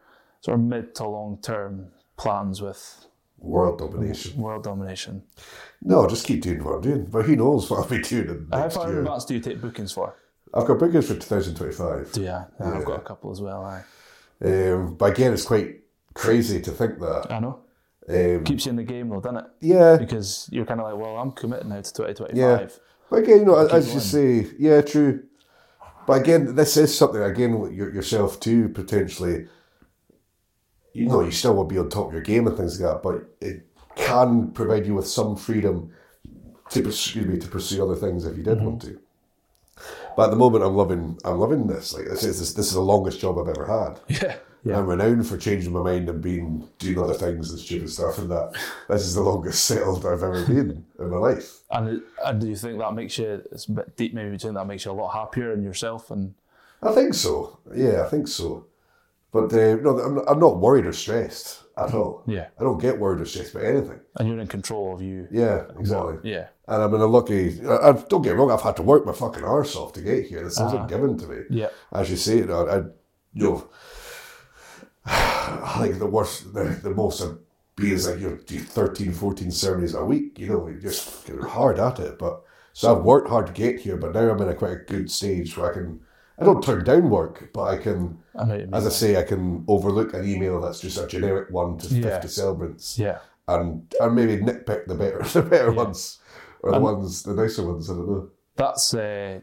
sort 0.41 0.59
of 0.59 0.64
mid 0.64 0.95
to 0.97 1.05
long 1.09 1.39
term 1.43 1.89
plans 2.16 2.62
with 2.62 3.07
World 3.41 3.78
domination. 3.78 4.36
world 4.41 4.64
domination? 4.64 5.22
No, 5.82 6.07
just 6.07 6.26
keep 6.26 6.43
doing 6.43 6.62
what 6.62 6.74
I'm 6.76 6.80
doing. 6.82 7.05
But 7.07 7.24
who 7.24 7.36
knows 7.36 7.70
what 7.70 7.80
I'll 7.80 7.88
be 7.88 8.01
doing 8.03 8.28
in 8.28 8.49
How 8.53 8.61
next 8.61 8.74
far 8.76 8.86
in 8.86 8.93
year. 8.93 9.01
advance 9.01 9.24
do 9.24 9.34
you 9.34 9.41
take 9.41 9.61
bookings 9.61 9.93
for? 9.93 10.14
I've 10.53 10.66
got 10.66 10.78
bookings 10.78 11.07
for 11.09 11.14
2025. 11.14 12.12
Do 12.12 12.20
you? 12.20 12.26
Yeah, 12.26 12.45
I've 12.61 12.84
got 12.84 12.99
a 12.99 13.03
couple 13.03 13.30
as 13.30 13.41
well. 13.41 13.64
Aye. 13.64 13.82
Um, 14.45 14.95
but 14.97 15.12
again, 15.12 15.32
it's 15.32 15.45
quite 15.45 15.80
crazy 16.14 16.61
to 16.61 16.70
think 16.70 16.99
that. 17.01 17.28
I 17.30 17.38
know. 17.41 17.61
Um, 18.09 18.45
Keeps 18.45 18.66
you 18.66 18.70
in 18.70 18.76
the 18.76 18.82
game 18.82 19.09
though, 19.09 19.20
doesn't 19.20 19.38
it? 19.38 19.45
yeah. 19.61 19.97
Because 19.97 20.49
you're 20.53 20.66
kind 20.66 20.80
of 20.80 20.86
like, 20.86 20.97
well, 21.01 21.16
I'm 21.16 21.30
committed 21.32 21.66
now 21.66 21.76
to 21.80 21.93
2025. 21.93 22.36
Yeah. 22.36 22.66
But 23.09 23.16
again, 23.22 23.38
you 23.41 23.45
know, 23.47 23.57
as 23.57 23.95
you 23.95 24.01
say, 24.01 24.47
yeah, 24.59 24.80
true. 24.82 25.24
But 26.07 26.20
again, 26.22 26.55
this 26.55 26.76
is 26.76 26.97
something, 26.97 27.22
again, 27.22 27.72
yourself 27.72 28.41
too, 28.41 28.68
potentially. 28.70 29.47
You 31.01 31.09
know, 31.09 31.22
you 31.22 31.30
still 31.30 31.55
want 31.55 31.68
to 31.68 31.74
be 31.74 31.78
on 31.78 31.88
top 31.88 32.09
of 32.09 32.12
your 32.12 32.22
game 32.22 32.46
and 32.46 32.57
things 32.57 32.80
like 32.80 32.92
that, 32.92 33.03
but 33.03 33.24
it 33.40 33.66
can 33.96 34.51
provide 34.53 34.86
you 34.86 34.94
with 34.94 35.07
some 35.07 35.36
freedom 35.36 35.92
to 36.70 36.82
pursue, 36.82 37.20
excuse 37.20 37.26
me, 37.26 37.38
to 37.38 37.48
pursue 37.48 37.82
other 37.82 37.96
things 37.96 38.26
if 38.26 38.36
you 38.36 38.42
did 38.42 38.61
want 38.61 38.84
mm-hmm. 38.84 38.94
to. 38.94 39.01
But 40.16 40.24
at 40.24 40.30
the 40.30 40.36
moment, 40.36 40.64
I'm 40.64 40.76
loving, 40.76 41.18
I'm 41.24 41.38
loving 41.38 41.66
this. 41.66 41.94
Like 41.94 42.05
this 42.05 42.24
is 42.24 42.38
this, 42.38 42.53
this 42.53 42.66
is 42.66 42.74
the 42.74 42.80
longest 42.80 43.20
job 43.20 43.38
I've 43.38 43.48
ever 43.48 43.66
had. 43.66 44.01
Yeah. 44.22 44.36
Yeah. 44.62 44.78
I'm 44.78 44.86
renowned 44.86 45.26
for 45.26 45.38
changing 45.38 45.72
my 45.72 45.80
mind 45.80 46.11
and 46.11 46.20
being 46.20 46.68
doing 46.78 46.98
other 46.98 47.14
things 47.14 47.51
and 47.51 47.59
stupid 47.59 47.88
stuff, 47.88 48.18
and 48.18 48.30
that 48.30 48.55
this 48.90 49.07
is 49.07 49.14
the 49.14 49.22
longest 49.22 49.64
settled 49.66 50.05
I've 50.05 50.22
ever 50.22 50.44
been 50.44 50.84
in 50.98 51.09
my 51.09 51.16
life. 51.16 51.61
And, 51.70 52.03
and 52.22 52.40
do 52.42 52.46
you 52.46 52.57
think 52.57 52.78
that 52.78 52.92
makes 52.92 53.16
you, 53.16 53.42
it's 53.51 53.64
a 53.64 53.72
bit 53.72 53.96
deep 53.96 54.12
maybe, 54.12 54.28
do 54.28 54.32
you 54.32 54.38
think 54.38 54.55
that 54.57 54.66
makes 54.66 54.84
you 54.84 54.90
a 54.90 54.92
lot 54.92 55.14
happier 55.14 55.55
in 55.55 55.62
yourself? 55.62 56.11
And 56.11 56.34
I 56.82 56.92
think 56.92 57.14
so. 57.14 57.59
Yeah, 57.74 58.03
I 58.05 58.11
think 58.11 58.28
so. 58.28 58.66
But 59.33 59.53
uh, 59.53 59.76
no, 59.76 59.99
I'm, 59.99 60.18
I'm 60.28 60.41
not 60.41 60.59
worried 60.59 60.87
or 60.87 60.93
stressed 60.93 61.62
at 61.76 61.95
all. 61.95 62.24
Yeah. 62.26 62.49
I 62.59 62.64
don't 62.64 62.81
get 62.81 62.99
worried 62.99 63.20
or 63.20 63.24
stressed 63.24 63.55
about 63.55 63.66
anything. 63.66 64.01
and 64.16 64.28
you're 64.28 64.39
in 64.39 64.49
control 64.49 64.95
of 64.95 65.03
you. 65.03 65.28
Yeah, 65.31 65.66
exactly. 65.78 66.31
Yeah. 66.31 66.49
And 66.66 66.83
I'm 66.83 66.95
in 66.95 67.01
a 67.01 67.07
lucky. 67.07 67.61
I, 67.66 67.91
I, 67.91 67.93
don't 67.93 68.22
get 68.22 68.33
me 68.33 68.39
wrong. 68.39 68.51
I've 68.51 68.62
had 68.62 68.76
to 68.76 68.83
work 68.83 69.07
my 69.07 69.12
fucking 69.12 69.45
arse 69.45 69.76
off 69.76 69.93
to 69.95 70.01
get 70.01 70.26
here. 70.26 70.43
This 70.43 70.59
wasn't 70.59 70.89
given 70.89 71.16
to 71.18 71.26
me. 71.26 71.43
Yeah. 71.51 71.68
As 71.93 72.11
you 72.11 72.16
say, 72.16 72.39
you 72.39 72.47
know, 72.47 72.68
I, 72.68 72.76
you 73.35 73.45
know, 73.51 73.68
I 75.07 75.78
think 75.81 75.99
the 75.99 76.07
worst, 76.07 76.53
the, 76.53 76.64
the 76.83 76.91
most 76.91 77.22
I'd 77.22 77.37
be 77.76 77.93
is 77.93 78.09
like 78.09 78.20
you 78.20 78.39
do 78.47 78.59
13, 78.59 79.12
14 79.12 79.51
ceremonies 79.51 79.95
a 79.95 80.05
week. 80.05 80.39
You 80.39 80.49
know, 80.49 80.68
you're 80.68 80.78
just 80.78 81.28
hard 81.28 81.78
at 81.78 81.99
it. 82.01 82.18
But 82.18 82.43
so 82.72 82.97
I've 82.97 83.05
worked 83.05 83.28
hard 83.28 83.47
to 83.47 83.53
get 83.53 83.81
here, 83.81 83.97
but 83.97 84.12
now 84.12 84.31
I'm 84.31 84.41
in 84.43 84.49
a 84.49 84.55
quite 84.55 84.72
a 84.72 84.76
good 84.76 85.11
stage 85.11 85.57
where 85.57 85.70
I 85.70 85.74
can. 85.74 86.01
I 86.41 86.45
don't 86.45 86.62
turn 86.62 86.84
down 86.84 87.11
work, 87.11 87.51
but 87.53 87.62
I 87.64 87.76
can. 87.76 88.18
I 88.34 88.45
know 88.45 88.51
what 88.51 88.61
you 88.61 88.66
mean. 88.66 88.74
As 88.74 88.86
I 88.86 88.91
say, 88.91 89.16
I 89.16 89.22
can 89.22 89.64
overlook 89.68 90.14
an 90.14 90.26
email 90.26 90.61
that's 90.61 90.80
just 90.80 90.99
a 90.99 91.07
generic 91.07 91.51
one 91.51 91.76
to 91.78 91.95
Yeah. 91.95 92.20
50 92.20 92.28
celebrants 92.28 92.99
Yeah. 92.99 93.18
and 93.49 93.93
and 94.01 94.14
maybe 94.14 94.38
nitpick 94.38 94.86
the 94.86 94.95
better 94.95 95.22
the 95.32 95.43
better 95.43 95.72
ones 95.72 96.18
or 96.62 96.72
the 96.72 96.80
ones 96.80 97.22
the 97.22 97.34
nicer 97.34 97.66
ones. 97.66 97.91
I 97.91 97.95
don't 97.95 98.09
know. 98.09 98.28
That's 98.57 98.95
uh, 98.95 99.41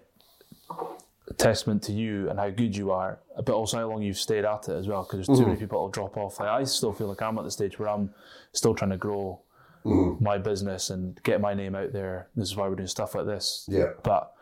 a 1.30 1.34
testament 1.34 1.84
to 1.84 1.92
you 1.94 2.30
and 2.30 2.40
how 2.40 2.50
good 2.50 2.76
you 2.76 2.92
are, 2.92 3.20
but 3.36 3.50
also 3.50 3.78
how 3.78 3.88
long 3.90 4.02
you've 4.02 4.18
stayed 4.18 4.46
at 4.46 4.70
it 4.70 4.74
as 4.76 4.88
well. 4.88 5.04
Because 5.04 5.18
there's 5.18 5.28
too 5.28 5.34
Mm-hmm. 5.44 5.50
many 5.52 5.60
people 5.60 5.78
that'll 5.80 5.90
drop 5.90 6.18
off. 6.18 6.40
Like, 6.40 6.50
I 6.50 6.64
still 6.64 6.94
feel 6.94 7.08
like 7.08 7.22
I'm 7.22 7.38
at 7.38 7.44
the 7.44 7.52
stage 7.52 7.78
where 7.80 7.90
I'm 7.90 8.12
still 8.54 8.74
trying 8.74 8.92
to 8.92 8.98
grow 8.98 9.42
Mm-hmm. 9.86 10.22
my 10.22 10.38
business 10.38 10.90
and 10.90 11.18
get 11.24 11.40
my 11.40 11.54
name 11.54 11.74
out 11.74 11.94
there. 11.94 12.28
This 12.36 12.50
is 12.50 12.58
why 12.58 12.68
we're 12.68 12.76
doing 12.76 12.88
stuff 12.88 13.16
like 13.16 13.26
this. 13.26 13.66
Yeah. 13.70 13.92
But 14.04 14.34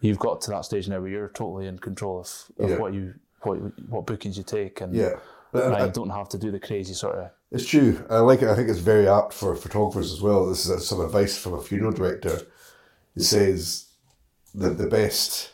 you've 0.00 0.18
got 0.18 0.40
to 0.42 0.50
that 0.50 0.64
stage 0.64 0.88
now 0.88 1.00
where 1.00 1.10
you're 1.10 1.28
totally 1.28 1.66
in 1.66 1.78
control 1.78 2.20
of, 2.20 2.30
of 2.58 2.70
Yeah. 2.70 2.78
what 2.78 2.92
you 2.94 3.14
what 3.42 3.56
what 3.88 4.06
bookings 4.06 4.36
you 4.36 4.44
take, 4.44 4.80
and 4.80 4.94
Yeah, 4.94 5.14
but 5.52 5.72
I- 5.72 5.86
you 5.86 5.92
don't 5.92 6.10
have 6.10 6.28
to 6.30 6.38
do 6.38 6.50
the 6.50 6.60
crazy 6.60 6.94
sort 6.94 7.16
of 7.16 7.30
it's 7.50 7.66
true. 7.66 8.04
I 8.10 8.18
like 8.18 8.42
it. 8.42 8.48
I 8.48 8.54
think 8.54 8.68
it's 8.68 8.78
very 8.78 9.08
apt 9.08 9.32
for 9.32 9.54
photographers 9.56 10.12
as 10.12 10.20
well. 10.20 10.46
This 10.46 10.68
is 10.68 10.86
some 10.86 11.00
advice 11.00 11.38
from 11.38 11.54
a 11.54 11.62
funeral 11.62 11.92
director. 11.92 12.42
He 13.14 13.22
says 13.22 13.86
that 14.54 14.76
the 14.76 14.86
best 14.86 15.52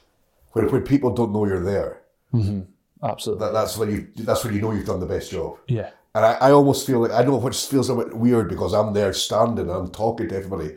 when 0.53 0.71
when 0.71 0.83
people 0.83 1.11
don't 1.15 1.33
know 1.33 1.47
you're 1.47 1.63
there, 1.65 2.03
mm-hmm. 2.33 2.63
absolutely. 3.03 3.47
that, 3.47 3.53
that's 3.53 3.77
when 3.79 3.91
you 3.91 4.09
that's 4.25 4.45
when 4.45 4.55
you 4.55 4.61
know 4.61 4.73
you've 4.73 4.87
done 4.87 5.01
the 5.01 5.07
best 5.07 5.31
job. 5.31 5.59
yeah. 5.69 5.91
And 6.17 6.25
I, 6.25 6.33
I 6.35 6.51
almost 6.53 6.87
feel 6.87 7.01
like 7.01 7.11
I 7.11 7.25
know 7.25 7.37
which 7.39 7.67
feels 7.67 7.91
a 7.91 7.95
bit 7.97 8.15
weird 8.15 8.49
because 8.49 8.73
I'm 8.73 8.93
there 8.93 9.13
standing 9.13 9.69
and 9.69 9.77
I'm 9.77 9.91
talking 9.91 10.29
to 10.29 10.37
everybody. 10.37 10.77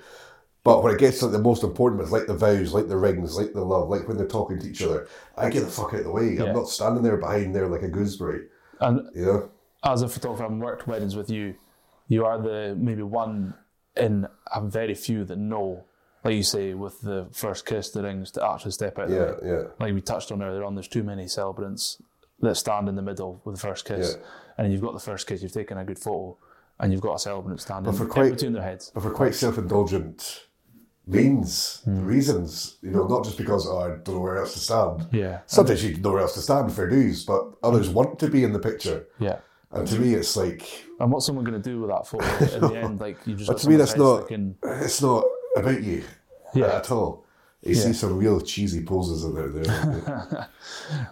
But 0.68 0.84
when 0.84 0.93
it 0.93 0.99
gets 0.99 1.20
to 1.20 1.30
the 1.30 1.39
most 1.39 1.63
important 1.63 2.01
bits, 2.01 2.11
like 2.11 2.28
the 2.28 2.36
vows, 2.36 2.74
like 2.74 2.89
the 2.89 2.97
rings, 2.97 3.38
like 3.38 3.53
the 3.53 3.63
love, 3.63 3.88
like 3.88 4.05
when 4.05 4.18
they're 4.18 4.28
talking 4.28 4.59
to 4.59 4.68
each 4.70 4.82
other, 4.82 5.07
I 5.38 5.49
get 5.49 5.61
the 5.61 5.72
fuck 5.72 5.93
out 5.93 5.99
of 6.01 6.03
the 6.03 6.11
way. 6.11 6.34
Yeah. 6.34 6.43
I'm 6.43 6.53
not 6.55 6.68
standing 6.68 7.03
there 7.03 7.15
behind 7.15 7.55
there 7.55 7.70
like 7.70 7.84
a 7.84 7.88
gooseberry. 7.88 8.47
And 8.82 9.07
You 9.15 9.26
know? 9.26 9.49
as 9.86 10.01
a 10.01 10.09
photographer 10.09 10.43
I've 10.43 10.51
worked 10.59 10.86
weddings 10.86 11.15
with 11.15 11.30
you, 11.30 11.55
you 12.09 12.26
are 12.26 12.38
the 12.41 12.76
maybe 12.78 13.01
one 13.01 13.53
in 13.95 14.28
a 14.53 14.61
very 14.61 14.93
few 14.93 15.24
that 15.24 15.38
know 15.38 15.86
like 16.26 16.36
you 16.36 16.43
say, 16.43 16.74
with 16.74 16.99
the 16.99 17.28
first 17.32 17.65
kiss, 17.65 17.91
the 17.91 18.03
rings 18.03 18.32
to 18.32 18.45
actually 18.45 18.72
step 18.72 18.99
out. 18.99 19.09
Yeah, 19.09 19.36
yeah. 19.45 19.63
Like 19.80 19.93
we 19.93 20.01
touched 20.01 20.30
on 20.34 20.41
earlier 20.43 20.65
on, 20.65 20.76
there's 20.76 20.89
too 20.89 21.03
many 21.03 21.28
celebrants 21.30 22.01
that 22.41 22.55
stand 22.55 22.89
in 22.89 22.95
the 22.95 23.01
middle 23.01 23.39
with 23.45 23.55
the 23.55 23.61
first 23.61 23.86
kiss, 23.86 24.18
Yeah. 24.20 24.26
and 24.57 24.74
you've 24.74 24.82
got 24.82 24.91
the 24.93 24.99
first 24.99 25.26
kiss, 25.28 25.41
you've 25.41 25.53
taken 25.53 25.78
a 25.78 25.86
good 25.86 25.99
photo, 25.99 26.38
and 26.80 26.91
you've 26.91 27.01
got 27.01 27.13
a 27.13 27.20
celebrant 27.20 27.61
standing 27.61 27.89
but 27.91 27.97
for 27.97 28.05
quite- 28.07 28.32
between 28.34 28.51
their 28.51 28.63
heads. 28.63 28.91
But 28.93 29.03
for 29.03 29.11
quite 29.11 29.36
self-indulgent 29.36 30.46
means, 31.08 31.82
hmm. 31.86 32.05
reasons, 32.05 32.78
you 32.82 32.91
know, 32.91 33.08
not 33.08 33.24
just 33.24 33.38
because 33.38 33.66
oh, 33.68 33.80
I 33.80 33.88
don't 33.89 34.08
know 34.10 34.20
where 34.20 34.38
else 34.38 34.53
to 34.53 34.60
stand. 34.60 35.08
Yeah, 35.12 35.39
Sometimes 35.45 35.84
you 35.84 35.97
know 35.97 36.12
where 36.12 36.22
else 36.22 36.34
to 36.34 36.41
stand, 36.41 36.72
fair 36.74 36.89
dues, 36.89 37.24
but 37.24 37.53
others 37.64 37.89
want 37.89 38.20
to 38.20 38.30
be 38.30 38.43
in 38.43 38.53
the 38.53 38.60
picture. 38.60 39.08
yeah. 39.20 39.39
And 39.70 39.86
to 39.88 39.99
me, 39.99 40.14
it's 40.14 40.38
like, 40.38 40.64
And 40.99 41.12
what's 41.12 41.26
someone 41.26 41.43
going 41.43 41.62
to 41.62 41.70
do 41.70 41.82
with 41.82 41.89
that 41.89 42.08
photo 42.08 42.55
in 42.55 42.74
the 42.74 42.80
end? 42.80 42.99
Like 43.01 43.18
you 43.28 43.36
just. 43.36 43.49
but 43.49 43.58
to 43.60 43.70
me, 43.70 43.76
that's 43.76 43.97
not, 43.97 44.32
it's 44.32 45.01
not 45.01 45.26
about 45.58 45.84
you 45.84 46.03
Yeah. 46.53 46.78
at 46.78 46.89
all. 46.89 47.26
You 47.64 47.76
Yeah. 47.76 47.82
see 47.82 47.93
some 47.93 48.18
real 48.18 48.39
cheesy 48.39 48.84
poses 48.84 49.24
in 49.24 49.34
there. 49.34 49.49
there. 49.49 50.47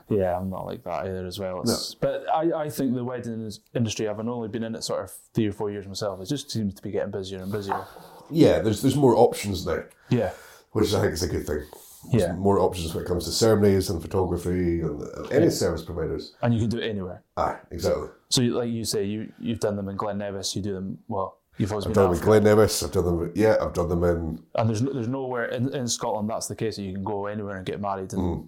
Yeah, 0.09 0.37
I'm 0.37 0.49
not 0.49 0.65
like 0.67 0.83
that 0.83 1.05
either 1.05 1.25
as 1.25 1.39
well. 1.39 1.61
It's, 1.61 1.95
But 1.95 2.25
I, 2.33 2.51
I 2.65 2.69
think 2.69 2.93
the 2.93 3.03
wedding 3.03 3.33
indus- 3.33 3.59
industry, 3.73 4.05
having 4.05 4.29
only 4.29 4.47
been 4.47 4.63
in 4.63 4.75
it 4.75 4.83
sort 4.83 5.03
of 5.03 5.11
three 5.33 5.47
or 5.47 5.51
four 5.51 5.71
years 5.71 5.87
myself, 5.87 6.21
it 6.21 6.25
just 6.27 6.51
seems 6.51 6.75
to 6.75 6.81
be 6.83 6.91
getting 6.91 7.11
busier 7.11 7.39
and 7.41 7.51
busier. 7.51 7.83
yeah, 8.29 8.59
there's 8.59 8.81
there's 8.81 8.95
more 8.95 9.15
options 9.15 9.65
now, 9.65 9.79
Yeah, 10.09 10.31
which 10.71 10.93
I 10.93 11.01
think 11.01 11.13
is 11.13 11.23
a 11.23 11.27
good 11.27 11.45
thing. 11.47 11.63
There's 12.11 12.23
Yeah. 12.23 12.33
more 12.35 12.59
options 12.59 12.93
when 12.93 13.03
it 13.03 13.07
comes 13.07 13.25
to 13.25 13.31
ceremonies 13.31 13.89
and 13.89 13.99
photography 14.01 14.81
and 14.81 15.01
and 15.01 15.31
any 15.31 15.49
service 15.49 15.83
providers. 15.83 16.35
and 16.43 16.53
you 16.53 16.59
can 16.59 16.69
do 16.69 16.77
it 16.77 16.87
anywhere. 16.89 17.23
Ah, 17.37 17.59
exactly. 17.71 18.09
So, 18.29 18.43
like 18.43 18.69
you 18.69 18.85
say, 18.85 19.03
you 19.03 19.31
you've 19.39 19.59
done 19.59 19.75
them 19.75 19.89
in 19.89 19.97
Glen 19.97 20.19
Nevis. 20.19 20.55
You 20.55 20.61
do 20.61 20.73
them 20.73 20.99
well. 21.07 21.39
You've 21.57 21.71
always 21.71 21.85
I've 21.85 21.93
been 21.93 22.03
done 22.03 22.11
them 22.11 22.19
in 22.19 22.25
Glen 22.25 22.43
Nevis. 22.43 22.83
I've 22.83 22.91
done 22.91 23.05
them. 23.05 23.31
Yeah, 23.35 23.55
I've 23.61 23.73
done 23.73 23.87
them 23.89 24.03
in. 24.03 24.43
and 24.55 24.69
there's 24.69 24.81
no, 24.81 24.91
there's 24.93 25.07
nowhere 25.07 25.45
in, 25.45 25.73
in 25.73 25.87
Scotland 25.87 26.29
that's 26.29 26.47
the 26.47 26.55
case 26.55 26.75
that 26.75 26.83
you 26.83 26.93
can 26.93 27.03
go 27.03 27.27
anywhere 27.27 27.57
and 27.57 27.65
get 27.65 27.79
married 27.79 28.11
and 28.13 28.21
Mm. 28.21 28.47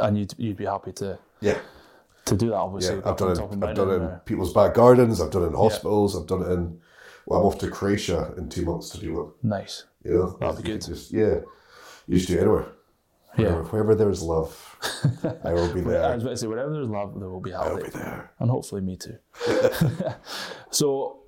and 0.00 0.18
you'd 0.18 0.34
you'd 0.38 0.56
be 0.56 0.64
happy 0.64 0.92
to 0.92 1.18
Yeah, 1.40 1.58
to 2.24 2.36
do 2.36 2.48
that. 2.50 2.56
Obviously, 2.56 2.96
yeah. 2.96 3.02
I've 3.10 3.16
done 3.16 3.32
it. 3.32 3.38
I've 3.40 3.74
done 3.76 3.90
it 3.90 3.94
in 4.02 4.08
people's 4.24 4.52
back 4.52 4.74
gardens. 4.74 5.20
I've 5.20 5.30
done 5.30 5.42
it 5.42 5.48
in 5.48 5.54
hospitals. 5.54 6.16
I've 6.18 6.26
done 6.26 6.42
it 6.42 6.50
in. 6.52 6.80
Well, 7.26 7.40
I'm 7.40 7.46
off 7.46 7.58
to 7.58 7.68
Croatia 7.70 8.32
in 8.38 8.48
two 8.48 8.64
months 8.64 8.88
to 8.90 8.98
do 9.00 9.12
one. 9.14 9.32
Nice. 9.42 9.84
You 10.04 10.12
know, 10.14 10.36
That'd 10.40 10.62
be 10.64 10.70
good. 10.70 10.80
Just 10.80 11.12
yeah, 11.12 11.40
you 12.06 12.16
just 12.18 12.28
do 12.28 12.36
it 12.38 12.40
anywhere. 12.42 12.66
Yeah. 13.36 13.48
Wherever, 13.50 13.62
wherever 13.64 13.94
there's 13.96 14.22
love, 14.22 14.76
I 15.44 15.52
will 15.52 15.74
be 15.74 15.80
there. 15.90 16.02
I 16.04 16.14
was 16.14 16.22
about 16.22 16.30
to 16.30 16.36
say, 16.38 16.46
wherever 16.46 16.72
there's 16.72 16.88
love, 16.88 17.18
there 17.20 17.28
will 17.28 17.40
be 17.40 17.50
happy. 17.50 17.68
I 17.68 17.72
will 17.74 17.82
be 17.84 17.90
there. 17.90 18.30
and 18.38 18.48
hopefully 18.50 18.80
me 18.80 18.96
too. 18.96 19.18
so, 20.70 21.18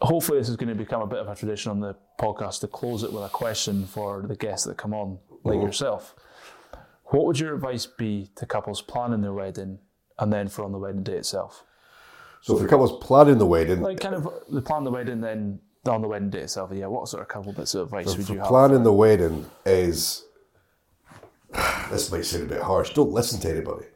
hopefully, 0.00 0.38
this 0.38 0.48
is 0.48 0.56
going 0.56 0.68
to 0.68 0.74
become 0.74 1.02
a 1.02 1.06
bit 1.06 1.18
of 1.18 1.28
a 1.28 1.34
tradition 1.34 1.70
on 1.70 1.80
the 1.80 1.96
podcast 2.20 2.60
to 2.60 2.68
close 2.68 3.02
it 3.02 3.12
with 3.12 3.24
a 3.24 3.28
question 3.28 3.86
for 3.86 4.22
the 4.26 4.36
guests 4.36 4.66
that 4.66 4.76
come 4.76 4.94
on, 4.94 5.18
like 5.44 5.56
Mm-hmm. 5.56 5.66
yourself. 5.66 6.14
What 7.06 7.24
would 7.26 7.38
your 7.40 7.54
advice 7.54 7.86
be 7.86 8.30
to 8.36 8.44
couples 8.46 8.82
planning 8.82 9.22
their 9.22 9.32
wedding 9.32 9.78
and 10.18 10.32
then 10.32 10.48
for 10.48 10.64
on 10.64 10.72
the 10.72 10.78
wedding 10.78 11.02
day 11.02 11.14
itself? 11.16 11.64
So 12.42 12.54
if 12.56 12.62
the 12.62 12.68
couple's 12.68 13.02
planning 13.04 13.38
the 13.38 13.46
wedding, 13.46 13.80
Like, 13.80 13.98
kind 14.00 14.14
of, 14.14 14.28
they 14.50 14.60
plan 14.60 14.84
the 14.84 14.90
wedding, 14.90 15.20
then 15.20 15.60
on 15.88 16.02
the 16.02 16.08
wedding 16.08 16.28
day 16.30 16.40
itself. 16.40 16.70
Yeah, 16.72 16.86
what 16.86 17.08
sort 17.08 17.22
of 17.22 17.28
couple 17.28 17.52
bits 17.54 17.74
of 17.74 17.84
advice 17.86 18.14
would 18.16 18.26
for 18.26 18.32
you 18.34 18.38
have? 18.40 18.48
planning 18.48 18.82
the 18.82 18.92
wedding 18.92 19.46
is. 19.64 20.24
This 21.90 22.12
might 22.12 22.26
sound 22.26 22.44
a 22.44 22.46
bit 22.46 22.60
harsh. 22.62 22.92
Don't 22.92 23.10
listen 23.10 23.40
to 23.40 23.50
anybody. 23.50 23.86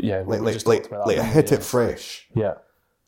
yeah, 0.00 0.20
Like 0.26 0.40
we 0.40 0.46
like 0.52 0.66
like, 0.66 0.90
like 0.90 1.18
hit 1.18 1.50
yeah. 1.50 1.58
it 1.58 1.62
fresh. 1.62 2.26
Yeah, 2.34 2.54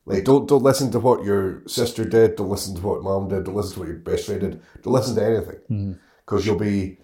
Like 0.07 0.24
don't 0.24 0.48
don't 0.48 0.62
listen 0.62 0.90
to 0.92 1.00
what 1.00 1.24
your 1.24 1.62
sister 1.66 2.04
did. 2.04 2.36
Don't 2.36 2.48
listen 2.48 2.74
to 2.76 2.80
what 2.82 3.02
mom 3.02 3.28
did. 3.28 3.44
Don't 3.44 3.57
listen 3.57 3.74
to 3.74 3.78
what 3.80 3.88
your 3.88 3.98
best 3.98 4.26
friend 4.26 4.40
did. 4.40 4.62
Don't 4.82 4.94
listen 4.94 5.16
to 5.16 5.24
anything 5.24 5.98
because 6.24 6.46
you'll 6.46 6.57
be 6.59 6.98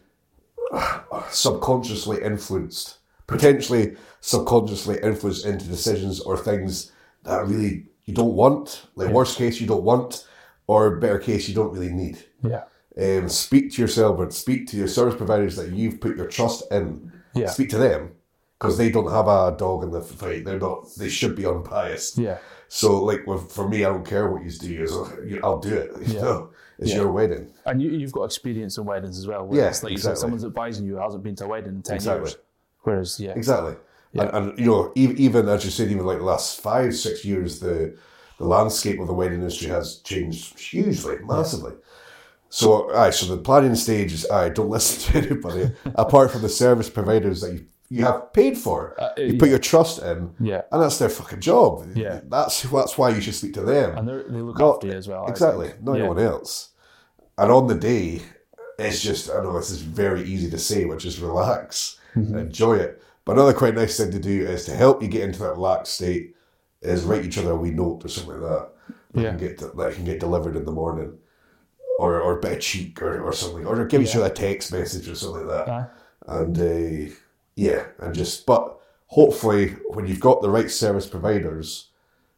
subconsciously 1.30 2.22
influenced, 2.22 2.98
potentially 3.26 3.96
subconsciously 4.20 4.98
influenced 5.02 5.44
into 5.46 5.66
decisions 5.66 6.20
or 6.20 6.36
things 6.36 6.92
that 7.24 7.46
really 7.46 7.86
you 8.04 8.14
don't 8.14 8.34
want. 8.34 8.86
Like 8.94 9.10
worst 9.10 9.36
case, 9.36 9.60
you 9.60 9.66
don't 9.66 9.84
want, 9.84 10.26
or 10.66 10.96
better 10.96 11.18
case, 11.18 11.48
you 11.48 11.54
don't 11.54 11.72
really 11.72 11.92
need. 11.92 12.24
yeah, 12.42 12.64
Um, 13.00 13.28
speak 13.28 13.72
to 13.72 13.82
yourself 13.82 14.18
and 14.20 14.32
speak 14.32 14.66
to 14.68 14.76
your 14.76 14.88
service 14.88 15.14
providers 15.16 15.56
that 15.56 15.70
you've 15.70 16.00
put 16.00 16.16
your 16.16 16.26
trust 16.26 16.64
in. 16.72 17.12
Yeah. 17.34 17.48
Speak 17.48 17.70
to 17.70 17.78
them 17.78 18.12
because 18.58 18.76
they 18.78 18.90
don't 18.90 19.10
have 19.10 19.26
a 19.26 19.54
dog 19.56 19.82
in 19.84 19.90
the 19.90 20.02
fight. 20.02 20.44
They're 20.44 20.58
not. 20.58 20.88
They 20.96 21.08
should 21.08 21.34
be 21.34 21.46
unbiased. 21.46 22.18
yeah, 22.18 22.38
So, 22.74 23.04
like, 23.04 23.20
for 23.50 23.68
me, 23.68 23.84
I 23.84 23.90
don't 23.90 24.06
care 24.06 24.30
what 24.30 24.42
you 24.44 24.50
do. 24.50 25.40
I'll 25.44 25.58
do 25.58 25.74
it. 25.74 25.90
You 26.08 26.14
know, 26.14 26.50
it's 26.78 26.88
Yeah. 26.90 26.96
your 27.02 27.12
wedding. 27.12 27.52
and 27.66 27.82
you, 27.82 27.90
you've 27.90 28.12
got 28.12 28.24
experience 28.24 28.78
in 28.78 28.86
weddings 28.86 29.18
as 29.18 29.26
well. 29.26 29.46
where 29.46 29.58
Yeah, 29.60 29.74
like 29.82 29.92
exactly. 29.92 30.20
someone's 30.20 30.44
advising 30.46 30.86
you 30.86 30.96
hasn't 30.96 31.22
been 31.22 31.36
to 31.36 31.44
a 31.44 31.48
wedding 31.48 31.74
in 31.74 31.82
ten 31.82 31.96
Exactly. 31.96 32.30
years. 32.30 32.38
Whereas, 32.80 33.20
yeah, 33.20 33.32
Exactly. 33.32 33.74
And, 34.14 34.30
and 34.30 34.58
you 34.58 34.64
know, 34.66 34.90
even, 34.94 35.18
even 35.18 35.48
as 35.50 35.66
you 35.66 35.70
said, 35.70 35.90
even 35.90 36.06
like 36.06 36.18
the 36.18 36.24
last 36.24 36.62
five, 36.62 36.94
six 36.96 37.24
years, 37.26 37.60
the 37.60 37.94
the 38.38 38.46
landscape 38.46 38.98
of 39.00 39.06
the 39.06 39.12
wedding 39.14 39.40
industry 39.40 39.68
has 39.68 39.98
changed 39.98 40.58
hugely, 40.58 41.16
massively. 41.24 41.74
So, 42.48 42.90
aye, 42.94 43.10
so 43.10 43.26
the 43.36 43.40
planning 43.42 43.74
stage 43.74 44.12
is, 44.14 44.28
aye, 44.30 44.48
don't 44.48 44.70
listen 44.70 45.12
to 45.12 45.18
anybody 45.28 45.70
apart 45.94 46.30
from 46.30 46.40
the 46.42 46.48
service 46.48 46.88
providers 46.90 47.42
that 47.42 47.52
you, 47.52 47.66
you 47.94 48.04
have 48.04 48.32
paid 48.32 48.56
for. 48.56 48.96
you 49.16 49.36
put 49.38 49.48
your 49.54 49.58
trust 49.58 50.00
in, 50.02 50.18
Yeah. 50.40 50.62
and 50.72 50.82
that's 50.82 50.98
their 50.98 51.08
fucking 51.18 51.40
job. 51.40 51.70
Yeah. 51.94 52.20
That's 52.34 52.62
that's 52.62 52.96
why 52.98 53.08
you 53.14 53.20
should 53.20 53.34
speak 53.34 53.54
to 53.54 53.62
them. 53.72 53.96
and 53.98 54.08
they're- 54.08 54.24
look 54.28 54.58
Not- 54.58 54.74
after 54.76 54.86
you 54.88 54.94
as 54.94 55.08
well. 55.08 55.26
Exactly, 55.26 55.70
not 55.82 55.92
yeah. 55.94 56.00
anyone 56.04 56.18
else. 56.32 56.70
And 57.38 57.50
on 57.50 57.66
the 57.66 57.74
day, 57.74 58.22
it's 58.78 59.00
just 59.02 59.30
I 59.30 59.42
know 59.42 59.52
this 59.58 59.70
is 59.70 59.82
very 59.82 60.22
easy 60.22 60.48
to 60.50 60.58
say, 60.58 60.84
which 60.84 61.04
is 61.04 61.20
relax, 61.20 61.98
Mm-hmm. 62.16 62.38
enjoy 62.38 62.76
it. 62.76 63.02
But 63.24 63.32
another 63.32 63.52
quite 63.54 63.74
nice 63.74 63.96
thing 63.96 64.10
to 64.10 64.18
do 64.18 64.36
is 64.54 64.64
to 64.66 64.72
help 64.84 65.02
you 65.02 65.08
get 65.08 65.22
into 65.24 65.38
that 65.40 65.52
relaxed 65.60 65.94
state 65.94 66.34
is 66.82 67.04
write 67.04 67.24
each 67.24 67.38
other 67.38 67.52
a 67.52 67.56
wee 67.56 67.70
note 67.70 68.04
or 68.04 68.08
something 68.08 68.40
like 68.40 68.50
that. 68.50 68.68
That 69.14 69.22
Yeah. 69.22 69.28
can 69.30 69.38
get 69.38 69.58
that 69.76 69.92
can 69.94 70.04
get 70.04 70.20
delivered 70.20 70.56
in 70.56 70.64
the 70.64 70.72
morning, 70.82 71.12
or 71.98 72.20
or 72.20 72.38
a 72.38 72.40
bit 72.40 72.52
of 72.58 72.60
cheek 72.60 73.00
or, 73.02 73.20
or 73.22 73.32
something, 73.32 73.64
or 73.66 73.84
give 73.86 74.02
each 74.02 74.16
other 74.16 74.26
a 74.26 74.30
text 74.30 74.72
message 74.72 75.08
or 75.08 75.14
something 75.14 75.46
like 75.46 75.66
that. 75.66 75.68
Aye. 75.68 75.86
And 76.40 76.58
uh, 76.58 77.14
yeah, 77.56 77.86
and 77.98 78.14
just 78.14 78.46
but 78.46 78.78
hopefully 79.06 79.68
when 79.88 80.06
you've 80.06 80.20
got 80.20 80.40
the 80.42 80.50
right 80.50 80.70
service 80.70 81.06
providers, 81.06 81.90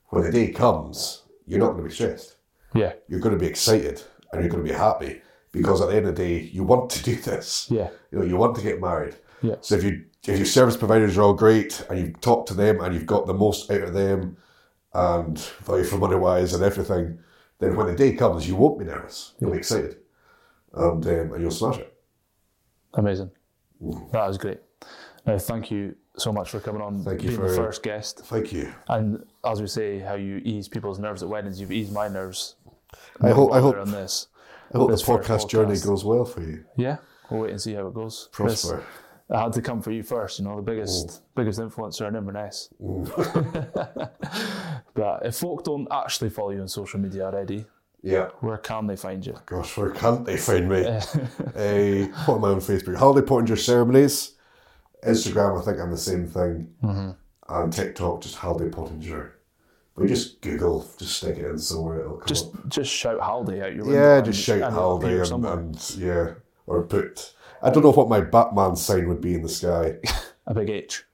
when 0.08 0.24
the 0.24 0.32
day 0.32 0.50
comes, 0.52 1.22
you're 1.46 1.60
not 1.60 1.72
going 1.72 1.84
to 1.84 1.88
be 1.88 1.94
stressed 1.94 2.36
Yeah, 2.74 2.92
you're 3.08 3.20
going 3.20 3.34
to 3.34 3.40
be 3.40 3.46
excited 3.46 4.02
and 4.32 4.42
you're 4.42 4.50
going 4.50 4.64
to 4.64 4.68
be 4.72 4.76
happy 4.76 5.22
because 5.52 5.80
at 5.80 5.88
the 5.88 5.96
end 5.96 6.06
of 6.08 6.16
the 6.16 6.22
day, 6.24 6.40
you 6.40 6.64
want 6.64 6.90
to 6.90 7.02
do 7.10 7.14
this. 7.16 7.68
yeah, 7.70 7.90
You 8.10 8.18
know, 8.18 8.24
you 8.24 8.36
want 8.36 8.56
to 8.56 8.62
get 8.62 8.80
married. 8.80 9.14
Yeah. 9.42 9.56
So 9.60 9.76
if 9.76 9.84
you 9.84 10.04
if 10.26 10.36
your 10.38 10.46
service 10.46 10.76
providers 10.76 11.16
are 11.18 11.22
all 11.22 11.34
great 11.34 11.84
and 11.90 11.98
you've 11.98 12.20
talked 12.20 12.48
to 12.48 12.54
them 12.54 12.80
and 12.80 12.94
you've 12.94 13.06
got 13.06 13.26
the 13.26 13.34
most 13.34 13.70
out 13.70 13.82
of 13.82 13.92
them 13.92 14.38
and 14.94 15.38
value 15.38 15.84
for 15.84 15.98
money 15.98 16.16
wise 16.16 16.54
and 16.54 16.64
everything, 16.64 17.18
then 17.58 17.76
when 17.76 17.86
the 17.88 17.94
day 17.94 18.14
comes, 18.14 18.48
you 18.48 18.56
won't 18.56 18.78
be 18.78 18.84
nervous. 18.86 19.34
You'll 19.38 19.50
be 19.52 19.58
excited, 19.58 19.96
and 20.72 21.04
um, 21.06 21.32
and 21.32 21.40
you'll 21.42 21.50
smash 21.50 21.78
it. 21.78 21.94
amazing. 22.94 23.30
That 24.12 24.26
was 24.26 24.38
great. 24.38 24.60
Now, 25.26 25.38
thank 25.38 25.70
you 25.70 25.96
so 26.16 26.32
much 26.32 26.50
for 26.50 26.60
coming 26.60 26.82
on, 26.82 27.02
Thank 27.02 27.22
you 27.22 27.28
being 27.30 27.40
for- 27.40 27.48
the 27.50 27.56
first 27.56 27.82
guest. 27.82 28.20
Thank 28.24 28.52
you. 28.52 28.72
And 28.88 29.24
as 29.44 29.60
we 29.60 29.66
say, 29.66 29.98
how 29.98 30.14
you 30.14 30.36
ease 30.44 30.68
people's 30.68 30.98
nerves 30.98 31.22
at 31.22 31.28
weddings, 31.28 31.60
you've 31.60 31.72
eased 31.72 31.92
my 31.92 32.08
nerves. 32.08 32.56
I 33.20 33.30
hope 33.30 33.52
I 33.52 33.60
hope 33.60 33.76
on 33.76 33.90
this. 33.90 34.28
I 34.72 34.78
hope 34.78 34.88
the 34.88 34.94
this 34.94 35.02
first 35.02 35.28
podcast 35.28 35.48
journey 35.48 35.78
goes 35.80 36.04
well 36.04 36.24
for 36.24 36.42
you. 36.42 36.64
Yeah, 36.76 36.98
we'll 37.30 37.40
wait 37.42 37.50
and 37.50 37.60
see 37.60 37.74
how 37.74 37.86
it 37.88 37.94
goes. 37.94 38.28
This- 38.28 38.36
Prosper. 38.64 38.84
I 39.30 39.40
had 39.44 39.54
to 39.54 39.62
come 39.62 39.80
for 39.80 39.90
you 39.90 40.02
first, 40.02 40.38
you 40.38 40.44
know, 40.44 40.56
the 40.56 40.62
biggest 40.62 41.22
biggest 41.34 41.58
influencer 41.58 42.06
in 42.06 42.14
Inverness. 42.14 42.68
but 44.94 45.24
if 45.24 45.36
folk 45.36 45.64
don't 45.64 45.88
actually 45.90 46.28
follow 46.30 46.50
you 46.50 46.60
on 46.60 46.68
social 46.68 47.00
media 47.00 47.24
already, 47.24 47.64
Yeah. 48.02 48.28
where 48.40 48.58
can 48.58 48.86
they 48.86 48.96
find 48.96 49.24
you? 49.24 49.34
Gosh, 49.46 49.76
where 49.78 49.90
can't 49.90 50.26
they 50.26 50.36
find 50.36 50.68
me? 50.68 50.84
uh, 50.86 51.00
what 52.26 52.36
am 52.36 52.44
I 52.44 52.48
on 52.50 52.60
Facebook? 52.60 52.96
Halde 52.98 53.26
Pottinger 53.26 53.56
Ceremonies. 53.56 54.33
Instagram, 55.06 55.60
I 55.60 55.64
think 55.64 55.80
I'm 55.80 55.90
the 55.90 55.96
same 55.96 56.26
thing. 56.26 56.68
Mm-hmm. 56.82 57.10
And 57.48 57.72
TikTok, 57.72 58.22
just 58.22 58.36
Halde 58.36 58.70
Pottinger. 58.72 59.34
But 59.96 60.08
just 60.08 60.40
Google, 60.40 60.88
just 60.98 61.18
stick 61.18 61.38
it 61.38 61.44
in 61.46 61.58
somewhere, 61.58 62.00
it'll 62.00 62.16
come 62.16 62.26
Just 62.26 62.54
up. 62.54 62.68
just 62.68 62.90
shout 62.90 63.20
Halde 63.20 63.62
out 63.62 63.74
your 63.74 63.84
window. 63.84 64.16
Yeah, 64.16 64.20
just 64.22 64.42
shout 64.42 64.62
and 64.62 64.74
it'll 64.74 64.98
Halde 64.98 65.04
appear 65.04 65.22
and, 65.22 65.46
and 65.46 65.94
yeah, 65.96 66.34
or 66.66 66.82
put. 66.82 67.32
I 67.62 67.70
don't 67.70 67.84
know 67.84 67.92
what 67.92 68.08
my 68.08 68.20
Batman 68.20 68.74
sign 68.74 69.08
would 69.08 69.20
be 69.20 69.34
in 69.34 69.42
the 69.42 69.48
sky. 69.48 69.98
a 70.46 70.54
big 70.54 70.68
H. 70.68 71.04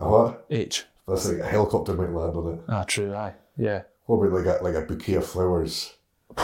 A 0.00 0.08
what? 0.08 0.46
H. 0.48 0.86
That's 1.06 1.28
like 1.28 1.38
a 1.38 1.46
helicopter 1.46 1.92
might 1.94 2.10
land 2.10 2.36
on 2.36 2.54
it. 2.54 2.60
Ah, 2.68 2.84
true, 2.84 3.14
aye. 3.14 3.34
Yeah. 3.58 3.82
What 4.06 4.16
about 4.26 4.44
like 4.44 4.60
a, 4.60 4.64
like 4.64 4.74
a 4.74 4.86
bouquet 4.86 5.14
of 5.14 5.26
flowers? 5.26 5.94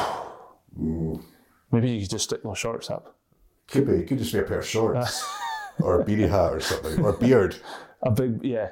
Maybe 0.77 1.91
you 1.91 2.01
could 2.03 2.11
just 2.11 2.25
stick 2.25 2.43
those 2.43 2.59
shorts 2.59 2.91
up. 2.91 3.17
Could 3.69 3.87
be. 3.87 4.05
Could 4.05 4.19
just 4.19 4.33
be 4.33 4.39
a 4.41 4.43
pair 4.43 4.59
of 4.59 4.67
shorts. 4.67 5.25
or 5.81 6.01
a 6.01 6.05
beanie 6.05 6.29
hat 6.29 6.53
or 6.53 6.61
something, 6.61 7.05
or 7.05 7.11
a 7.11 7.19
beard. 7.19 7.57
A 8.03 8.11
big, 8.11 8.45
yeah. 8.45 8.71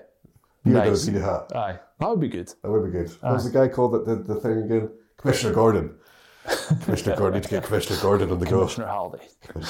Beard 0.65 0.89
nice. 0.89 1.07
and 1.07 1.17
a 1.17 1.21
hat. 1.21 1.53
Aye, 1.55 1.79
that 2.01 2.09
would 2.09 2.21
be 2.21 2.29
good. 2.29 2.49
That 2.63 2.71
would 2.71 2.91
be 2.91 2.99
good. 2.99 3.11
What 3.21 3.35
was 3.35 3.51
the 3.51 3.59
guy 3.59 3.69
called 3.69 3.93
that 3.93 4.07
did 4.07 4.27
the 4.27 4.37
thing 4.41 4.63
again? 4.63 4.91
Commissioner 5.17 5.55
Gordon. 5.55 5.95
Commissioner 6.83 7.17
Gordon. 7.19 7.41
Need 7.41 7.45
to 7.45 7.51
get 7.51 7.65
Commissioner 7.65 8.01
Gordon 8.01 8.31
on 8.31 8.39
the 8.39 8.47
Commissioner 8.47 8.87
go. 8.87 9.09
Commissioner 9.09 9.57
Halliday. 9.57 9.69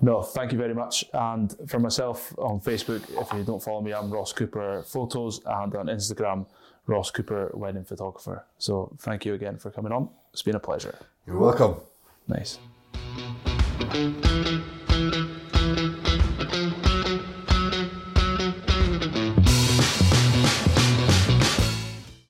No, 0.00 0.22
thank 0.22 0.52
you 0.52 0.58
very 0.58 0.74
much. 0.74 1.04
And 1.12 1.54
for 1.68 1.78
myself 1.78 2.34
on 2.38 2.60
Facebook, 2.60 3.02
if 3.20 3.32
you 3.32 3.44
don't 3.44 3.62
follow 3.62 3.80
me, 3.80 3.94
I'm 3.94 4.10
Ross 4.10 4.32
Cooper 4.32 4.82
Photos, 4.82 5.40
and 5.46 5.74
on 5.74 5.86
Instagram, 5.86 6.46
Ross 6.86 7.10
Cooper 7.10 7.50
Wedding 7.54 7.84
Photographer. 7.84 8.44
So 8.58 8.94
thank 8.98 9.24
you 9.24 9.34
again 9.34 9.56
for 9.56 9.70
coming 9.70 9.92
on. 9.92 10.08
It's 10.32 10.42
been 10.42 10.56
a 10.56 10.60
pleasure. 10.60 10.98
You're 11.26 11.38
welcome. 11.38 11.76
Nice. 12.28 12.58